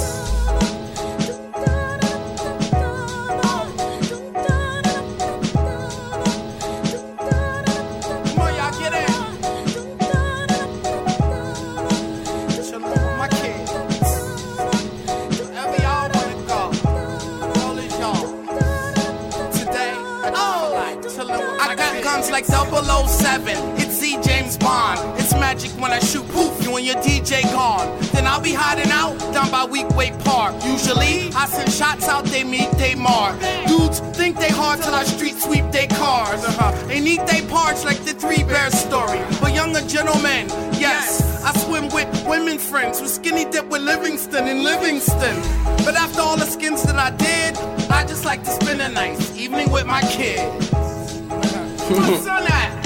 [23.06, 23.54] 007.
[23.76, 24.98] It's Z James Bond.
[25.20, 27.98] It's magic when I shoot poof, you and your DJ gone.
[28.12, 30.54] Then I'll be hiding out down by Weequahic Park.
[30.64, 33.38] Usually, I send shots out, they meet, they mark.
[33.66, 36.44] Dudes think they hard till I street sweep they cars.
[36.44, 36.86] Uh-huh.
[36.86, 39.20] They need they parts like the Three Bears story.
[39.40, 44.64] But younger gentlemen, yes, I swim with women friends with skinny dip with Livingston in
[44.64, 45.36] Livingston.
[45.84, 47.56] But after all the skins that I did,
[47.90, 50.70] I just like to spend a nice evening with my kids.
[51.88, 52.77] What's on that?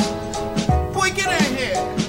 [1.62, 2.01] Here.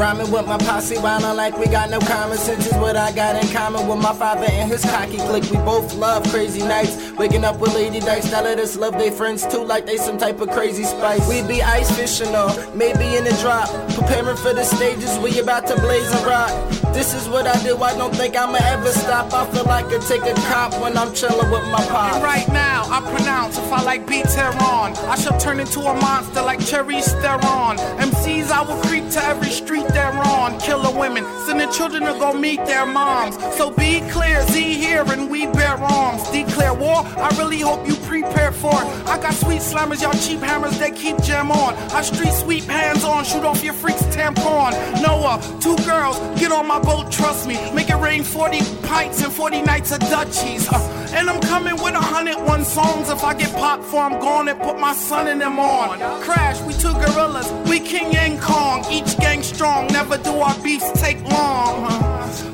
[0.00, 3.36] Rhyming with my posse, wildin' like we got no common sense is what I got
[3.36, 5.50] in common with my father and his cocky clique.
[5.50, 8.32] We both love crazy nights, waking up with lady dice.
[8.32, 11.28] let us love they friends too, like they some type of crazy spice.
[11.28, 15.18] We be ice fishing or maybe in the drop, preparing for the stages.
[15.18, 16.70] We about to blaze and rock.
[16.94, 17.76] This is what I do.
[17.76, 19.34] I don't think I'ma ever stop.
[19.34, 22.14] I feel like I take a cop when I'm chillin' with my pop.
[22.14, 25.94] And right now, I pronounce if I like beat Tehran, I shall turn into a
[25.94, 27.76] monster like Cherry Theron.
[28.00, 30.58] MCs, I will creep to every street they're on.
[30.60, 33.36] Killer women, sending children to go meet their moms.
[33.56, 36.28] So be clear, Z here and we bear arms.
[36.30, 38.86] Declare war, I really hope you prepare for it.
[39.06, 41.74] I got sweet slammers, y'all cheap hammers that keep jam on.
[41.92, 44.72] I street sweep hands on, shoot off your freaks tampon.
[45.02, 47.56] Noah, two girls, get on my boat, trust me.
[47.72, 50.68] Make it rain 40 pints and 40 nights of Dutchies.
[50.68, 53.08] Uh, and I'm coming with a hundred one songs.
[53.08, 55.98] If I get popped for, I'm gone and put my son in them on.
[56.22, 58.84] Crash, we two gorillas, we King and Kong.
[58.90, 61.84] Each gang strong, never do our beefs take long.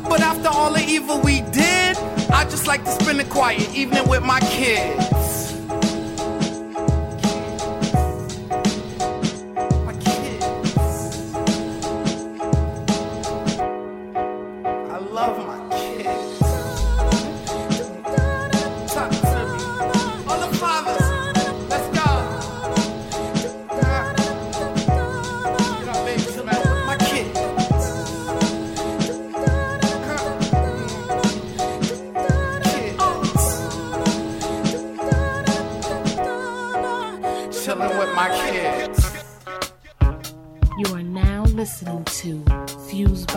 [0.08, 1.96] But after all the evil we did,
[2.30, 5.55] I just like to spend a quiet evening with my kids.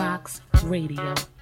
[0.00, 1.39] Fusebox Radio.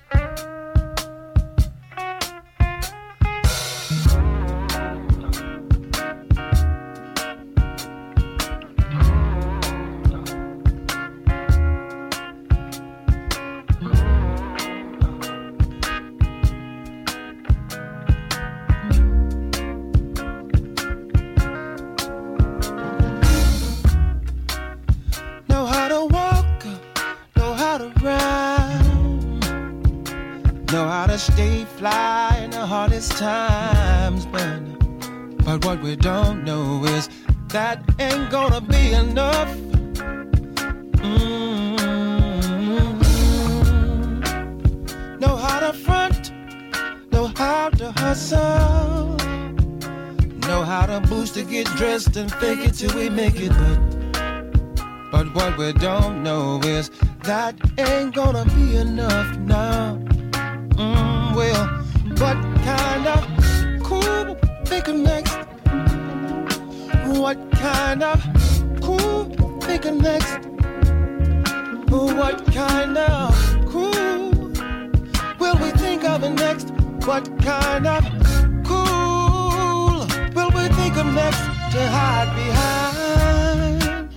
[81.71, 84.09] to hide behind.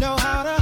[0.00, 0.56] Know how to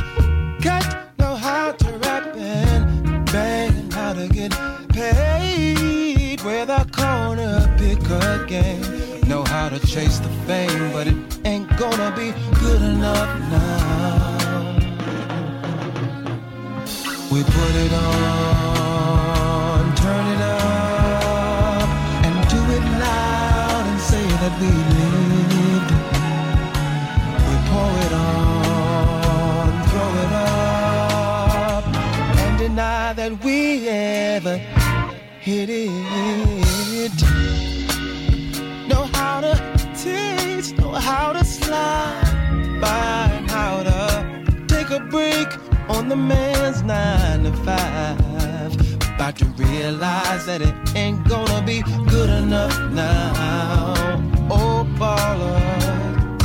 [0.62, 0.84] cut,
[1.18, 4.52] know how to rap and bang, and how to get
[4.90, 8.82] paid with a corner picker game.
[9.28, 11.16] Know how to chase the fame, but it
[11.46, 14.78] ain't gonna be good enough now.
[17.30, 18.69] We put it on.
[33.50, 34.56] we ever
[35.40, 37.18] hit it.
[38.88, 39.52] Know how to
[40.02, 43.22] teach, know how to slide by,
[43.54, 43.98] how to
[44.68, 45.48] take a break
[45.88, 48.72] on the man's nine to five.
[49.14, 51.82] About to realize that it ain't gonna be
[52.14, 53.94] good enough now.
[54.56, 55.60] Oh, baller,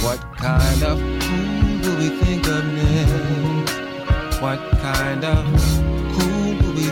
[0.03, 4.41] what kind of fool will we think of next?
[4.41, 5.85] What kind of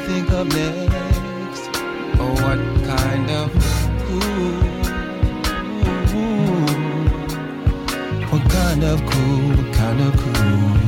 [0.05, 1.67] think of next?
[2.19, 2.59] Or what
[2.91, 3.51] kind of
[4.05, 4.83] cool?
[8.31, 9.49] What kind of cool?
[9.57, 10.82] What kind of cool?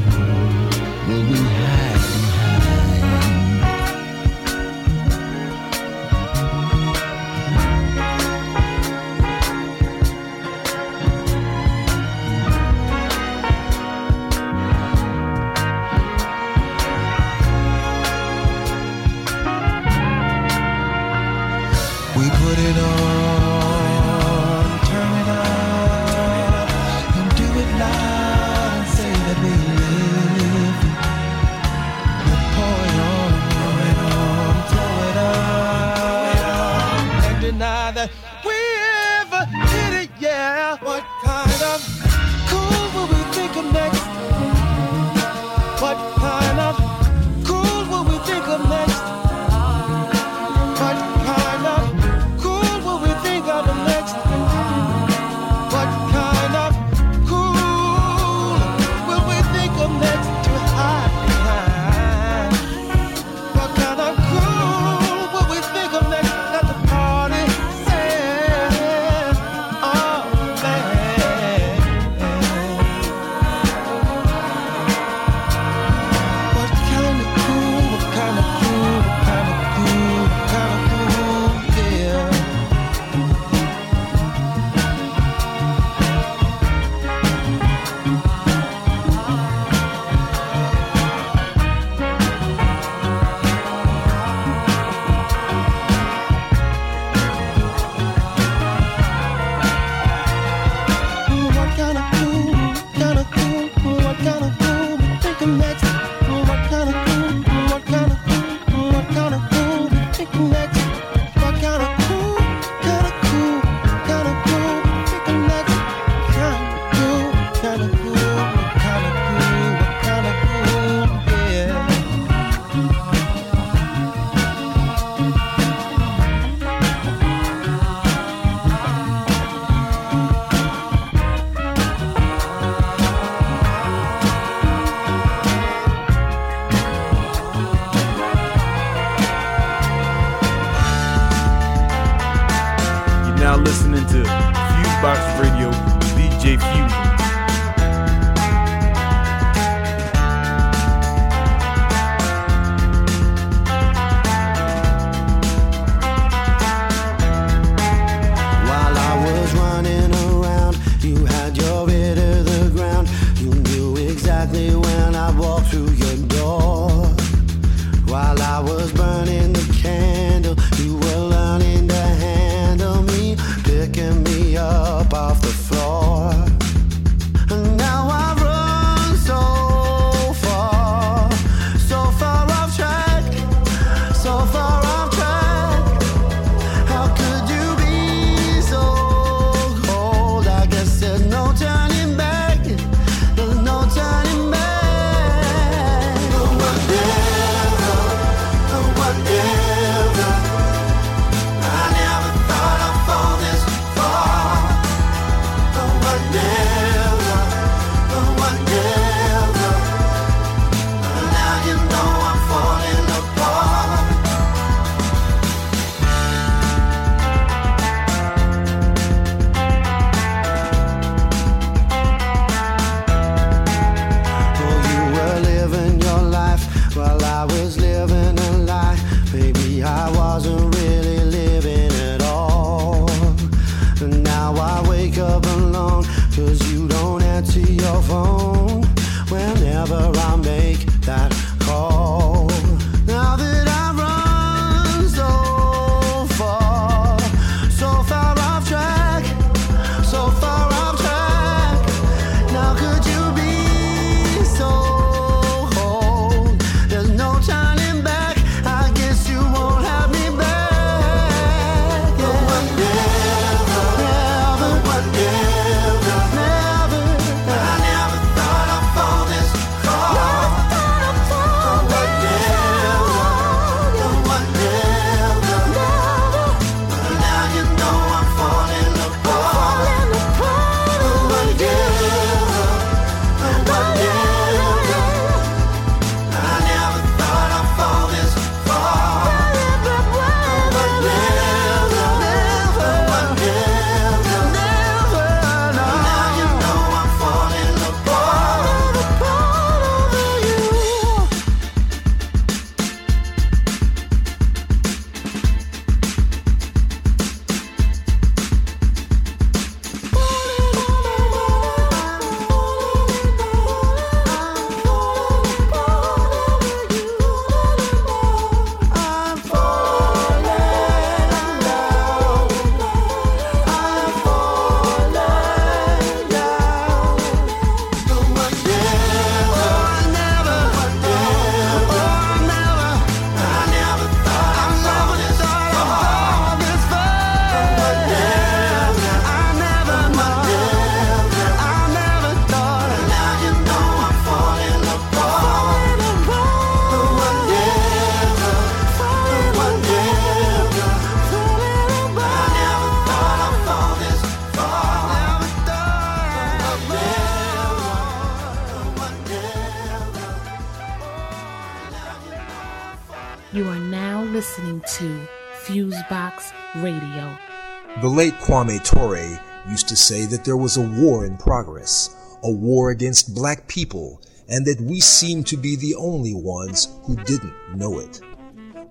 [368.56, 369.38] Kwame Ture
[369.69, 374.22] used to say that there was a war in progress, a war against black people,
[374.48, 378.22] and that we seemed to be the only ones who didn't know it.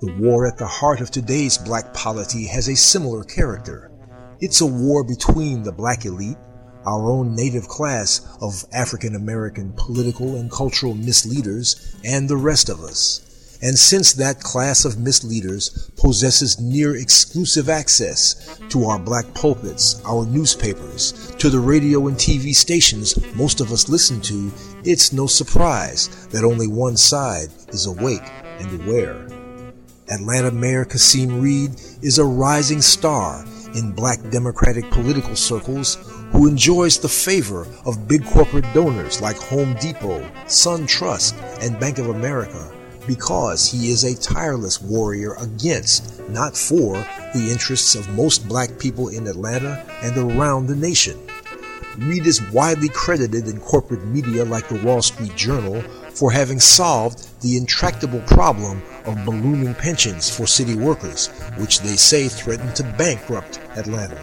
[0.01, 3.91] The war at the heart of today's black polity has a similar character.
[4.39, 6.36] It's a war between the black elite,
[6.85, 12.81] our own native class of African American political and cultural misleaders, and the rest of
[12.81, 13.24] us.
[13.65, 20.27] And since that class of misleaders possesses near exclusive access to our black pulpits, our
[20.27, 24.53] newspapers, to the radio and TV stations most of us listen to,
[24.85, 29.27] it's no surprise that only one side is awake and aware.
[30.11, 31.70] Atlanta Mayor Kasim Reed
[32.03, 35.97] is a rising star in black Democratic political circles
[36.32, 41.32] who enjoys the favor of big corporate donors like Home Depot, SunTrust,
[41.62, 42.70] and Bank of America
[43.07, 46.95] because he is a tireless warrior against, not for,
[47.35, 51.19] the interests of most black people in Atlanta and around the nation.
[51.99, 57.41] Reed is widely credited in corporate media like the Wall Street Journal for having solved
[57.41, 63.61] the intractable problem of ballooning pensions for city workers, which they say threatened to bankrupt
[63.77, 64.21] Atlanta.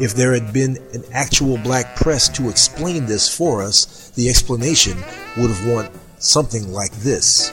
[0.00, 4.96] If there had been an actual black press to explain this for us, the explanation
[5.36, 7.52] would have went something like this.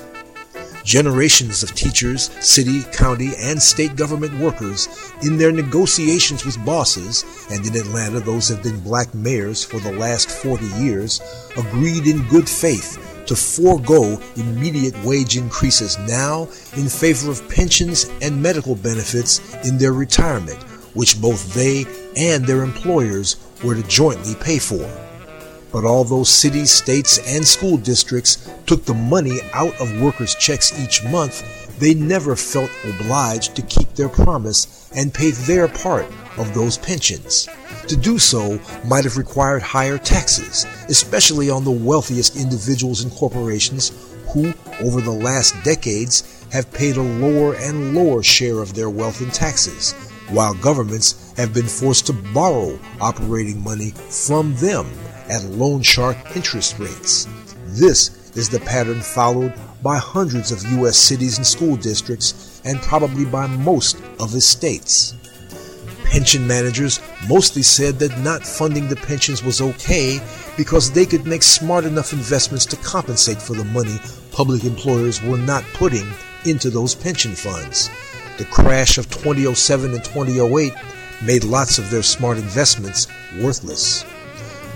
[0.83, 4.87] Generations of teachers, city, county, and state government workers,
[5.23, 9.91] in their negotiations with bosses, and in Atlanta those have been black mayors for the
[9.91, 11.21] last 40 years,
[11.55, 12.97] agreed in good faith
[13.27, 16.43] to forego immediate wage increases now
[16.75, 20.61] in favor of pensions and medical benefits in their retirement,
[20.95, 21.85] which both they
[22.17, 25.10] and their employers were to jointly pay for.
[25.72, 31.03] But although cities, states, and school districts took the money out of workers' checks each
[31.06, 36.06] month, they never felt obliged to keep their promise and pay their part
[36.38, 37.48] of those pensions.
[37.88, 43.91] To do so might have required higher taxes, especially on the wealthiest individuals and corporations
[44.34, 49.22] who, over the last decades, have paid a lower and lower share of their wealth
[49.22, 49.93] in taxes,
[50.30, 54.85] while governments have been forced to borrow operating money from them
[55.31, 57.27] at loan shark interest rates.
[57.67, 60.97] This is the pattern followed by hundreds of U.S.
[60.97, 65.15] cities and school districts, and probably by most of the states.
[66.05, 66.99] Pension managers
[67.29, 70.19] mostly said that not funding the pensions was okay
[70.57, 73.97] because they could make smart enough investments to compensate for the money
[74.31, 76.07] public employers were not putting
[76.45, 77.89] into those pension funds.
[78.37, 80.73] The crash of 2007 and 2008
[81.23, 83.07] made lots of their smart investments
[83.39, 84.03] worthless.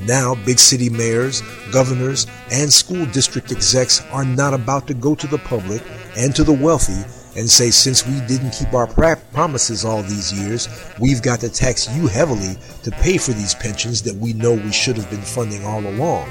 [0.06, 1.42] Now, big city mayors,
[1.72, 5.82] governors, and school district execs are not about to go to the public
[6.16, 7.04] and to the wealthy
[7.36, 10.70] and say, since we didn't keep our promises all these years,
[11.00, 14.72] we've got to tax you heavily to pay for these pensions that we know we
[14.72, 16.30] should have been funding all along.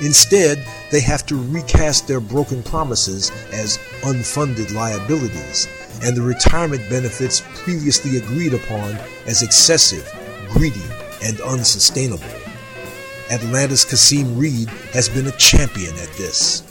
[0.00, 0.58] Instead,
[0.90, 5.68] they have to recast their broken promises as unfunded liabilities
[6.02, 10.10] and the retirement benefits previously agreed upon as excessive,
[10.52, 10.82] greedy,
[11.22, 12.41] and unsustainable.
[13.32, 16.62] Atlanta's Kasim Reed has been a champion at this.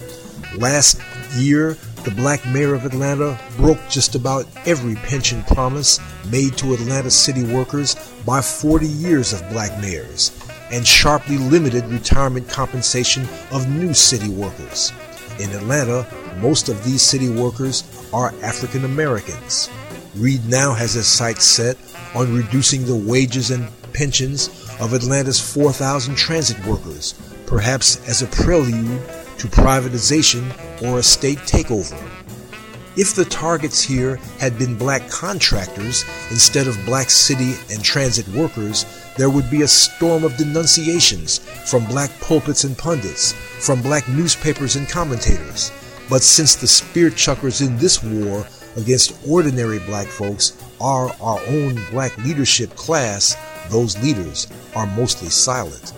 [0.56, 1.02] Last
[1.36, 7.10] year, the black mayor of Atlanta broke just about every pension promise made to Atlanta
[7.10, 7.96] city workers
[8.28, 10.32] by 40 years of black mayors
[10.72, 14.94] and sharply limited retirement compensation of new city workers.
[15.40, 16.06] In Atlanta,
[16.42, 17.84] most of these city workers
[18.14, 19.68] are African Americans.
[20.16, 21.76] Reed now has his sights set
[22.14, 27.14] on reducing the wages and pensions of Atlanta's 4,000 transit workers,
[27.46, 29.02] perhaps as a prelude
[29.38, 30.52] to privatization
[30.82, 31.98] or a state takeover.
[32.98, 38.86] If the targets here had been black contractors instead of black city and transit workers,
[39.18, 41.38] there would be a storm of denunciations
[41.70, 45.72] from black pulpits and pundits, from black newspapers and commentators.
[46.10, 48.46] But since the spear chuckers in this war
[48.76, 53.38] against ordinary black folks are our own black leadership class,
[53.70, 55.94] those leaders are mostly silent.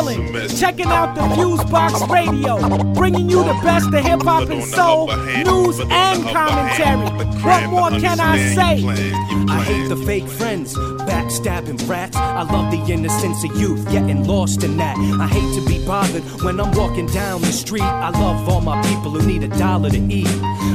[0.08, 2.58] I'm checking out the Fusebox Radio,
[2.94, 7.08] bringing you the best of hip hop and soul, news and commentary.
[7.42, 8.84] What more can I say?
[9.48, 12.16] I hate the fake friends, backstabbing rats.
[12.16, 14.96] I love the innocence of youth, getting lost in that.
[14.98, 17.82] I hate to be bothered when I'm walking down the street.
[17.82, 20.28] I love all my people who need a dollar to eat.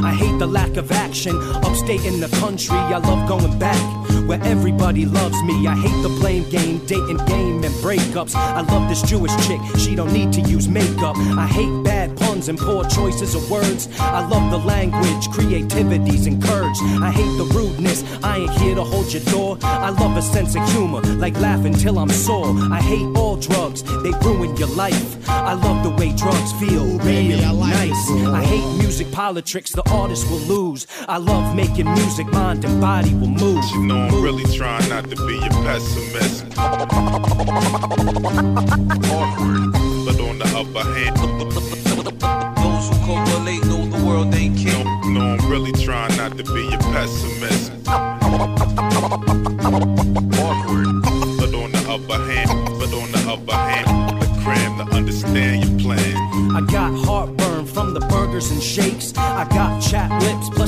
[0.04, 1.36] I hate the lack of action,
[1.66, 2.78] upstate in the country.
[2.78, 3.97] I love going back
[4.28, 5.68] where everybody loves me.
[5.68, 8.36] I hate the blame game, dating game, and breakups.
[8.36, 11.16] I love this Jewish chick, she don't need to use makeup.
[11.18, 13.88] I hate bad puns and poor choices of words.
[14.00, 16.82] I love the language, creativity's encouraged.
[17.02, 19.58] I hate the rudeness, I ain't here to hold your door.
[19.62, 22.54] I love a sense of humor, like laughing till I'm sore.
[22.72, 25.30] I hate all drugs, they ruin your life.
[25.30, 28.10] I love the way drugs feel, really baby, I like nice.
[28.28, 30.88] I hate music politics, the artist will lose.
[31.08, 33.64] I love making music, mind and body will move.
[33.72, 36.46] You know I'm really trying not to be a pessimist.
[39.18, 39.72] Awkward,
[40.06, 41.18] but on the upper hand.
[42.58, 44.84] Those who correlate know the world ain't king.
[45.14, 47.77] No, no, I'm really trying not to be a pessimist.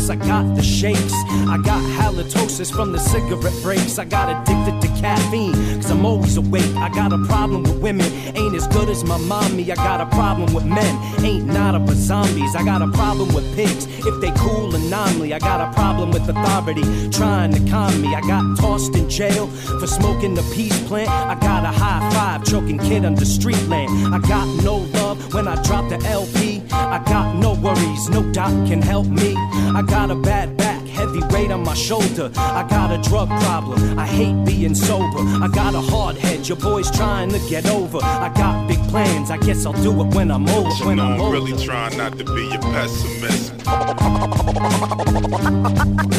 [0.10, 1.14] I got the shakes.
[1.48, 4.00] I got halitosis from the cigarette breaks.
[4.00, 6.76] I got addicted to caffeine, cause I'm always awake.
[6.78, 9.72] I got a problem with women, ain't as good as my mommy.
[9.72, 12.56] I got a problem with men, ain't not up but zombies.
[12.56, 15.34] I got a problem with pigs, if they cool anomaly.
[15.34, 18.16] I got a problem with authority, trying to calm me.
[18.16, 19.48] I got tossed in jail
[19.80, 21.10] for smoking the peace plant.
[21.10, 23.92] I got a high five, choking kid under street lamp.
[24.14, 26.64] I got no love when I drop the LP.
[26.72, 29.36] I got no worries, no doc can help me.
[29.76, 32.32] I got a bad back, heavy weight on my shoulder.
[32.38, 35.20] I got a drug problem, I hate being sober.
[35.44, 38.00] I got a hard head, your boy's trying to get over.
[38.02, 40.70] I got big plans, I guess I'll do it when I'm older.
[40.80, 41.40] You When know I'm I'm older.
[41.40, 43.54] really trying not to be a pessimist.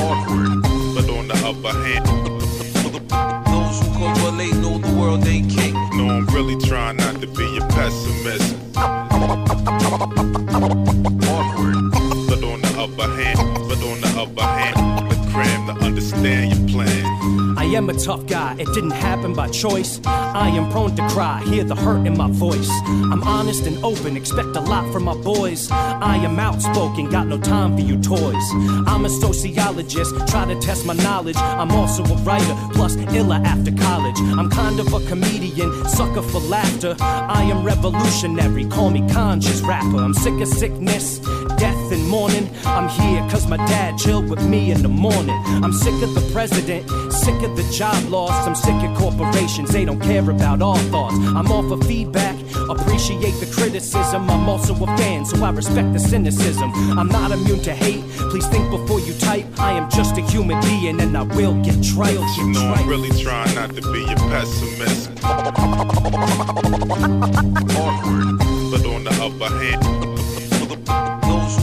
[0.00, 0.62] Awkward,
[0.94, 2.06] but on the upper hand.
[3.46, 5.74] Those who correlate know the world ain't king.
[5.96, 8.56] No, I'm really trying not to be a pessimist.
[14.26, 17.10] Hand, the cram to understand your plan.
[17.56, 20.00] I am a tough guy, it didn't happen by choice.
[20.04, 22.70] I am prone to cry, hear the hurt in my voice.
[22.86, 25.70] I'm honest and open, expect a lot from my boys.
[25.70, 28.46] I am outspoken, got no time for you toys.
[28.86, 31.36] I'm a sociologist, try to test my knowledge.
[31.36, 34.18] I'm also a writer, plus illa after college.
[34.38, 36.96] I'm kind of a comedian, sucker for laughter.
[37.00, 39.98] I am revolutionary, call me conscious rapper.
[39.98, 41.18] I'm sick of sickness,
[41.56, 41.79] death
[42.10, 42.50] and mourning.
[42.64, 45.38] I'm here cause my dad chilled with me in the morning.
[45.46, 48.46] I'm sick of the president, sick of the job loss.
[48.46, 51.16] I'm sick of corporations, they don't care about our thoughts.
[51.18, 52.36] I'm all for feedback,
[52.68, 54.30] appreciate the criticism.
[54.30, 56.70] I'm also a fan, so I respect the cynicism.
[56.98, 59.46] I'm not immune to hate, please think before you type.
[59.58, 62.20] I am just a human being and I will get tried.
[62.36, 65.10] You know I'm really trying not to be a pessimist.
[67.82, 68.38] Awkward,
[68.70, 70.10] but on the upper hand.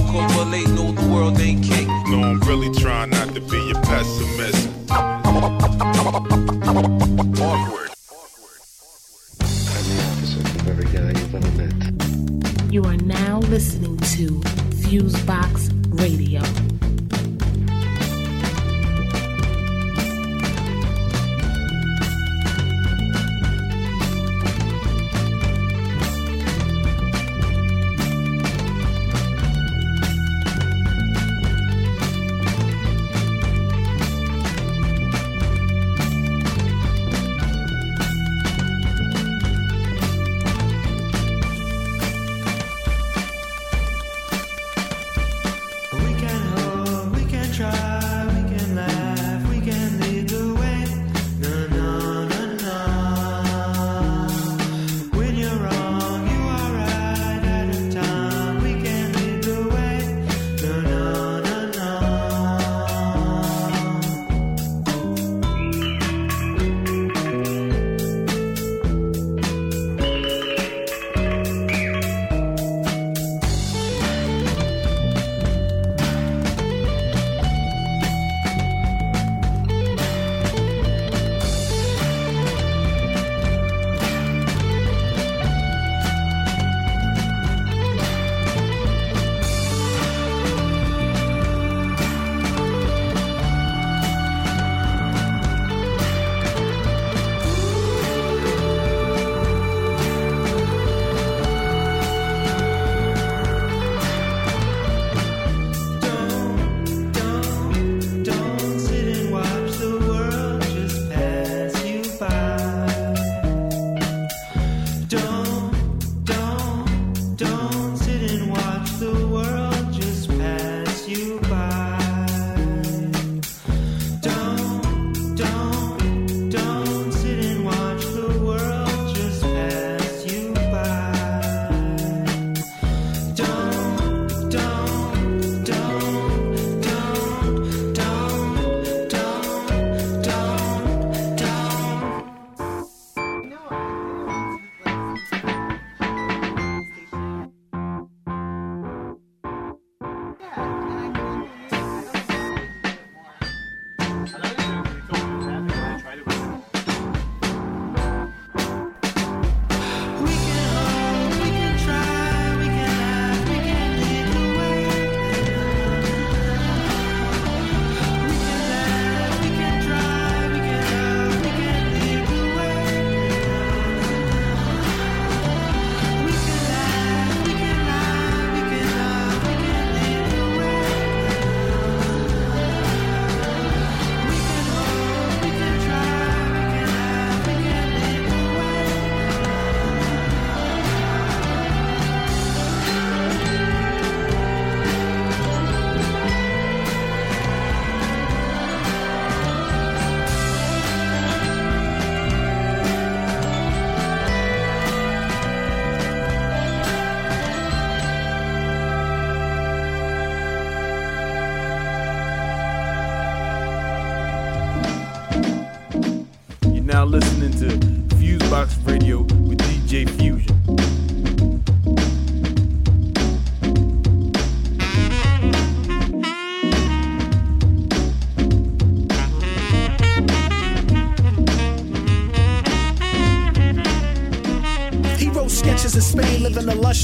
[0.07, 1.87] Those who correlate know the world ain't king.
[2.09, 4.69] No, I'm really trying not to be a pessimist.
[7.41, 7.91] Awkward.
[12.71, 14.39] You are now listening to
[14.81, 16.41] Fusebox Radio.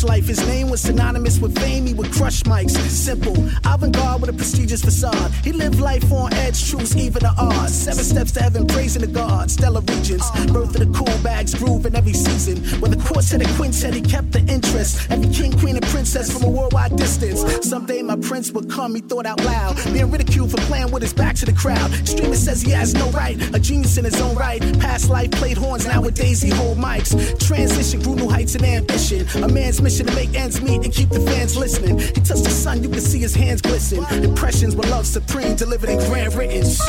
[0.04, 0.26] Life.
[0.26, 1.86] His name was synonymous with fame.
[1.86, 2.72] He would crush mics.
[2.90, 3.36] Simple,
[3.66, 5.32] avant-garde with a prestigious facade.
[5.44, 7.74] He lived life on edge, truths even the odds.
[7.74, 9.50] Seven steps to heaven, praising the God.
[9.50, 12.58] Stellar regions, birth of the cool bags, groove in every season.
[12.84, 15.10] A quartet and quintet, he kept the interest.
[15.10, 17.42] Every king, queen, and princess from a worldwide distance.
[17.68, 19.76] Someday my prince would come, he thought out loud.
[19.94, 21.90] Being ridiculed for playing with his back to the crowd.
[22.08, 24.62] Streamer says he has no right, a genius in his own right.
[24.80, 27.14] Past life played horns, nowadays he hold mics.
[27.48, 29.26] Transition grew new heights and ambition.
[29.44, 32.00] A man's mission to make ends meet and keep the fans listening.
[32.00, 34.04] He touched the sun, you can see his hands glisten.
[34.24, 36.80] Impressions with love supreme, delivered in grand writtens.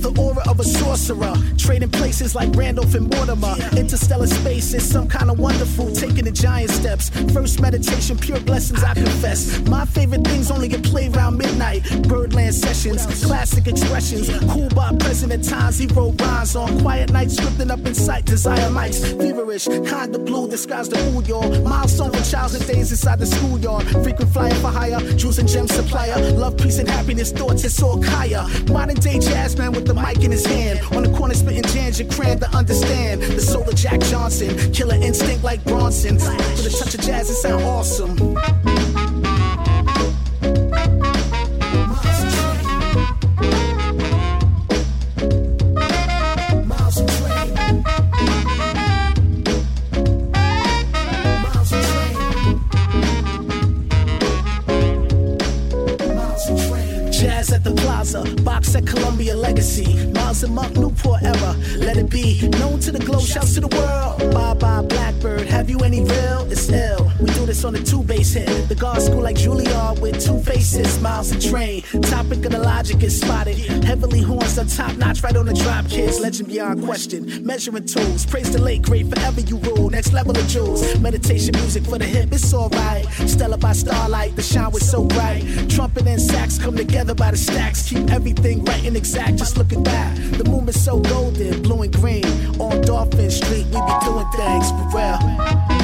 [0.00, 3.56] The aura of a sorcerer, trading places like Randolph and Mortimer.
[4.06, 7.10] Interstellar space is some kind of wonderful, taking the giant steps.
[7.32, 9.58] First meditation, pure blessings, I confess.
[9.66, 11.82] My favorite things only get played around midnight.
[12.06, 14.28] Birdland sessions, classic expressions.
[15.36, 18.24] At times, he wrote rhymes on quiet nights, scripting up in sight.
[18.24, 21.46] Desire mics, feverish, kind of blue, describes the mood, y'all.
[21.60, 23.86] Milestone from childhood days inside the schoolyard.
[24.02, 26.16] Frequent flyer for hire, jewels and gem supplier.
[26.32, 28.46] Love, peace, and happiness, thoughts, it's all Kaya.
[28.70, 30.80] Modern day jazz man with the mic in his hand.
[30.96, 33.20] On the corner spitting jams, you to understand.
[33.20, 36.14] The soul of Jack Johnson, killer instinct like Bronson.
[36.14, 38.16] With a touch of jazz, it sound awesome.
[70.76, 71.00] Two.
[71.00, 71.82] Miles and train.
[72.02, 73.56] Topic of the logic is spotted.
[73.84, 75.88] Heavily horns on top notch, right on the drop.
[75.88, 77.44] Kids, legend beyond question.
[77.44, 78.26] Measuring tools.
[78.26, 79.90] Praise the late great, forever you rule.
[79.90, 80.98] Next level of jewels.
[80.98, 83.04] Meditation music for the hip, it's alright.
[83.28, 85.42] Stella by starlight, the shine was so bright.
[85.68, 87.88] Trumpet and sax come together by the stacks.
[87.88, 90.16] Keep everything right and exact, just looking back.
[90.16, 92.24] The movement's so golden, blue and green.
[92.60, 95.75] On Dolphin Street, we be doing things for real.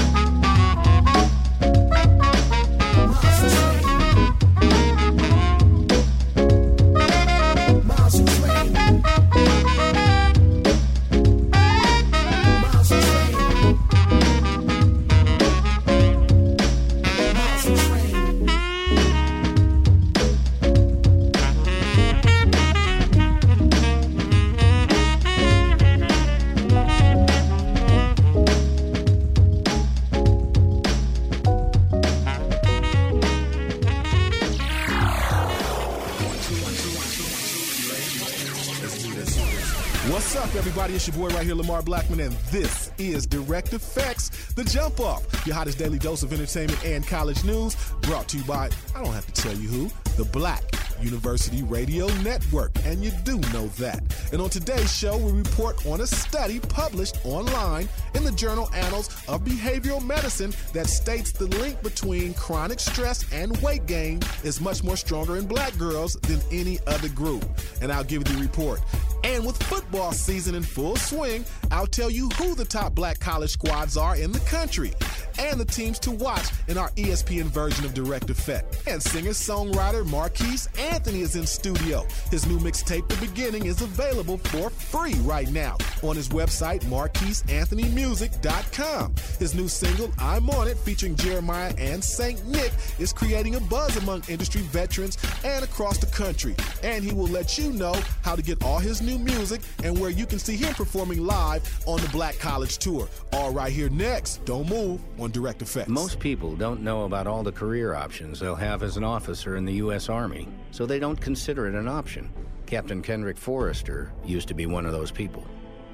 [41.03, 45.24] It's your boy right here, Lamar Blackman, and this is Direct Effects, The Jump Off,
[45.45, 49.12] your hottest daily dose of entertainment and college news, brought to you by, I don't
[49.12, 50.62] have to tell you who, the Black
[51.01, 54.01] University Radio Network, and you do know that.
[54.33, 59.09] And on today's show, we report on a study published online in the journal Annals
[59.27, 64.85] of Behavioral Medicine that states the link between chronic stress and weight gain is much
[64.85, 67.45] more stronger in black girls than any other group.
[67.81, 68.81] And I'll give you the report.
[69.24, 73.51] And with football season in full swing, I'll tell you who the top black college
[73.51, 74.93] squads are in the country
[75.38, 78.82] and the teams to watch in our ESPN version of Direct Effect.
[78.86, 82.06] And singer-songwriter Marques Anthony is in studio.
[82.30, 89.14] His new mixtape, The Beginning, is available for free right now on his website, MarquesAnthonyMusic.com.
[89.38, 92.44] His new single, I'm On It, featuring Jeremiah and St.
[92.46, 96.54] Nick, is creating a buzz among industry veterans and across the country.
[96.82, 100.10] And he will let you know how to get all his new music and where
[100.10, 103.09] you can see him performing live on the Black College Tour.
[103.32, 104.44] All right here next.
[104.44, 105.89] Don't move on Direct Effects.
[105.89, 109.65] Most people don't know about all the career options they'll have as an officer in
[109.65, 110.09] the U.S.
[110.09, 112.31] Army, so they don't consider it an option.
[112.66, 115.47] Captain Kendrick Forrester used to be one of those people.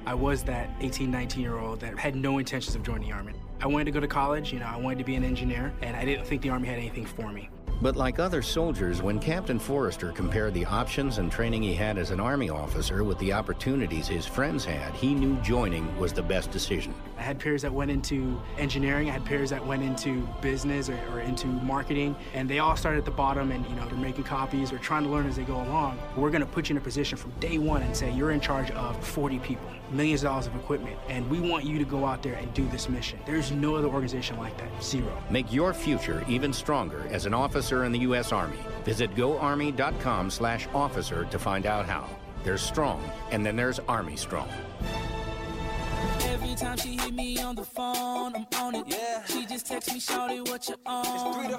[0.05, 3.33] I was that 18, 19 year old that had no intentions of joining the Army.
[3.61, 5.95] I wanted to go to college, you know, I wanted to be an engineer, and
[5.95, 7.49] I didn't think the Army had anything for me.
[7.81, 12.11] But like other soldiers, when Captain Forrester compared the options and training he had as
[12.11, 16.51] an Army officer with the opportunities his friends had, he knew joining was the best
[16.51, 16.93] decision.
[17.17, 20.99] I had peers that went into engineering, I had peers that went into business or,
[21.13, 24.25] or into marketing, and they all started at the bottom and, you know, they're making
[24.25, 25.97] copies or trying to learn as they go along.
[26.17, 28.71] We're gonna put you in a position from day one and say you're in charge
[28.71, 32.21] of 40 people, millions of dollars of equipment, and we want you to go out
[32.21, 33.19] there and do this mission.
[33.25, 34.83] There's no other organization like that.
[34.83, 35.11] Zero.
[35.29, 38.31] Make your future even stronger as an officer in the U.S.
[38.31, 38.59] Army.
[38.85, 42.09] Visit goarmy.com slash officer to find out how.
[42.43, 44.49] There's strong, and then there's Army strong.
[46.23, 48.85] Every time she hit me on the phone, I'm on it.
[48.87, 49.23] Yeah.
[49.25, 51.05] She just text me, shawty, what you on?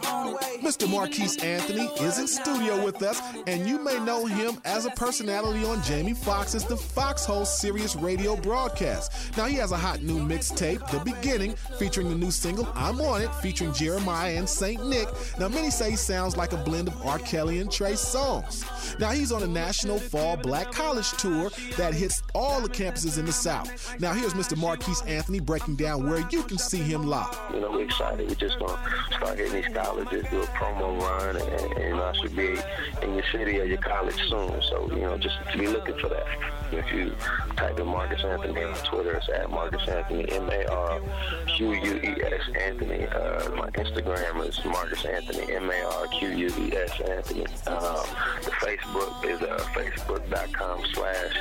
[0.07, 0.61] on it.
[0.61, 0.89] Mr.
[0.91, 5.65] Marques Anthony is in studio with us, and you may know him as a personality
[5.65, 9.37] on Jamie Foxx's The Foxhole Sirius radio broadcast.
[9.37, 13.21] Now, he has a hot new mixtape, The Beginning, featuring the new single I'm On
[13.23, 14.85] It, featuring Jeremiah and St.
[14.87, 15.09] Nick.
[15.39, 17.19] Now, many say he sounds like a blend of R.
[17.19, 18.99] Kelly and Trey Songz.
[18.99, 23.25] Now, he's on a national fall black college tour that hits all the campuses in
[23.25, 23.99] the South.
[24.01, 24.57] Now, here's Mr.
[24.57, 27.39] Marques Anthony breaking down where you can see him live.
[27.53, 28.29] You know, we're excited.
[28.29, 32.13] We're just going to start hitting these colleges, do a promo run, and, and, I
[32.15, 32.57] should be
[33.03, 34.61] in your city or your college soon.
[34.63, 36.27] So, you know, just be looking for that.
[36.73, 37.13] If you
[37.57, 41.01] type in Marques Anthony on Twitter, it's at Marques Anthony, M A R
[41.57, 43.07] Q U E S Anthony.
[43.07, 47.47] Uh, my Instagram is Marques Anthony, M A R Q U E S Anthony.
[47.67, 48.07] Um,
[48.45, 51.35] the Facebook is uh, facebook.com slash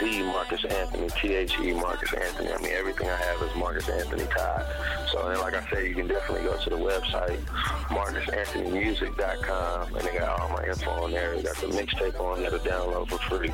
[0.00, 2.21] the Marques Anthony, T H E Marques Anthony.
[2.22, 4.64] I mean, everything I have is Marques Anthony Todd.
[5.10, 7.38] So, and like I said, you can definitely go to the website,
[7.88, 11.36] MarquesAnthonyMusic.com, and they got all my info on there.
[11.36, 13.52] They got the mixtape on there to download for free,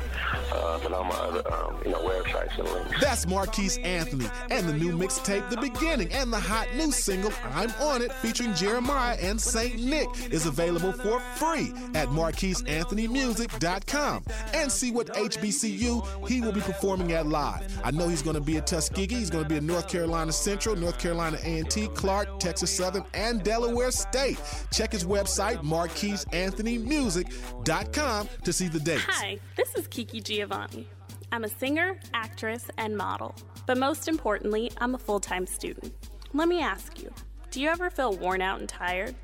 [0.53, 3.01] uh, and all my other, um, you know, websites and links.
[3.01, 7.71] That's Marques Anthony and the new mixtape, The Beginning, and the hot new single, I'm
[7.81, 9.77] On It, featuring Jeremiah and St.
[9.79, 14.23] Nick, is available for free at MarquesAnthonyMusic.com
[14.53, 17.79] and see what HBCU he will be performing at live.
[17.83, 20.31] I know he's going to be at Tuskegee, he's going to be at North Carolina
[20.31, 24.39] Central, North Carolina A&T, Clark, Texas Southern, and Delaware State.
[24.71, 29.03] Check his website, MarquesAnthonyMusic.com, to see the dates.
[29.07, 30.87] Hi, this is Kiki Giovanni.
[31.31, 33.35] I'm a singer, actress, and model.
[33.65, 35.93] But most importantly, I'm a full time student.
[36.33, 37.11] Let me ask you
[37.51, 39.15] do you ever feel worn out and tired?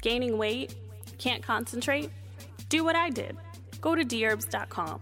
[0.00, 0.74] Gaining weight?
[1.18, 2.10] Can't concentrate?
[2.68, 3.36] Do what I did
[3.80, 5.00] go to deherbs.com.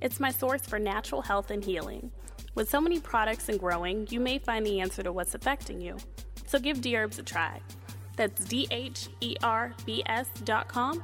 [0.00, 2.10] It's my source for natural health and healing.
[2.54, 5.96] With so many products and growing, you may find the answer to what's affecting you.
[6.46, 7.60] So give D-Herbs a try.
[8.16, 11.02] That's D H E R B S.com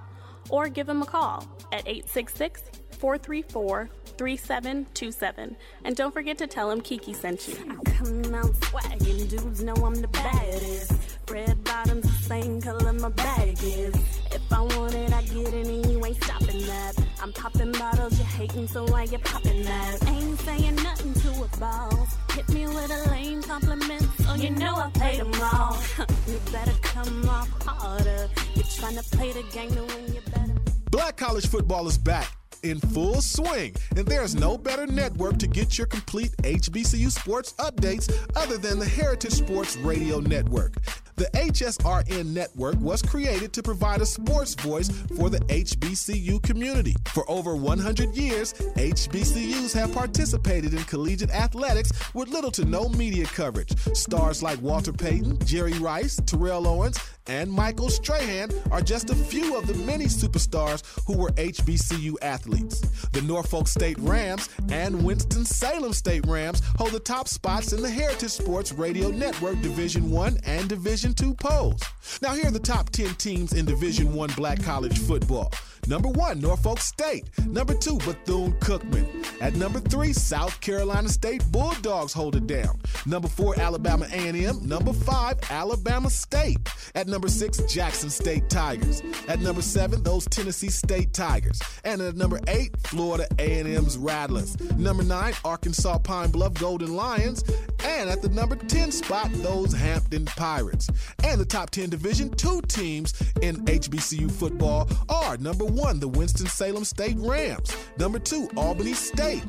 [0.48, 2.62] or give them a call at 866
[3.00, 3.88] 434
[4.18, 5.56] 3727.
[5.84, 7.54] And don't forget to tell them Kiki sent you.
[7.54, 10.92] I come out swaggin', dudes know I'm the baddest.
[11.30, 13.94] Red bottoms, the same color my bag is.
[14.30, 16.92] If I want it, I get it, and you ain't stopping that.
[17.22, 20.06] I'm popping bottles, you're hating, so why you popping that?
[20.06, 22.18] Ain't saying nothing to a boss.
[22.32, 25.78] Hit me with a lame compliment, so you know I played them all.
[26.28, 28.28] you better come off harder.
[28.54, 30.54] You're trying to play the game to win, you better.
[30.90, 35.78] Black college football is back in full swing, and there's no better network to get
[35.78, 40.74] your complete HBCU sports updates other than the Heritage Sports Radio Network.
[41.20, 46.96] The HSRN network was created to provide a sports voice for the HBCU community.
[47.12, 53.26] For over 100 years, HBCUs have participated in collegiate athletics with little to no media
[53.26, 53.78] coverage.
[53.94, 56.98] Stars like Walter Payton, Jerry Rice, Terrell Owens,
[57.30, 62.80] and Michael Strahan are just a few of the many superstars who were HBCU athletes.
[63.12, 68.30] The Norfolk State Rams and Winston-Salem State Rams hold the top spots in the Heritage
[68.30, 71.80] Sports Radio Network Division 1 and Division 2 polls.
[72.20, 75.52] Now here are the top 10 teams in Division 1 black college football.
[75.86, 77.28] Number one, Norfolk State.
[77.46, 79.06] Number two, Bethune Cookman.
[79.40, 82.78] At number three, South Carolina State Bulldogs hold it down.
[83.06, 84.66] Number four, Alabama A&M.
[84.66, 86.58] Number five, Alabama State.
[86.94, 89.02] At number six, Jackson State Tigers.
[89.28, 91.60] At number seven, those Tennessee State Tigers.
[91.84, 94.58] And at number eight, Florida A&M's Rattlers.
[94.76, 97.44] Number nine, Arkansas Pine Bluff Golden Lions.
[97.84, 100.88] And at the number 10 spot, those Hampton Pirates.
[101.24, 106.84] And the top 10 Division two teams in HBCU football are number one, the Winston-Salem
[106.84, 107.74] State Rams.
[107.98, 109.42] Number two, Albany State.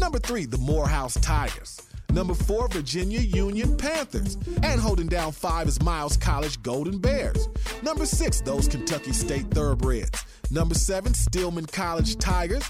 [0.00, 1.80] Number three, the Morehouse Tigers.
[2.10, 4.36] Number four, Virginia Union Panthers.
[4.62, 7.48] And holding down five is Miles College Golden Bears.
[7.82, 10.24] Number six, those Kentucky State Thoroughbreds.
[10.50, 12.64] Number seven, Stillman College Tigers.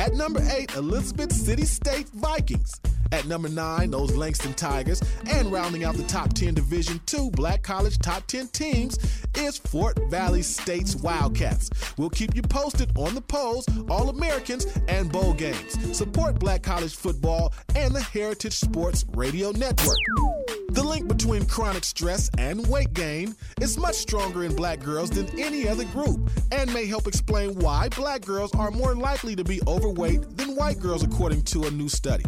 [0.00, 2.80] At number 8, Elizabeth City State Vikings.
[3.12, 5.02] At number 9, those Langston Tigers.
[5.28, 8.98] And rounding out the top 10 Division 2 Black College top 10 teams
[9.36, 11.68] is Fort Valley State's Wildcats.
[11.98, 15.76] We'll keep you posted on the polls, All Americans, and bowl games.
[15.94, 19.98] Support Black College football and the Heritage Sports Radio Network.
[20.70, 25.28] The link between chronic stress and weight gain is much stronger in black girls than
[25.38, 29.60] any other group and may help explain why black girls are more likely to be
[29.66, 29.89] overweight
[30.36, 32.24] than white girls, according to a new study.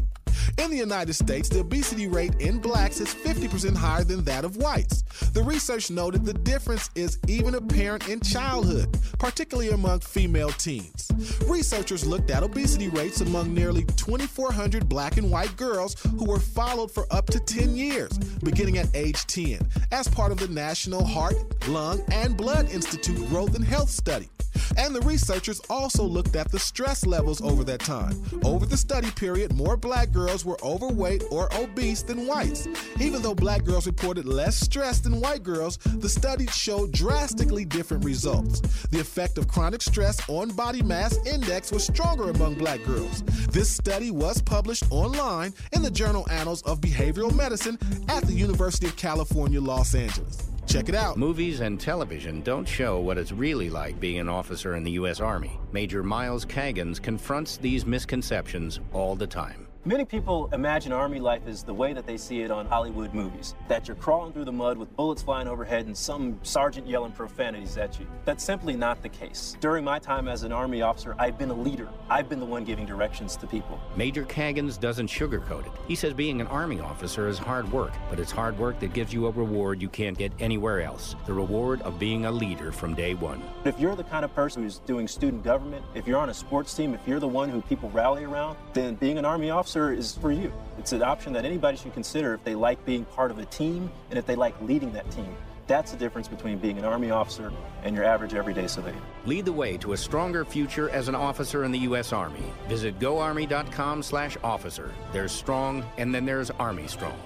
[0.59, 4.57] In the United States, the obesity rate in blacks is 50% higher than that of
[4.57, 5.03] whites.
[5.33, 11.11] The research noted the difference is even apparent in childhood, particularly among female teens.
[11.47, 16.91] Researchers looked at obesity rates among nearly 2,400 black and white girls who were followed
[16.91, 21.35] for up to 10 years, beginning at age 10, as part of the National Heart,
[21.69, 24.29] Lung, and Blood Institute Growth and Health Study.
[24.77, 28.23] And the researchers also looked at the stress levels over that time.
[28.45, 32.69] Over the study period, more black girls were overweight or obese than whites.
[33.01, 38.05] Even though black girls reported less stress than white girls, the study showed drastically different
[38.05, 38.61] results.
[38.91, 43.23] The effect of chronic stress on body mass index was stronger among black girls.
[43.51, 47.79] This study was published online in the journal Annals of Behavioral Medicine
[48.09, 50.53] at the University of California, Los Angeles.
[50.67, 51.17] Check it out.
[51.17, 55.21] Movies and television don't show what it's really like being an officer in the U.S.
[55.21, 55.59] Army.
[55.73, 59.62] Major Miles Kaggans confronts these misconceptions all the time.
[59.85, 63.57] Many people imagine Army life as the way that they see it on Hollywood movies
[63.67, 67.77] that you're crawling through the mud with bullets flying overhead and some sergeant yelling profanities
[67.77, 68.07] at you.
[68.25, 69.57] That's simply not the case.
[69.59, 71.89] During my time as an Army officer, I've been a leader.
[72.09, 73.81] I've been the one giving directions to people.
[73.97, 75.73] Major Kaggans doesn't sugarcoat it.
[75.89, 79.13] He says being an Army officer is hard work, but it's hard work that gives
[79.13, 82.95] you a reward you can't get anywhere else the reward of being a leader from
[82.95, 83.43] day one.
[83.65, 86.73] If you're the kind of person who's doing student government, if you're on a sports
[86.73, 90.17] team, if you're the one who people rally around, then being an Army officer is
[90.17, 90.53] for you.
[90.79, 93.91] It's an option that anybody should consider if they like being part of a team
[94.11, 95.35] and if they like leading that team.
[95.67, 97.53] That's the difference between being an Army officer
[97.83, 99.01] and your average everyday civilian.
[99.25, 102.13] Lead the way to a stronger future as an officer in the U.S.
[102.13, 102.45] Army.
[102.69, 104.93] Visit goarmy.com slash officer.
[105.13, 107.19] There's strong, and then there's Army strong.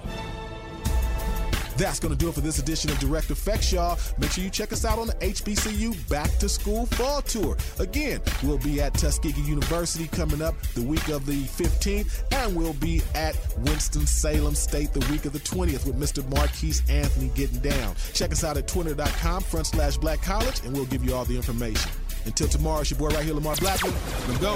[1.77, 3.99] That's going to do it for this edition of Direct Effects, y'all.
[4.17, 7.55] Make sure you check us out on the HBCU Back to School Fall Tour.
[7.79, 12.73] Again, we'll be at Tuskegee University coming up the week of the 15th, and we'll
[12.73, 16.27] be at Winston-Salem State the week of the 20th with Mr.
[16.31, 17.95] Marques Anthony getting down.
[18.13, 21.35] Check us out at twitter.com front slash black college, and we'll give you all the
[21.35, 21.91] information.
[22.25, 23.93] Until tomorrow, it's your boy right here, Lamar Blackman.
[24.27, 24.55] Let's go.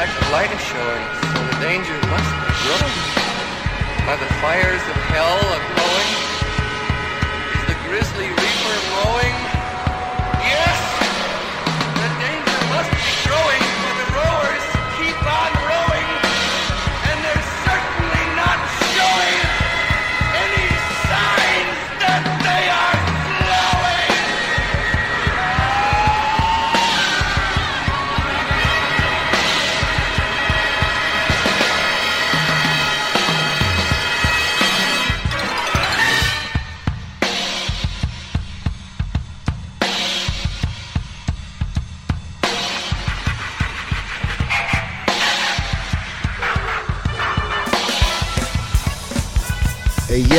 [0.00, 2.96] Of light is showing, so the danger must be growing.
[4.08, 6.12] Are the fires of hell a glowing?
[7.52, 9.49] Is the grisly reaper mowing?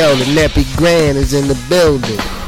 [0.02, 2.41] Yo, the Nappy Grand is in the building.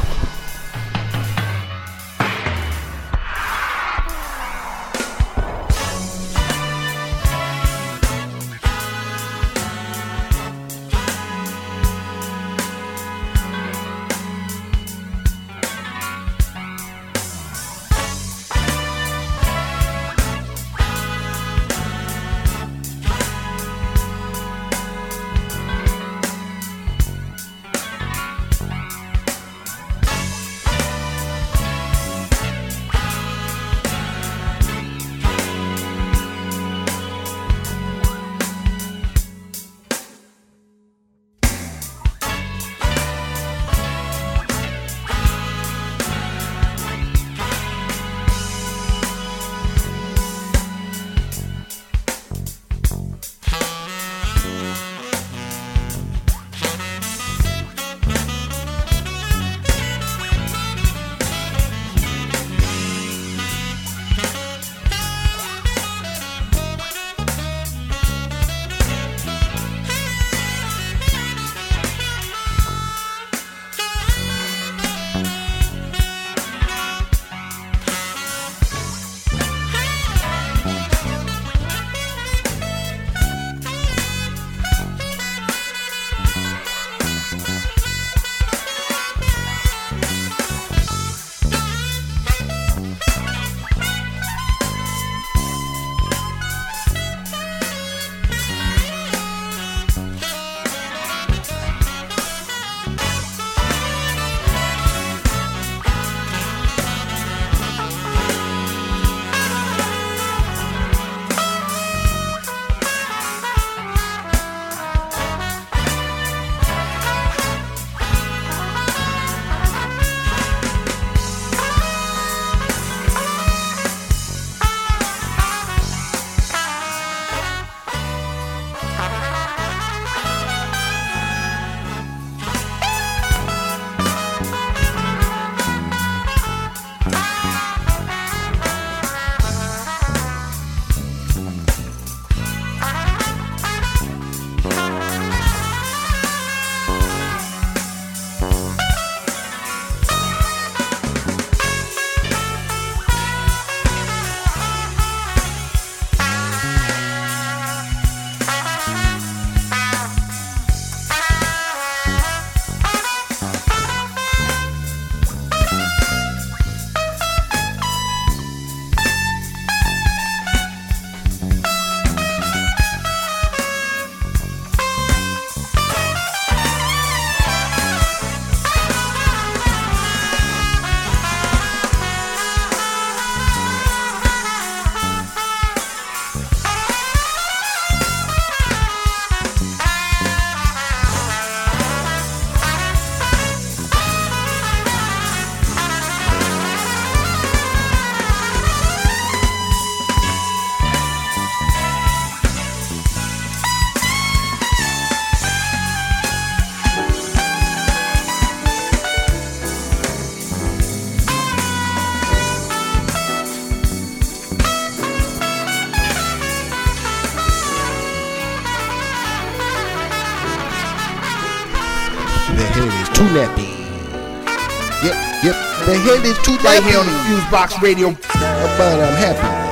[225.95, 226.03] Yep.
[226.03, 228.11] The head is too Right here on the Fuse Box Radio.
[228.11, 229.64] But I'm happy.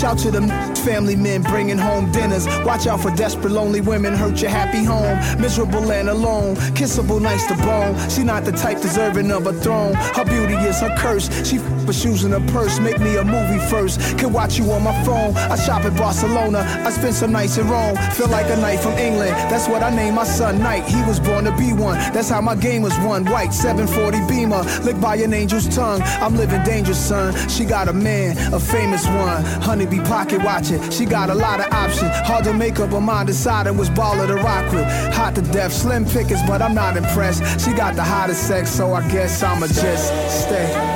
[0.00, 2.46] Shout to them family men bringing home dinners.
[2.64, 5.18] Watch out for desperate, lonely women, hurt your happy home.
[5.38, 8.08] Miserable and alone, kissable, nice to bone.
[8.08, 9.92] She not the type deserving of a throne.
[9.92, 11.28] Her beauty is her curse.
[11.46, 11.58] She
[11.92, 12.78] shoes in a purse.
[12.78, 14.18] Make me a movie first.
[14.18, 15.36] Can watch you on my phone.
[15.36, 16.60] I shop in Barcelona.
[16.86, 17.96] I spend some nights in Rome.
[18.12, 19.32] Feel like a knight from England.
[19.50, 20.84] That's what I named my son Knight.
[20.84, 21.96] He was born to be one.
[22.12, 23.24] That's how my game was won.
[23.24, 26.02] White 740 Beamer, licked by an angel's tongue.
[26.02, 27.34] I'm living dangerous, son.
[27.48, 29.42] She got a man, a famous one.
[29.62, 30.80] Honeybee pocket watching.
[30.90, 32.10] She got a lot of options.
[32.26, 34.86] Hard to make up her mind deciding which baller to rock with.
[35.14, 37.42] Hot to death, slim pickings, but I'm not impressed.
[37.64, 40.08] She got the hottest sex, so I guess I'ma just
[40.44, 40.89] stay.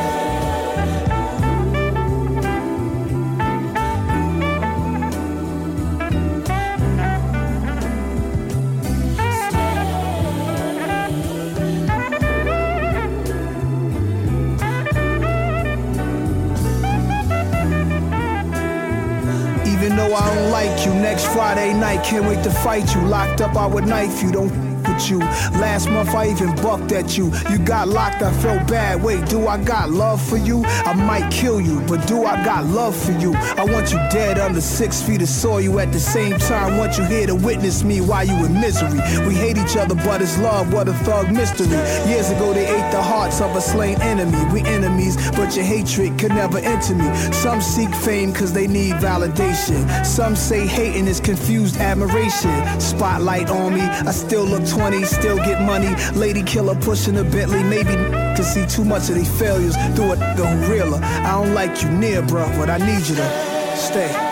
[21.14, 23.00] Next Friday night, can't wait to fight you.
[23.02, 24.32] Locked up, I would knife you.
[24.32, 25.18] Don't with you.
[25.18, 27.32] Last month I even bucked at you.
[27.50, 29.02] You got locked, I felt bad.
[29.02, 30.64] Wait, do I got love for you?
[30.64, 33.34] I might kill you, but do I got love for you?
[33.34, 35.60] I want you dead under six feet of soil.
[35.60, 39.00] You at the same time, want you here to witness me while you in misery.
[39.26, 40.72] We hate each other, but it's love.
[40.72, 41.78] What a thug mystery.
[42.08, 44.38] Years ago they ate the hearts of a slain enemy.
[44.52, 47.08] We enemies, but your hatred could never enter me.
[47.32, 50.04] Some seek fame cause they need validation.
[50.04, 52.54] Some say hating is confused admiration.
[52.80, 55.94] Spotlight on me, I still look 20, still get money.
[56.14, 57.94] Lady killer pushing a Bentley, maybe
[58.36, 61.02] can see too much of these failures through a nigga.
[61.02, 64.23] I don't like you near, bruh, but I need you to stay.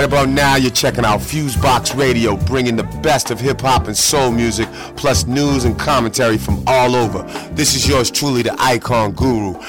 [0.00, 3.94] Right about now, you're checking out Fusebox Radio, bringing the best of hip hop and
[3.94, 7.22] soul music, plus news and commentary from all over.
[7.52, 9.60] This is yours truly, the Icon Guru.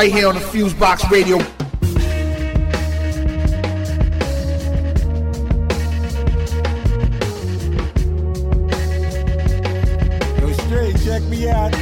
[0.00, 1.36] Right here on the Fusebox Radio.
[10.40, 11.74] Yo, straight, check me out.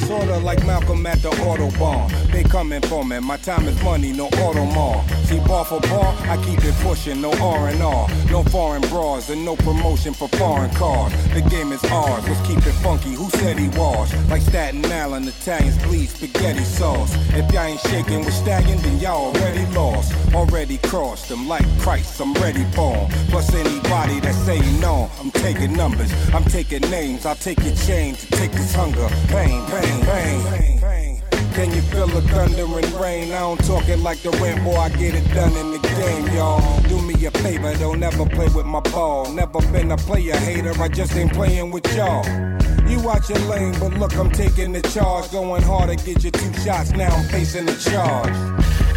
[0.00, 2.10] Sorta like Malcolm at the Audubon.
[2.32, 3.20] They coming for me.
[3.20, 5.04] My time is money, no Audemars.
[5.26, 6.63] See, bar for bar, I keep
[7.20, 8.08] no R&R.
[8.30, 11.12] No foreign bras and no promotion for foreign cars.
[11.34, 13.12] The game is ours, let's keep it funky.
[13.14, 14.14] Who said he was?
[14.30, 17.14] Like Staten Island, Italians bleed spaghetti sauce.
[17.30, 20.14] If y'all ain't shaking with Stallion, then y'all already lost.
[20.34, 23.08] Already crossed them like Christ, I'm ready for.
[23.28, 26.12] Plus anybody that say no, I'm taking numbers.
[26.32, 29.08] I'm taking names, I'll take your to take this hunger.
[29.28, 30.73] Pain, pain, pain.
[31.54, 33.30] Can you feel the thunder and rain?
[33.30, 34.74] I don't talk it like the rain, boy.
[34.74, 36.82] I get it done in the game, y'all.
[36.88, 39.30] Do me a favor, don't ever play with my ball.
[39.30, 42.26] Never been a player hater, I just ain't playing with y'all.
[42.88, 45.30] You watch your lane, but look, I'm taking the charge.
[45.30, 48.34] Going hard to get you two shots, now I'm facing the charge.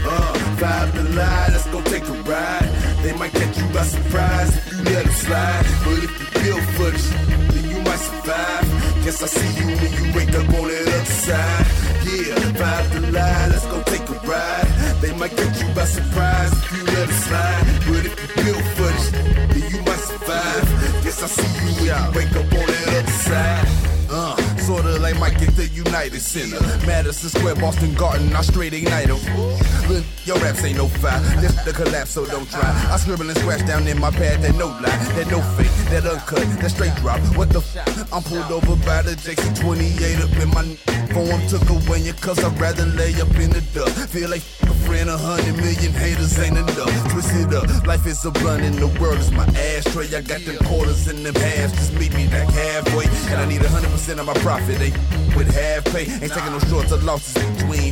[0.10, 2.70] Uh, five to lie, let's go take a ride.
[3.04, 5.66] They might catch you by surprise if you let them slide.
[5.86, 7.10] But if you feel for this,
[7.54, 9.04] then you might survive.
[9.04, 11.87] Guess I see you when you wake up on the other side.
[12.08, 14.68] Yeah, five to lie, let's go take a ride.
[15.02, 17.66] They might catch you by surprise if you let it slide.
[17.88, 21.04] But if you feel for this, then you might survive.
[21.04, 23.68] Guess I see you when you wake up on that other side.
[24.10, 26.60] Uh, sorta like Mike at the United Center.
[26.88, 29.90] Madison Square, Boston Garden, I straight ignite ignite 'em.
[29.90, 31.20] Look, Your raps ain't no fire.
[31.42, 32.72] This the collapse, so don't try.
[32.92, 36.06] I scribble and scratch down in my pad that no lie, that no fake, that
[36.06, 37.20] uncut, that straight drop.
[37.36, 38.14] What the f?
[38.14, 40.64] I'm pulled over by the JC 28 up in my
[41.18, 41.42] form.
[41.48, 43.90] Took away ya, cause I'd rather lay up in the duck.
[44.10, 47.12] Feel like a friend, a hundred million haters ain't enough.
[47.12, 50.08] Twist it up, life is a blunt and the world is my ashtray.
[50.16, 53.06] I got them quarters in them halves, just meet me back halfway.
[53.32, 54.98] And I need a hundred percent of my profit, ain't
[55.36, 56.06] with half pay.
[56.22, 57.37] Ain't taking no shorts or losses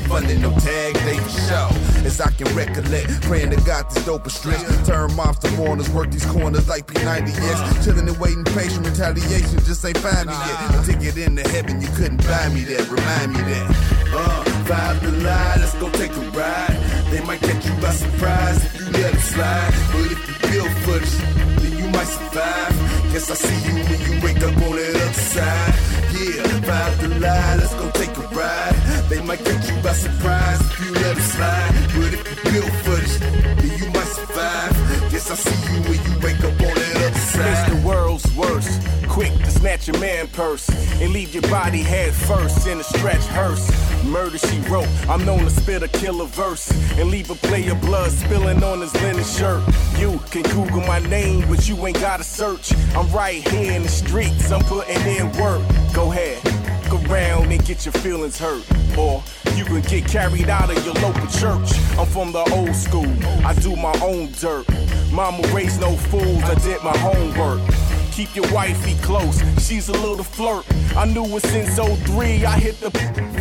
[0.08, 1.70] funding, no tag day for show.
[2.06, 4.62] As I can recollect, praying to God this dope is stretch.
[4.86, 7.84] Turn moms to mourners, work these corners like P90X.
[7.84, 10.76] Chilling and waiting, patient retaliation just ain't find me yet.
[10.76, 12.90] A ticket into heaven, you couldn't buy me that.
[12.90, 13.96] Remind me that.
[14.14, 16.78] Uh, five to lie, let's go take a ride.
[17.12, 19.74] They might catch you by surprise if you let them slide.
[19.92, 21.18] But if you feel for this,
[21.62, 22.74] then you might survive.
[23.12, 25.74] Guess I see you when you wake up on that other side.
[26.16, 28.75] Yeah, five to lie, let's go take a ride.
[29.10, 31.72] They might catch you by surprise if you let them slide.
[31.96, 34.74] But if you feel for this, then you might survive.
[35.12, 38.82] Guess I see you when you wake up on that other It's the world's worst.
[39.08, 40.68] Quick to snatch your man purse
[41.00, 43.70] and leave your body head first in a stretch hearse.
[44.04, 44.90] Murder she wrote.
[45.08, 48.94] I'm known to spit a killer verse and leave a player blood spilling on his
[49.02, 49.64] linen shirt.
[49.98, 52.74] You can Google my name, but you ain't gotta search.
[52.96, 54.52] I'm right here in the streets.
[54.52, 55.62] I'm putting in work.
[55.94, 56.44] Go ahead,
[56.92, 58.64] look around and get your feelings hurt,
[58.98, 59.24] or
[59.56, 61.78] you can get carried out of your local church.
[61.98, 63.12] I'm from the old school.
[63.46, 64.66] I do my own dirt.
[65.12, 66.44] Mama raised no fools.
[66.44, 67.75] I did my homework.
[68.16, 70.66] Keep your wifey close, she's a little flirt.
[70.96, 72.90] I knew it since 03, I hit the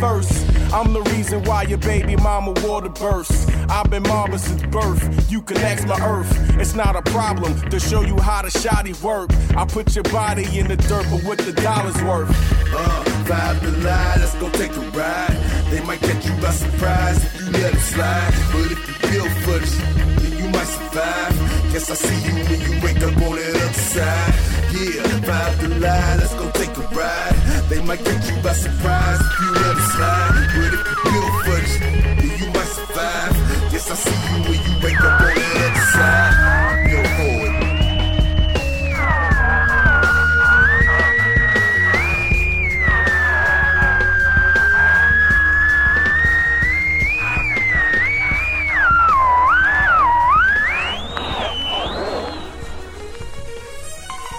[0.01, 0.45] first.
[0.73, 3.47] I'm the reason why your baby mama water bursts.
[3.69, 6.29] I've been mama since birth, you can ask my earth.
[6.59, 9.29] It's not a problem to show you how the shoddy work.
[9.55, 12.29] I put your body in the dirt, but what the dollar's worth.
[12.75, 15.37] Uh, five to lie, let's go take a ride.
[15.71, 18.33] They might catch you by surprise if you let them slide.
[18.51, 19.77] But if you feel for this,
[20.19, 21.71] then you might survive.
[21.71, 24.54] Guess I see you when you wake up on that other side.
[24.75, 27.33] Yeah, five to lie, let's go take a ride.
[27.69, 30.47] They might catch you by surprise if you let them slide.
[30.53, 33.71] But if you feel for this, then you might survive.
[33.71, 36.64] Guess I see you when you wake up on that other side.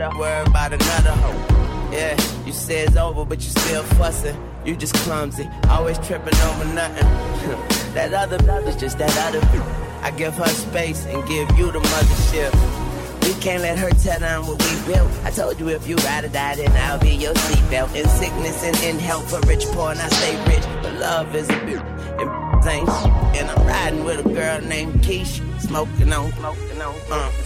[0.00, 1.14] Other worry about another.
[1.92, 2.12] Yeah,
[2.44, 4.36] you say it's over, but you still fussing.
[4.64, 7.06] You just clumsy, always tripping over nothing.
[7.94, 8.36] that other
[8.68, 9.40] is just that other.
[10.02, 12.52] I give her space and give you the mothership.
[13.22, 15.10] We can't let her tear down what we built.
[15.24, 17.94] I told you if you ride or die, then I'll be your seatbelt.
[17.94, 20.64] In sickness and in health, for rich, poor, and I stay rich.
[20.82, 22.88] But love is a bitch, and ain't.
[23.36, 27.45] And I'm riding with a girl named Keisha, smoking on, smoking on, uh.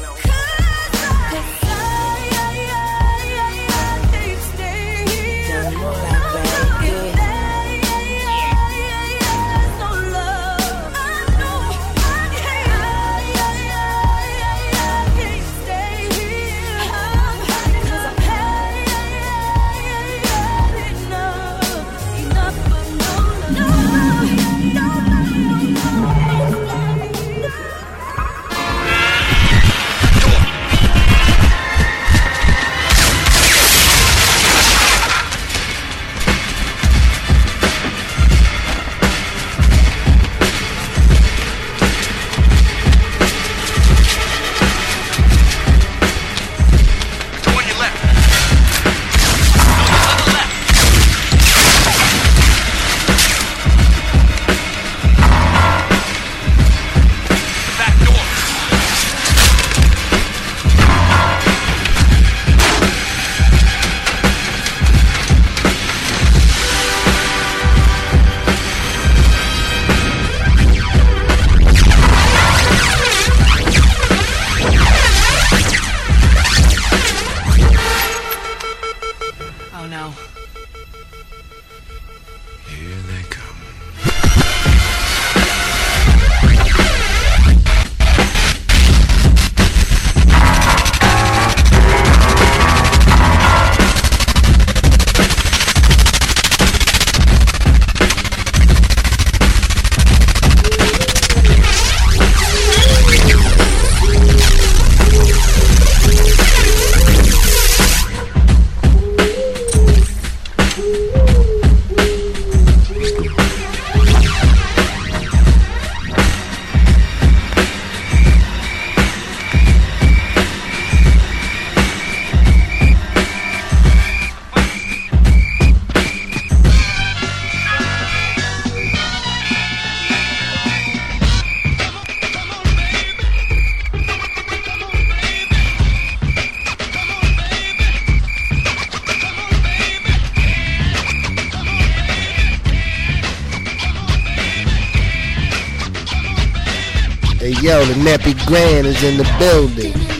[147.51, 150.20] Hey yo, the Nappy Grand is in the building.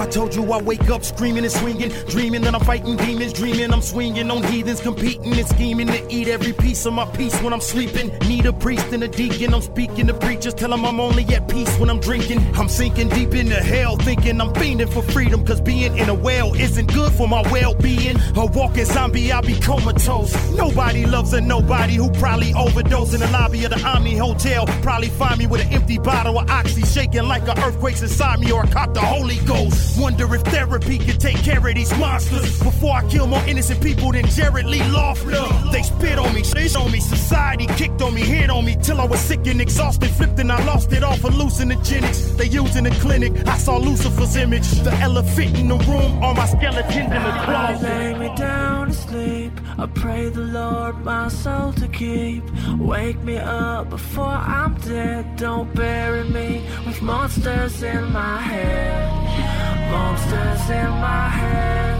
[0.00, 3.70] I told you I wake up screaming and swinging, dreaming that I'm fighting demons, dreaming
[3.70, 7.52] I'm swinging on heathens, competing and scheming to eat every piece of my peace when
[7.52, 8.08] I'm sleeping.
[8.26, 11.48] Need a priest and a deacon, I'm speaking to preachers, tell them I'm only at
[11.48, 12.40] peace when I'm drinking.
[12.56, 16.54] I'm sinking deep into hell, thinking I'm fiending for freedom, cause being in a well
[16.54, 18.16] isn't good for my well being.
[18.36, 20.32] A walking zombie, I'll be comatose.
[20.56, 24.64] Nobody loves a nobody who probably overdosed in the lobby of the Omni Hotel.
[24.80, 28.50] Probably find me with an empty bottle of Oxy, shaking like an earthquake's inside me,
[28.50, 29.89] or I caught the Holy Ghost.
[29.98, 34.12] Wonder if therapy can take care of these monsters before I kill more innocent people
[34.12, 35.72] than Jared Lee Loughner.
[35.72, 39.00] They spit on me, shit on me, society kicked on me, hit on me till
[39.00, 42.36] I was sick and exhausted, flipped and I lost it all for hallucinogenics.
[42.36, 46.34] They used in the clinic, I saw Lucifer's image, the elephant in the room, all
[46.34, 47.82] my skeletons in the closet.
[47.82, 49.52] lay me down to sleep.
[49.78, 52.44] I pray the Lord my soul to keep.
[52.78, 55.36] Wake me up before I'm dead.
[55.36, 59.49] Don't bury me with monsters in my head.
[59.90, 61.96] Monsters in my head.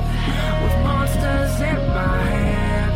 [0.63, 2.91] With monsters in my head.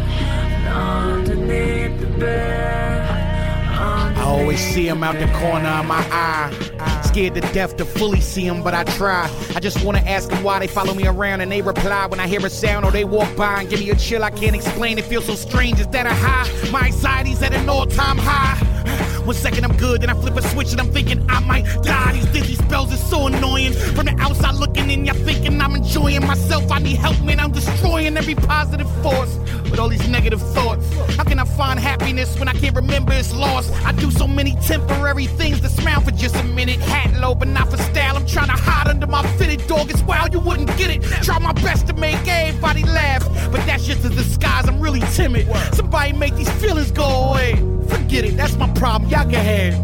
[0.73, 3.11] Underneath the bed.
[3.77, 6.51] I always see him out the corner of my eye.
[7.03, 9.31] Scared to death to fully see him, but I try.
[9.55, 12.27] I just wanna ask them why they follow me around and they reply when I
[12.27, 14.99] hear a sound or they walk by and give me a chill I can't explain.
[14.99, 15.81] It feels so strange.
[15.81, 16.71] Is that a high?
[16.71, 18.74] My anxiety's at an all time high.
[19.25, 22.13] One second I'm good, then I flip a switch and I'm thinking I might die.
[22.13, 23.73] These dizzy spells are so annoying.
[23.73, 26.71] From the outside looking in, you're thinking I'm enjoying myself.
[26.71, 27.41] I need help, man.
[27.41, 29.35] I'm destroying every positive force
[29.71, 30.93] with all these negative thoughts.
[31.17, 33.73] How can I find happiness when I can't remember it's lost?
[33.87, 36.79] I do so many temporary things to smile for just a minute.
[36.81, 38.17] Hat low, but not for style.
[38.17, 39.91] I'm trying to hide under my fitted dog.
[39.91, 41.03] It's wild, you wouldn't get it.
[41.23, 44.69] Try my best to make everybody laugh, but that's just a disguise.
[44.69, 45.49] I'm really timid.
[45.73, 47.74] Somebody make these feelings go away.
[47.89, 49.11] Forget it, that's my problem.
[49.11, 49.75] Y'all can have.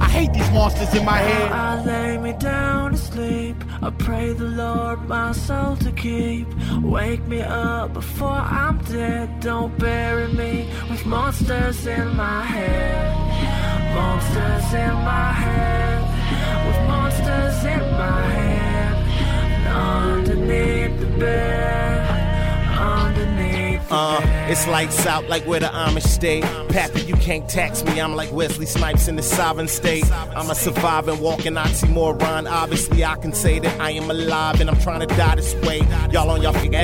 [0.00, 1.52] I hate these monsters in my head.
[1.52, 3.56] I lay me down to sleep.
[3.82, 6.46] I pray the Lord my soul to keep.
[6.82, 9.40] Wake me up before I'm dead.
[9.40, 13.94] Don't bury me with monsters in my head.
[13.94, 16.00] Monsters in my head.
[16.66, 18.94] With monsters in my head.
[19.68, 22.10] Underneath the bed.
[22.78, 26.42] Underneath the Uh, it's lights out like where the Amish stay.
[26.68, 28.00] Pappy, you can't tax me.
[28.00, 30.10] I'm like Wesley Snipes in the sovereign state.
[30.12, 32.50] I'm a surviving, walking oxymoron.
[32.50, 35.78] Obviously, I can say that I am alive and I'm trying to die this way.
[36.10, 36.74] Y'all on y'all figure.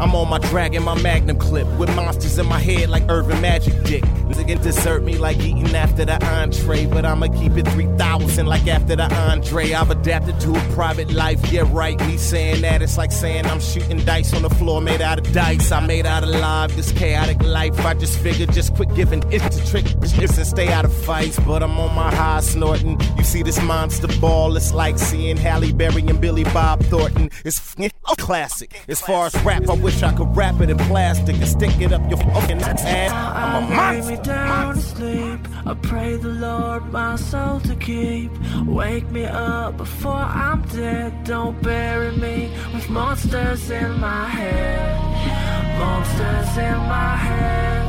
[0.00, 3.74] I'm on my dragon, my magnum clip with monsters in my head like Urban Magic
[3.84, 4.04] Dick.
[4.48, 8.96] Nigga desert me like eating after the entree, but I'ma keep it 3000 like after
[8.96, 9.74] the entree.
[9.74, 11.52] I've adapted to a private life.
[11.52, 11.98] Yeah, right.
[12.06, 15.32] Me saying that it's like saying I'm shooting dice on the floor made out of
[15.32, 15.70] dice.
[15.72, 17.84] I made out of alive this chaotic life.
[17.84, 21.38] I just figured just quit giving it to trick and stay out of fights.
[21.40, 23.00] But I'm on my high snorting.
[23.16, 24.56] You see this monster ball?
[24.56, 27.30] It's like seeing Halle Berry and Billy Bob Thornton.
[27.44, 28.80] It's f- a classic.
[28.88, 31.92] As far as rap, I wish I could wrap it in plastic and stick it
[31.92, 33.12] up your fucking ass.
[33.12, 34.16] I'm a monster.
[34.16, 35.40] me down to sleep.
[35.66, 38.30] I pray the Lord my soul to keep.
[38.66, 40.12] Wake me up before
[40.44, 41.24] I'm dead.
[41.24, 45.67] Don't bury me with monsters in my head.
[45.78, 47.84] Monsters in my head.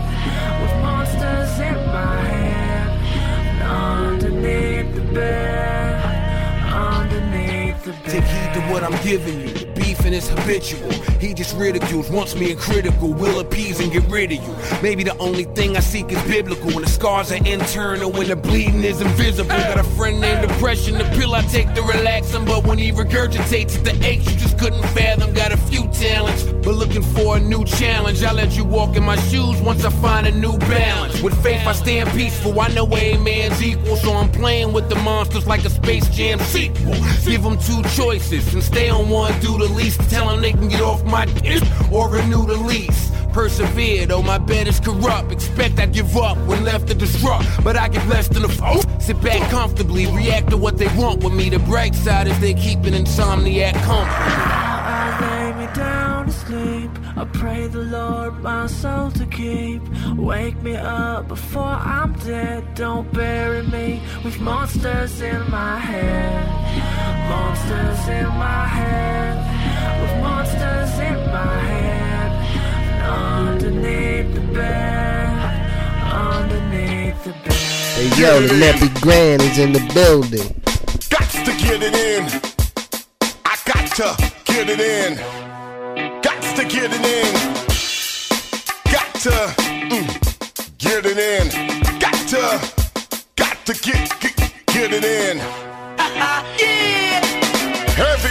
[0.62, 2.90] With monsters in my head.
[3.62, 6.04] Underneath the bed.
[6.72, 8.06] Underneath the bed.
[8.06, 9.69] Take heed to what I'm giving you.
[10.00, 10.92] The beefing is habitual.
[11.20, 14.56] He just ridicules, wants me in critical, will appease and get rid of you.
[14.82, 16.68] Maybe the only thing I seek is biblical.
[16.68, 19.50] When the scars are internal, when the bleeding is invisible.
[19.50, 22.46] Got a friend named Depression, the pill I take to relax him.
[22.46, 25.34] But when he regurgitates it, the aches you just couldn't fathom.
[25.34, 28.24] Got a few talents, but looking for a new challenge.
[28.24, 31.22] I let you walk in my shoes once I find a new balance.
[31.22, 32.60] With faith, I stand peaceful.
[32.60, 36.40] I know a man's equal, so I'm playing with the monsters like a Space Jam
[36.40, 36.96] sequel.
[37.26, 40.10] Give them two choices and stay on one, do the least.
[40.10, 43.12] Tell them they can get off my dick or renew the lease.
[43.34, 45.32] Persevere, though my bed is corrupt.
[45.32, 49.02] Expect I give up when left to disrupt, but I get less than a f-
[49.02, 51.50] Sit back comfortably, react to what they want with me.
[51.50, 54.70] The bright side is they keep an insomniac comfortable.
[54.92, 56.92] I lay me down to sleep.
[57.16, 59.82] I pray the Lord my soul to keep.
[60.16, 62.64] Wake me up before I'm dead.
[62.76, 66.48] Don't bury me with monsters in my head.
[67.30, 69.49] Monsters in my head.
[78.00, 80.56] Hey yo, the Neppy Grand is in the building.
[81.10, 82.24] Got to get it in.
[83.44, 85.18] I got to get it in.
[86.22, 87.34] Got to get it in.
[88.90, 89.30] Got to
[89.90, 92.00] mm, get it in.
[92.00, 92.62] Got to,
[93.36, 95.38] got to get, get, get it in.
[96.58, 96.99] yeah.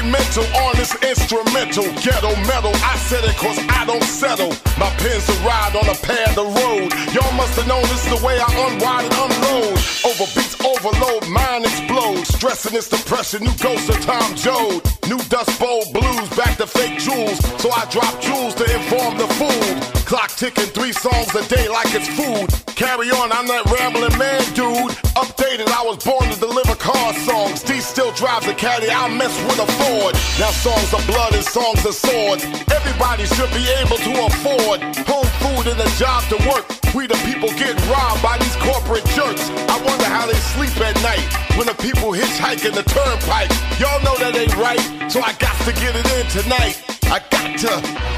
[0.09, 1.85] Heavy mental on this instrumental.
[2.01, 4.51] Ghetto metal, I said it cause I don't settle.
[4.79, 6.93] My pen's a ride on a pad of road.
[7.13, 9.79] Y'all must have known this is the way I unwind and unload.
[10.05, 12.29] Over beats overload, mind explodes.
[12.29, 14.83] Stressing this depression, new ghost of Tom Joad.
[15.09, 17.39] New Dust Bowl blues, back to fake jewels.
[17.61, 20.05] So I drop jewels to inform the food.
[20.07, 22.49] Clock ticking three songs a day like it's food.
[22.77, 24.95] Carry on, I'm that rambling man, dude.
[25.19, 27.63] Updated, I was born to deliver car songs.
[27.63, 29.67] D still drives a caddy, I mess with a
[29.99, 30.15] Ford.
[30.39, 32.45] Now songs of blood and songs of swords.
[32.71, 36.65] Everybody should be able to afford home food and a job to work.
[36.95, 39.51] We the people get robbed by these corporate jerks.
[39.51, 43.51] I wonder how they sleep at night when the people hitchhiking the turnpike.
[43.79, 46.79] Y'all know that ain't right, so I got to get it in tonight.
[47.11, 47.73] I got to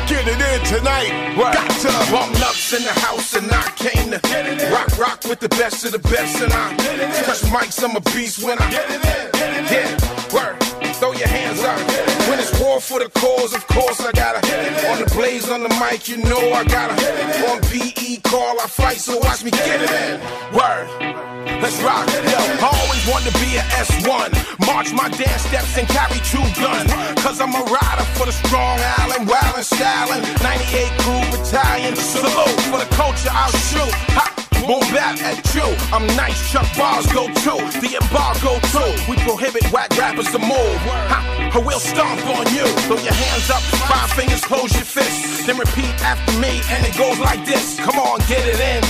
[0.07, 1.11] get it in tonight.
[1.39, 1.55] Right.
[1.55, 1.91] Got to.
[2.11, 5.93] Bump nuts in the house and I came to rock, rock with the best of
[5.93, 6.43] the best.
[6.43, 6.77] And I
[7.23, 9.31] touch mics, I'm a beast when I get it in.
[9.33, 10.70] get it yeah, word.
[11.01, 11.81] Throw your hands up.
[12.29, 14.45] When it's war for the cause, of course I gotta.
[14.93, 16.93] On the blaze, on the mic, you know I gotta.
[17.49, 19.89] On PE call, I fight, so watch me get it.
[20.53, 20.85] Word.
[21.65, 22.05] Let's rock.
[22.05, 24.29] Yo, I always wanted to be an S1.
[24.67, 26.93] March my dance steps and carry two guns.
[27.25, 30.21] Cause I'm a rider for the strong island, wild and styling.
[30.45, 31.97] 98 crew battalion.
[31.97, 33.89] Salute for the culture, I'll shoot.
[34.21, 34.40] Ha.
[34.67, 35.65] Boom back at you.
[35.93, 37.59] I'm nice, Chuck bars go too.
[37.81, 38.91] The embargo too.
[39.11, 40.81] We prohibit whack rappers to move.
[41.11, 42.67] Ha, or we'll stomp on you.
[42.87, 45.47] Throw your hands up, five fingers, close your fists.
[45.47, 47.81] Then repeat after me, and it goes like this.
[47.81, 48.83] Come on, get it in.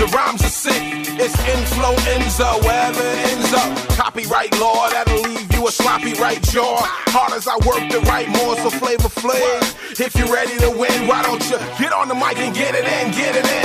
[0.00, 0.82] The rhymes are sick.
[1.20, 3.76] It's influenza, wherever it ends up.
[4.00, 6.80] Copyright law that'll leave you a sloppy right jaw.
[7.12, 10.00] Hard as I work to write more, so flavor flav.
[10.00, 12.86] If you're ready to win, why don't you get on the mic and get it
[12.88, 13.59] in, get it in.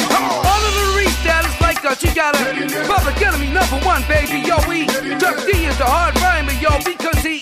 [2.95, 4.39] Public enemy number one, baby.
[4.39, 4.87] Yo, we
[5.19, 7.39] Chuck D is the hard rhymer, yo, because he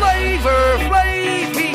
[0.00, 1.70] flavor, flavy.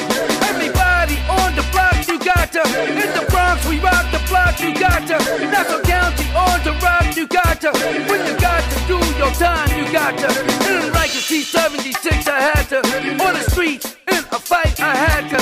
[0.52, 2.64] Everybody on the block, you got to.
[2.84, 5.18] In the Bronx, we rock the block, you got to.
[5.48, 7.72] Nassau County on the rock, you got to.
[8.12, 10.30] When you got to do your time, you got to.
[10.68, 12.80] In like a C76, I had to.
[13.24, 15.40] On the streets, in a fight, I had to.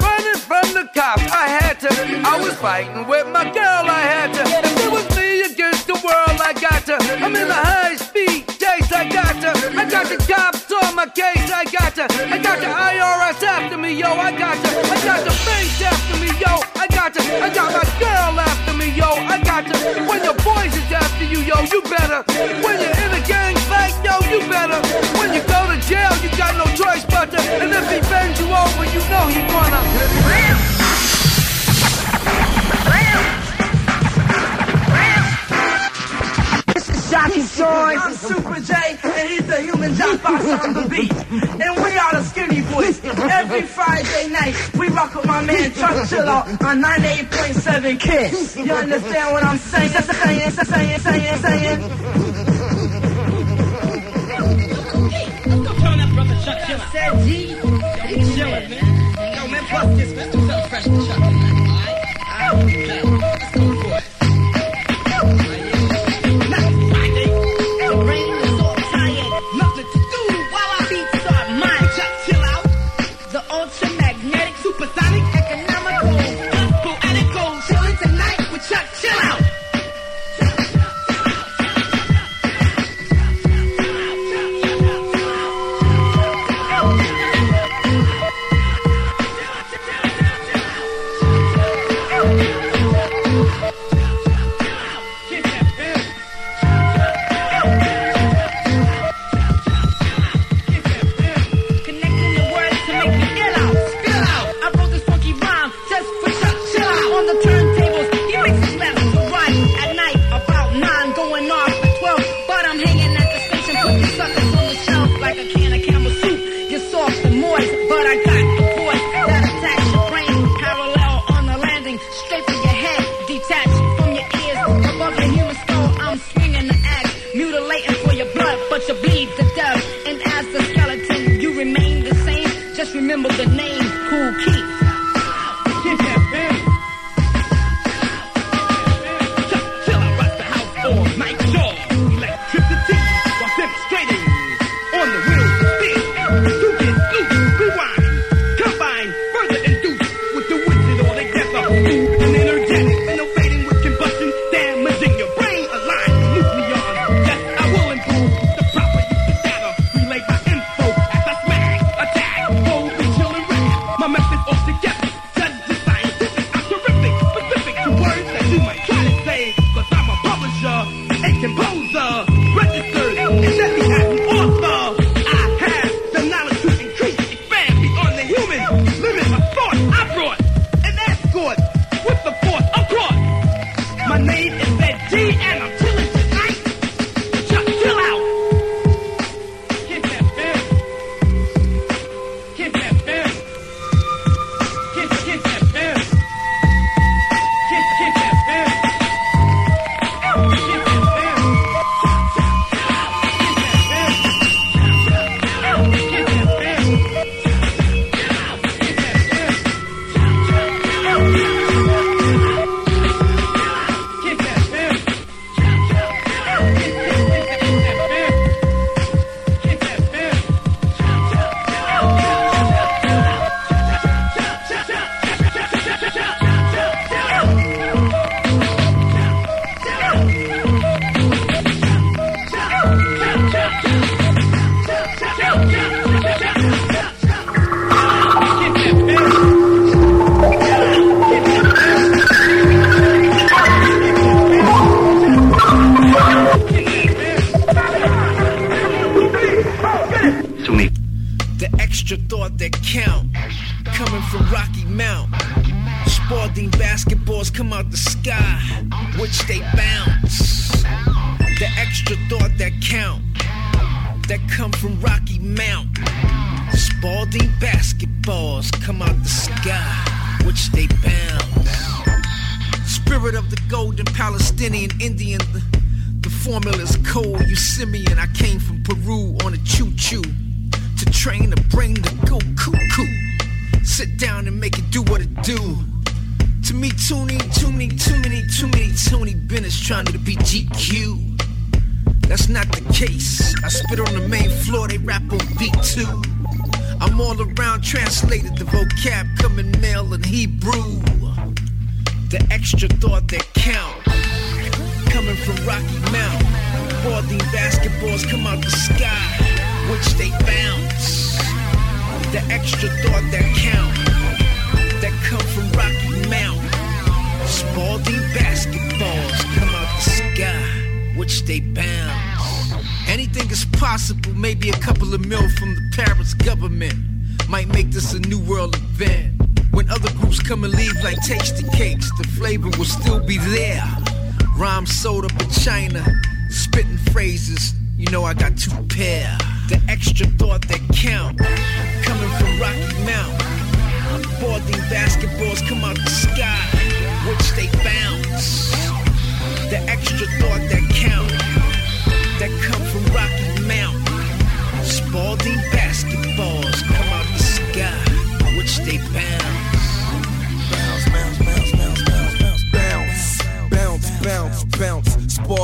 [0.00, 1.90] Running from the cops, I had to.
[2.24, 4.73] I was fighting with my girl, I had to.
[11.74, 12.04] Got to.
[12.06, 14.70] I got the IRS after me, yo, I got to.
[14.94, 17.22] I got the banks after me, yo, I got to.
[17.42, 19.76] I got my girl after me, yo, I got to.
[20.06, 22.22] When your boys is after you, yo, you better.
[22.62, 24.78] When you're in a gang fight, yo, you better.
[25.18, 27.40] When you go to jail, you got no choice but to.
[27.42, 31.13] And if he bends you over, you know he gonna.
[37.14, 37.94] Jockey Joy.
[37.94, 41.12] I'm Super J, and he's the human jockbox on the beat.
[41.12, 42.98] And we are the Skinny Boys.
[43.04, 48.56] Every Friday night, we rock with my man Chuck Chillout on 98.7 Kiss.
[48.56, 49.90] You understand what I'm saying?
[49.90, 51.80] Saying, saying, saying, saying.
[55.78, 56.90] Turn up, brother Chuck Chillout.
[56.90, 57.54] Said G.
[58.34, 59.36] Chillin', man.
[59.36, 60.30] Yo, man, bust this, man.
[60.32, 61.33] Do something fresh for Chuck,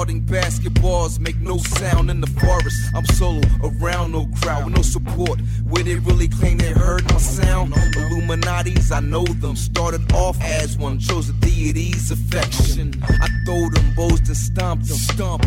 [0.00, 2.90] Spalding basketballs make no sound in the forest.
[2.94, 5.38] I'm solo around no crowd no support.
[5.68, 7.74] Where they really claim they heard my sound.
[7.94, 9.56] Illuminati's, I know them.
[9.56, 12.94] Started off as one, chose the deity's affection.
[13.02, 15.44] I throw them bows and stomp them, stomp.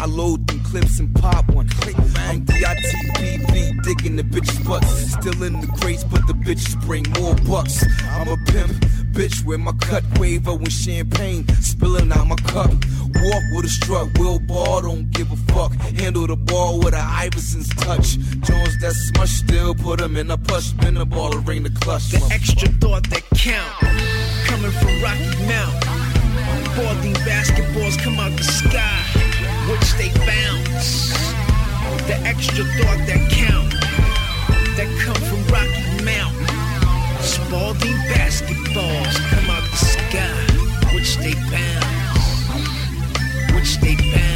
[0.00, 1.68] I load them clips and pop one.
[2.16, 5.14] I'm D-I-T-B-B, digging the bitches' butts.
[5.14, 7.84] Still in the crates, but the bitches bring more bucks.
[8.12, 8.70] I'm a pimp,
[9.16, 12.70] bitch, with my cut waver when champagne spilling out my cup.
[12.70, 15.72] Walk with a strut, Will Ball, don't give a fuck.
[15.72, 18.18] Handle the ball with a Iverson's touch.
[18.44, 20.64] Jones that smush, still put him in a push.
[20.64, 22.10] Spin the ball and ring the clutch.
[22.10, 23.72] The extra thought that count,
[24.44, 25.82] coming from Rocky Mount.
[26.76, 29.00] Spalding basketballs come out the sky,
[29.70, 31.16] which they bounce.
[32.06, 33.72] The extra thought that count,
[34.76, 36.55] that come from Rocky Mount.
[37.46, 40.46] Spalding basketballs come out the sky,
[40.92, 42.50] which they bounce,
[43.54, 44.35] which they bounce.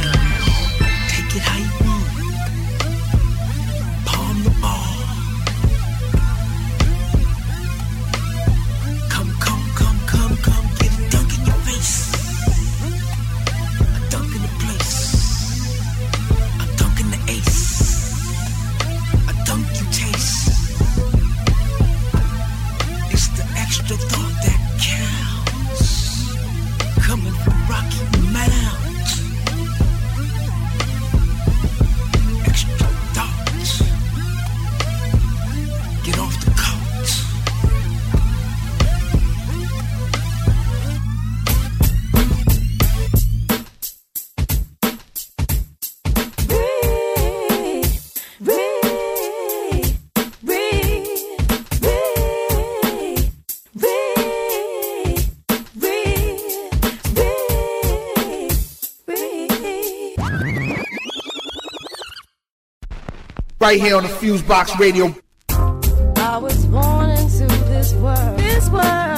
[63.71, 65.15] Right here on the Fusebox Radio.
[65.49, 68.37] I was born into this world.
[68.37, 69.10] This world.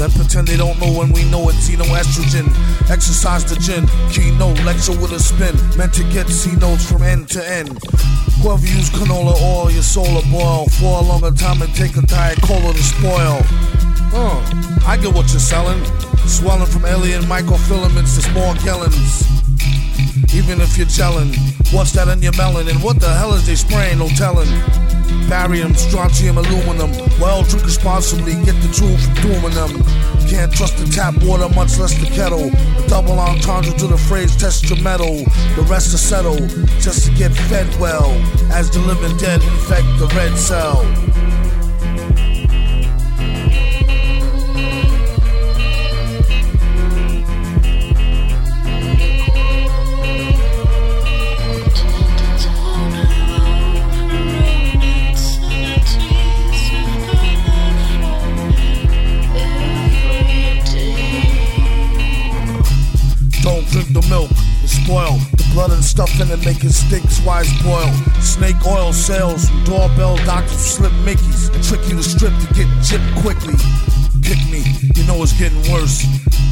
[0.00, 2.48] Then pretend they don't know when we know it's estrogen.
[2.88, 5.52] Exercise the gin, keynote, lecture with a spin.
[5.76, 7.76] Meant to get C notes from end to end.
[8.40, 10.64] Whoever use canola oil, your soul will boil.
[10.80, 13.44] For a longer time and take a diet cola to spoil.
[14.16, 14.40] Uh,
[14.86, 15.84] I get what you're selling.
[16.24, 19.28] Swelling from alien microfilaments to small gallons.
[20.32, 21.36] Even if you're gelling,
[21.74, 22.68] what's that in your melon?
[22.68, 23.98] And what the hell is they spraying?
[23.98, 24.48] No telling.
[25.28, 26.90] Barium, strontium, aluminum.
[27.20, 29.70] Well, drink responsibly, get the truth from dooming them.
[30.28, 32.50] Can't trust the tap water, much less the kettle.
[32.50, 35.24] A double entendre to the phrase, test your metal.
[35.56, 36.38] The rest is settle,
[36.80, 38.10] just to get fed well.
[38.52, 40.84] As the living dead infect the red cell.
[64.20, 64.30] Milk,
[64.62, 65.20] it's spoiled.
[65.36, 67.92] The blood and stuff in it make it stink, it's why it's.
[68.20, 73.12] Snake oil sales, doorbell doctors slip Mickeys and trick you to strip to get chipped
[73.22, 73.56] quickly.
[74.22, 74.62] Pick me,
[74.94, 76.04] you know it's getting worse.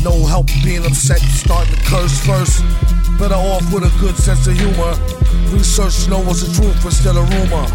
[0.02, 2.64] No help being upset, starting to curse first.
[3.18, 4.94] Better off with a good sense of humor.
[5.52, 7.66] Research know what's the truth instead of rumor.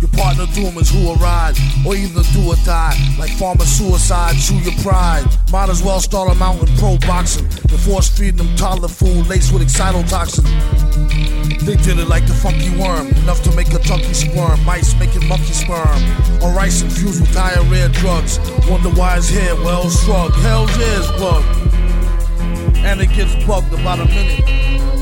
[0.00, 1.54] Your partner doom is who ride,
[1.84, 2.94] or either do or die.
[3.18, 5.24] Like farmer suicide, chew your pride.
[5.50, 7.46] Might as well start a mountain pro boxing.
[7.46, 10.46] And force feeding them toddler food laced with excitotoxin.
[11.64, 14.64] They did it like the funky worm, enough to make a junkie squirm.
[14.64, 16.00] Mice making monkey sperm,
[16.42, 18.38] or rice infused with diarrhea drugs.
[18.68, 20.32] Wonder why his hair well shrug.
[20.34, 21.74] Hell's it's bugged.
[22.78, 24.97] And it gets bugged about a minute.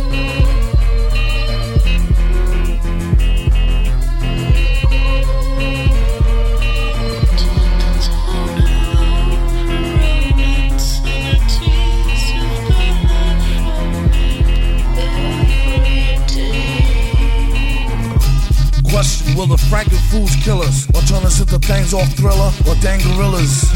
[18.97, 20.89] Question Will the Franken foods kill us?
[20.97, 22.49] Or turn us into things off thriller?
[22.65, 23.69] Or dang gorillas?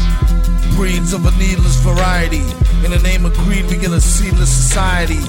[0.73, 2.41] Breeds of a needless variety.
[2.81, 5.21] In the name of greed, we get a seedless society.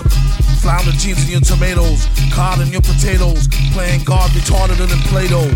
[0.65, 5.53] Flounder genes in your tomatoes, cod in your potatoes, playing God retarded than Play Doh.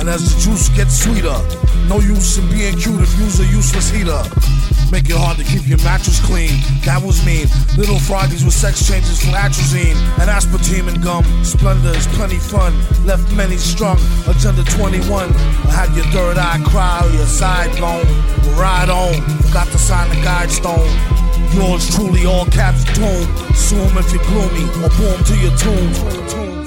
[0.00, 1.38] And as the juice gets sweeter,
[1.86, 4.26] no use in being cute if you's a useless heater.
[4.90, 6.50] Make it hard to keep your mattress clean.
[6.84, 7.46] That was mean.
[7.78, 11.22] Little Fridays with sex changes from atrazine and aspartame and gum.
[11.44, 12.74] Splendor is plenty fun.
[13.06, 13.98] Left many strung.
[14.26, 15.30] Agenda 21.
[15.30, 18.06] I had your third eye cry your side bone.
[18.58, 19.14] Ride on.
[19.46, 20.90] Forgot to sign the guide stone.
[21.54, 23.26] Yours truly, all caps tomb.
[23.50, 26.59] Assume if you're gloomy or boom to your tomb.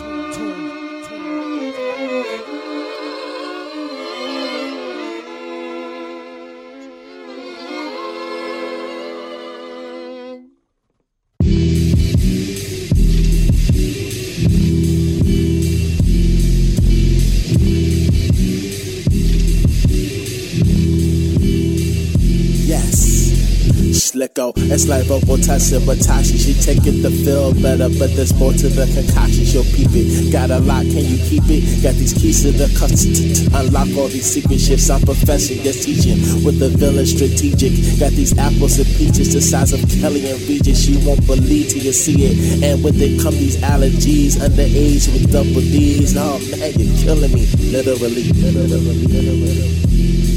[24.73, 27.93] It's like but Tashi, she take it to feel better.
[27.93, 30.33] But there's more to the concoction, she'll peep it.
[30.33, 31.61] Got a lot, can you keep it?
[31.85, 33.45] Got these keys to the custody.
[33.53, 34.89] Unlock all these secret shifts.
[34.89, 37.69] I'm professing, yes, teaching with the villain strategic.
[38.01, 40.89] Got these apples and peaches the size of Kelly and Regis.
[40.89, 42.65] You won't believe till you see it.
[42.65, 46.17] And with it come these allergies, underage with double D's.
[46.17, 47.45] Oh man, you're killing me.
[47.69, 50.32] Literally, literally, literally.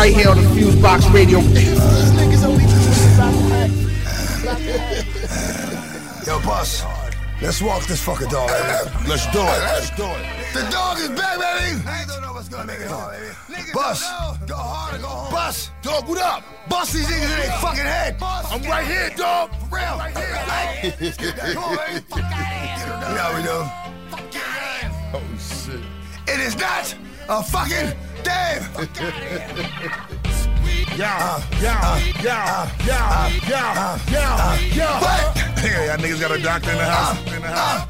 [0.00, 1.40] Right here on the Fusebox Radio.
[6.26, 6.82] Yo, boss,
[7.42, 8.48] let's walk this fucking dog.
[8.48, 8.90] Baby.
[9.06, 9.44] Let's do it.
[9.44, 10.54] Let's do it.
[10.54, 11.82] The dog is back, baby.
[11.86, 13.18] I don't know what's gonna make it hard,
[13.50, 13.68] baby.
[13.74, 14.00] Boss,
[14.46, 15.32] go hard or go home.
[15.32, 16.44] Boss, dog, what up?
[16.70, 18.16] Bust these niggas in their fucking head.
[18.22, 19.50] I'm right here, dog.
[19.68, 19.98] For real.
[19.98, 20.32] Right here.
[20.98, 22.00] Let's get that going, baby.
[22.08, 23.68] You know how we do.
[25.12, 25.82] Oh shit.
[26.26, 26.94] It is not
[27.28, 27.92] a fucking
[28.30, 28.62] game.
[30.96, 35.00] Yeah, yeah, yeah, yeah, yeah, yeah, yeah.
[35.00, 35.38] What?
[35.58, 37.18] Hey, y'all niggas got a doctor in the house.
[37.34, 37.86] In the house.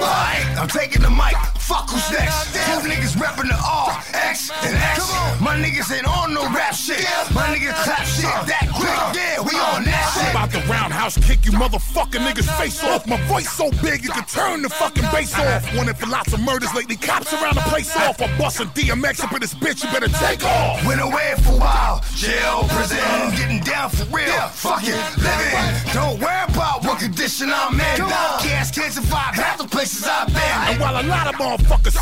[0.00, 1.57] Alright, I'm taking the mic.
[1.68, 2.48] Fuck who's next?
[2.54, 5.12] Two niggas rapping the R, X, and X.
[5.38, 7.04] My niggas ain't on no rap shit.
[7.36, 8.88] My niggas clap shit that quick.
[9.12, 10.32] Yeah, we on that I'm shit.
[10.32, 13.06] about to roundhouse kick you motherfucking niggas face off.
[13.06, 15.68] My voice so big you can turn the fucking bass off.
[15.76, 18.16] Wanted for lots of murders lately, cops around the place off.
[18.22, 20.86] I'm busting DMX up in this bitch, you better take off.
[20.86, 22.02] Went away for a while.
[22.16, 22.96] Jail, prison,
[23.36, 24.32] getting down for real.
[24.56, 25.92] Fuck it, living.
[25.92, 27.96] Don't worry about what condition I'm in.
[28.40, 30.56] Gas can't survive half the places I've been.
[30.72, 31.57] And while a lot of motherfuckers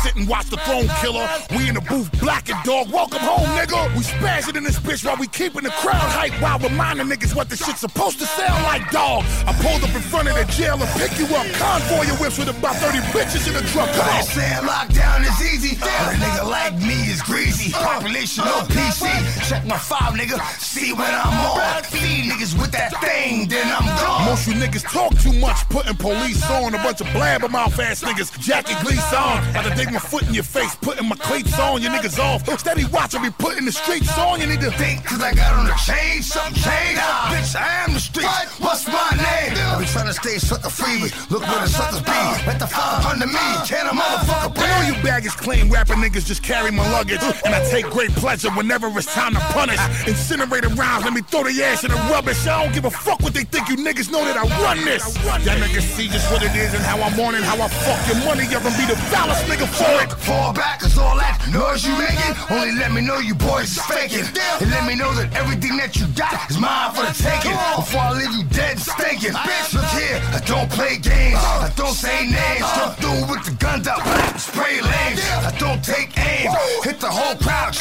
[0.07, 2.89] sit and watch the throne killer, we in the booth black and dog.
[2.91, 3.91] Welcome home, nigga.
[3.95, 7.49] We spazzing in this bitch while we keeping the crowd hype while reminding niggas what
[7.49, 9.23] the shit's supposed to sound like, dog.
[9.45, 11.45] I pulled up in front of the jail and pick you up.
[11.59, 13.91] Convoy your whips with about 30 bitches in the truck.
[13.91, 14.23] Come I on.
[14.23, 17.71] saying lockdown is easy, but a nigga like me is greasy.
[17.71, 19.09] Population no PC.
[19.49, 20.39] Check my five, nigga.
[20.59, 21.83] See when I'm on.
[21.83, 24.25] Feed niggas with that thing, then I'm gone.
[24.25, 28.37] Most you niggas talk too much, putting police on a bunch of blabbermouth ass niggas.
[28.39, 31.81] Jackie Gleason on, about to dig my foot in your face, putting my cleats on,
[31.81, 32.47] you niggas off.
[32.59, 35.65] Steady watching me putting the streets on, you need to think, cause I got on
[35.65, 36.97] the chain, something changed.
[36.97, 38.27] Nah, bitch, I am the street.
[38.59, 39.57] What's my name?
[39.57, 42.21] I be trying to stay sucker free, look where the suckers be.
[42.45, 44.67] Let the fuck under me, can a motherfucker I breathe?
[44.67, 47.21] know you baggage claim rapping niggas just carry my luggage.
[47.45, 49.79] And I take great pleasure whenever it's time to punish.
[50.07, 52.45] Incinerated rounds, let me throw the ass in the rubbish.
[52.47, 53.69] I don't give a fuck what they think.
[53.69, 55.03] You niggas know that I run this.
[55.25, 57.99] Y'all niggas see just what it is and how I'm on and how I fuck
[58.07, 58.43] your money.
[58.51, 58.97] Y'all gonna be the
[59.45, 60.11] nigga for it.
[60.19, 63.81] Fall back, cause all that noise you making only let me know you boys is
[63.83, 64.25] faking.
[64.61, 67.57] And let me know that everything that you got is mine for the taking.
[67.75, 69.33] Before I leave you dead and stinking.
[69.33, 71.37] Bitch, look here, I don't play games.
[71.37, 72.65] I don't say names.
[72.77, 74.01] Come through with the guns out,
[74.39, 75.21] spray lanes.
[75.43, 76.51] I don't take aim.
[76.83, 77.75] Hit the whole crowd.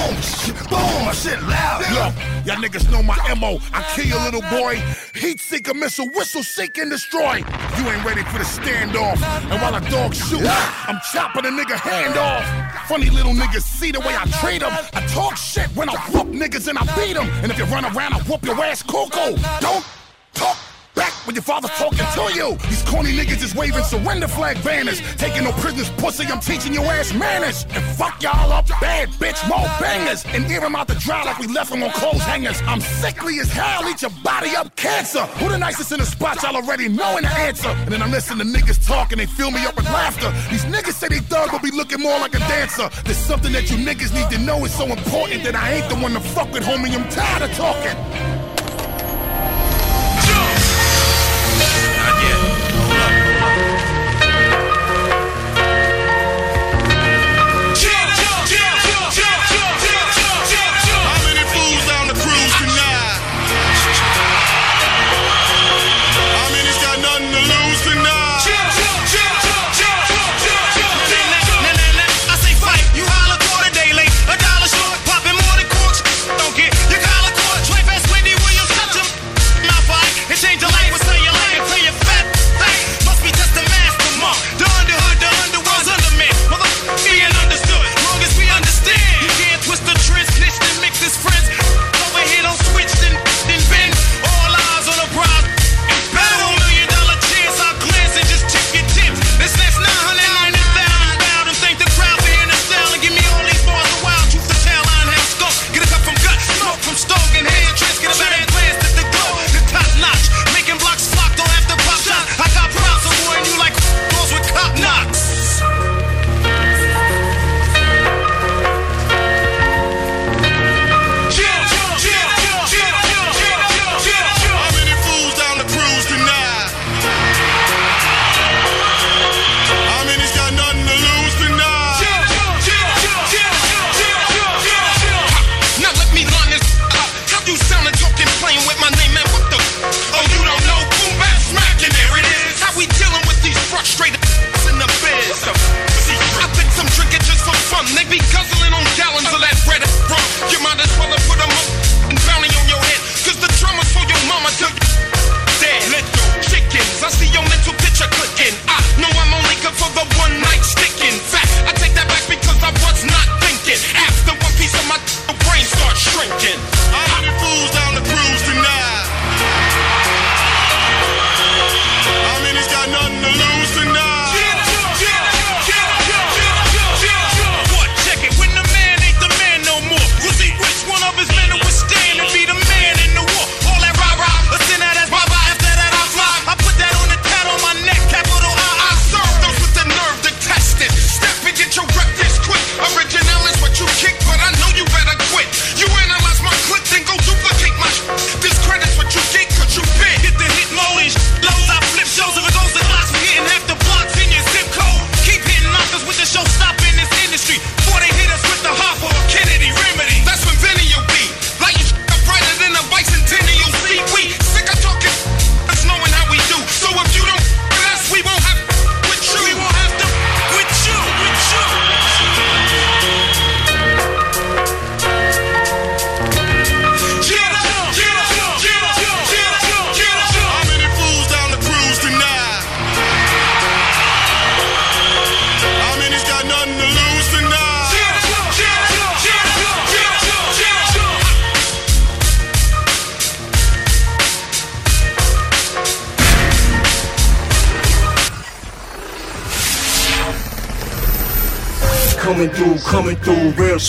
[0.00, 1.80] Boom, shh, boom, my shit loud.
[1.92, 3.58] Look, y'all niggas know my MO.
[3.72, 4.76] I kill your little boy.
[5.14, 7.36] Heat seeker missile, whistle seek and destroy.
[7.76, 9.20] You ain't ready for the standoff.
[9.50, 12.88] And while a dog shoot, I'm chopping a nigga hand off.
[12.88, 14.72] Funny little niggas see the way I treat them.
[14.94, 17.28] I talk shit when I whoop niggas and I beat them.
[17.42, 19.36] And if you run around, I whoop your ass cocoa.
[19.60, 19.84] Don't
[20.32, 20.56] talk
[21.00, 22.48] back when your father's talking to you.
[22.68, 25.00] These corny niggas is waving surrender flag banners.
[25.16, 27.64] Taking no prisoners, pussy, I'm teaching your ass manners.
[27.70, 30.24] And fuck y'all up bad, bitch, more bangers.
[30.26, 32.60] And air 'em out the dry like we left them on clothes hangers.
[32.66, 35.24] I'm sickly as hell, eat your body up cancer.
[35.38, 37.70] Who the nicest in the spot, y'all already knowing the answer.
[37.84, 40.30] And then I listen to niggas talk and they fill me up with laughter.
[40.50, 42.90] These niggas say they thug, but be looking more like a dancer.
[43.06, 45.96] There's something that you niggas need to know is so important that I ain't the
[45.96, 46.94] one to fuck with, homie.
[46.94, 48.49] I'm tired of talking.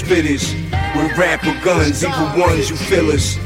[0.01, 0.53] Spitters.
[0.95, 3.37] With rapper guns, evil ones, you feel us.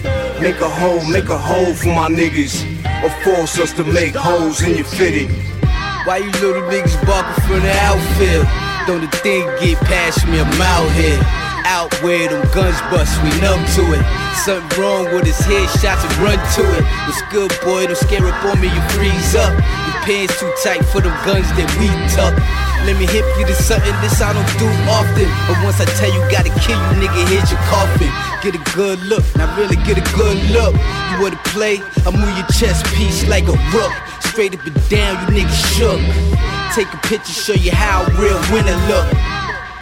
[0.42, 2.64] Make a hole, make a hole for my niggas.
[3.04, 5.30] Or force us to make holes in your fitted.
[6.06, 8.48] Why you little niggas barking from the outfield?
[8.88, 11.20] Don't the thing get past me, I'm out here.
[11.66, 14.06] Out where them guns bust, we numb to it.
[14.46, 16.84] Something wrong with his headshots and run to it.
[17.10, 17.88] What's good, boy?
[17.88, 19.54] Don't scare up on me, you freeze up.
[19.54, 22.38] Your pants too tight for them guns that we tuck.
[22.86, 25.26] Let me hip you to something this I don't do often.
[25.50, 28.14] But once I tell you, gotta kill you, nigga, here's your coffin.
[28.46, 30.78] Get a good look, now really get a good look.
[31.10, 31.82] You wanna play?
[32.06, 33.90] I move your chest piece like a rook.
[34.30, 35.98] Straight up and down, you niggas shook.
[36.78, 39.10] Take a picture, show you how a real winner look.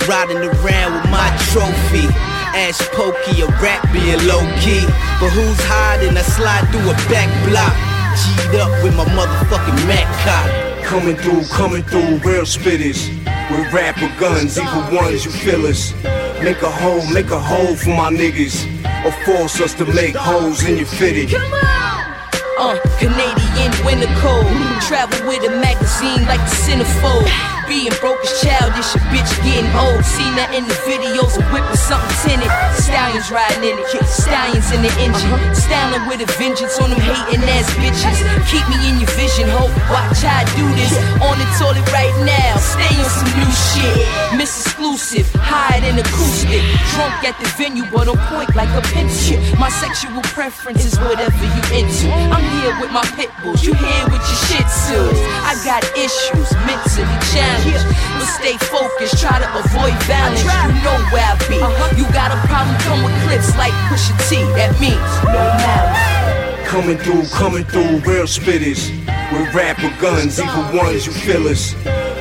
[0.07, 2.07] Riding around with my trophy.
[2.55, 4.87] Ash pokey, a rap being low key.
[5.19, 6.15] But who's hiding?
[6.15, 7.75] I slide through a back block.
[8.15, 10.72] G'd up with my motherfucking Mac cock.
[10.93, 13.09] Coming through, coming through, real spitters.
[13.49, 15.91] With rapper guns, evil ones, you feel us.
[16.39, 18.63] Make a hole, make a hole for my niggas.
[19.03, 21.31] Or force us to make holes in your fitted.
[21.31, 22.13] Come on!
[22.59, 24.45] Uh, Canadian winter cold.
[24.83, 27.52] Travel with a magazine like the centerfold.
[27.73, 30.05] Being broke is childish, a bitch getting old.
[30.05, 32.45] Seen that in the videos of whipping something tinted.
[32.77, 35.33] Stallions riding in it, stallions in the engine.
[35.57, 38.21] Styling with a vengeance on them hating ass bitches.
[38.45, 39.73] Keep me in your vision, hope.
[39.89, 40.93] Watch I do this.
[41.17, 44.05] On the toilet right now, stay on some new shit.
[44.37, 46.59] Miss exclusive, higher than acoustic.
[46.91, 49.39] Drunk at the venue, but on point like a pencil.
[49.55, 52.11] My sexual preference is whatever you into.
[52.11, 55.15] I'm here with my pit bulls, you here with your shit tzus.
[55.47, 57.85] I got issues, mentally challenged.
[58.19, 60.43] But stay focused, try to avoid violence.
[60.43, 61.63] You know where I be.
[61.63, 61.95] Uh-huh.
[61.95, 64.43] You got a problem, come with clips like Pusha T.
[64.59, 64.99] That means
[65.31, 66.67] no malice.
[66.67, 68.91] Coming through, coming through, real spitters.
[69.31, 71.73] With rapper guns, evil ones, you feel us.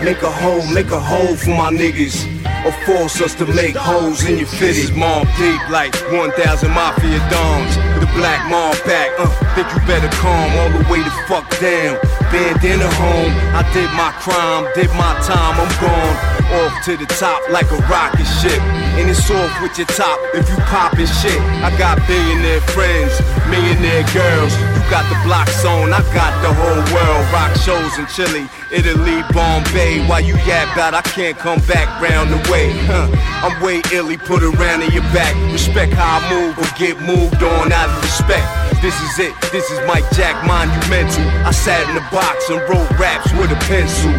[0.03, 2.32] Make a hole, make a hole for my niggas.
[2.65, 4.95] Or force us to make holes in your fitted.
[4.97, 7.75] Mom deep like 1,000 mafia dons.
[7.99, 11.99] The black mom back, uh, think you better calm all the way the fuck down.
[12.31, 16.32] Bandana home, I did my crime, did my time, I'm gone.
[16.53, 18.61] Off to the top like a rocket ship.
[19.01, 21.41] And it's off with your top if you poppin' shit.
[21.65, 23.17] I got billionaire friends,
[23.49, 24.53] millionaire girls.
[24.77, 27.25] You got the block zone, I got the whole world.
[27.33, 30.05] Rock shows in Chile, Italy, Bombay.
[30.07, 32.69] While you yap out, I can't come back round the way.
[32.85, 33.09] Huh.
[33.41, 35.35] I'm way illy, put around in your back.
[35.51, 38.45] Respect how I move or get moved on out of respect.
[38.83, 41.25] This is it, this is Mike Jack Monumental.
[41.49, 44.13] I sat in the box and wrote raps with a pencil.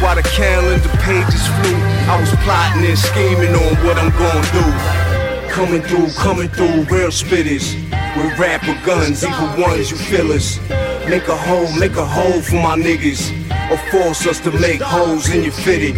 [0.00, 1.76] While the calendar pages flew,
[2.06, 5.50] I was plotting and scheming on what I'm gonna do.
[5.50, 7.74] Coming through, coming through, real spitters.
[8.14, 10.60] With rapper guns, evil ones, you feel us.
[11.08, 13.32] Make a hole, make a hole for my niggas.
[13.70, 15.96] Or force us to make holes in your fitted.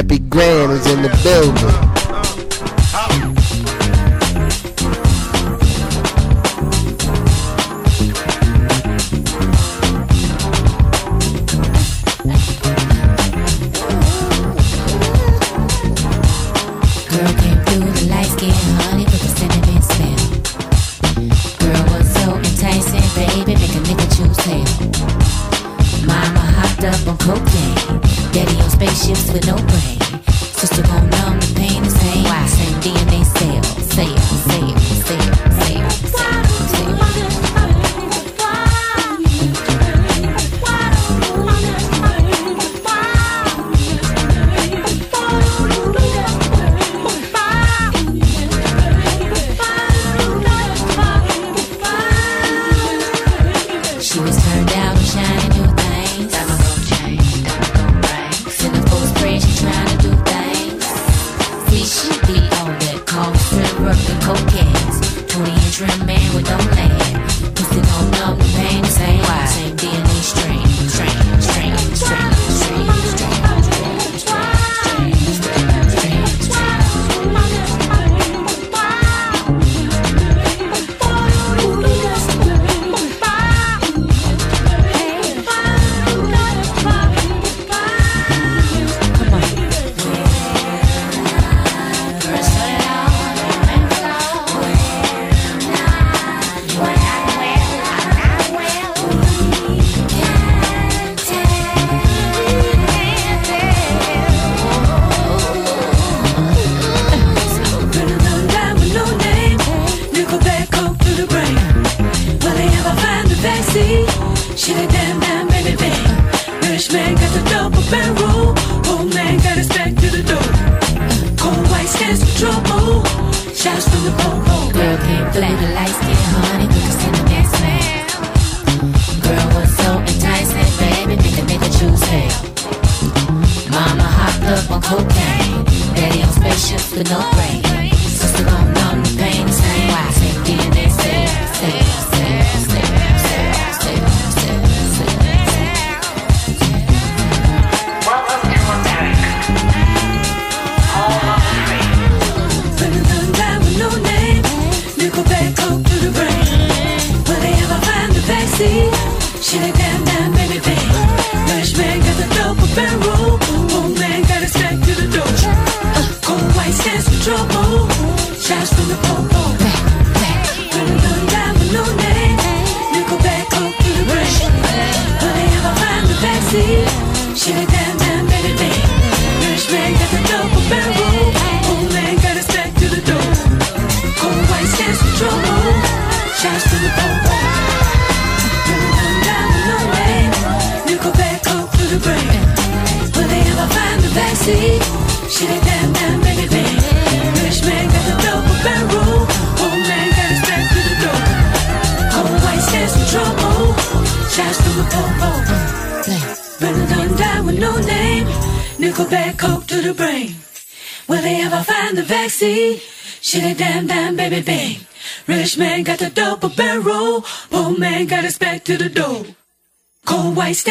[0.00, 1.49] Happy grand is in the building.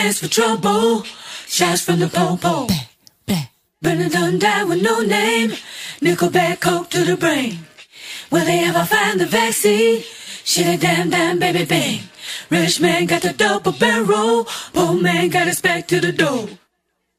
[0.10, 1.04] Chance for trouble,
[1.46, 2.66] shots from the po-po.
[3.80, 5.52] Burn it down, die with no name.
[6.02, 7.60] Nickelback, coke to the brain.
[8.32, 10.02] Will they ever find the vaccine?
[10.44, 12.10] Shit a damn damn baby bang.
[12.50, 14.48] Rich man got the double barrel.
[14.74, 16.50] Poor man got his back to the door.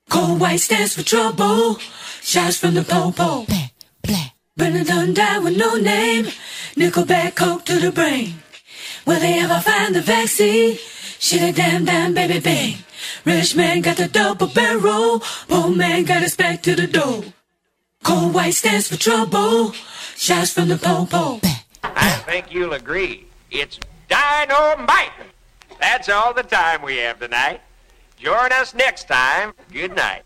[0.09, 1.78] Cold white stands for trouble.
[2.23, 3.47] Shots from the po-po.
[4.57, 6.27] Burn it down, die with no name.
[6.75, 8.43] Nickelback, coke to the brain.
[9.07, 10.77] Will they ever find the vaccine?
[11.23, 12.80] Shit a damn damn baby bang.
[13.25, 15.21] Rich man got the double barrel.
[15.49, 17.25] Poor man got his back to the door.
[18.03, 19.73] Cold white stands for trouble.
[20.17, 21.41] Shots from the pole
[21.83, 23.27] I think you'll agree.
[23.51, 25.13] It's dynamite.
[25.81, 27.61] That's all the time we have tonight.
[28.17, 29.53] Join us next time.
[29.73, 30.23] Good night.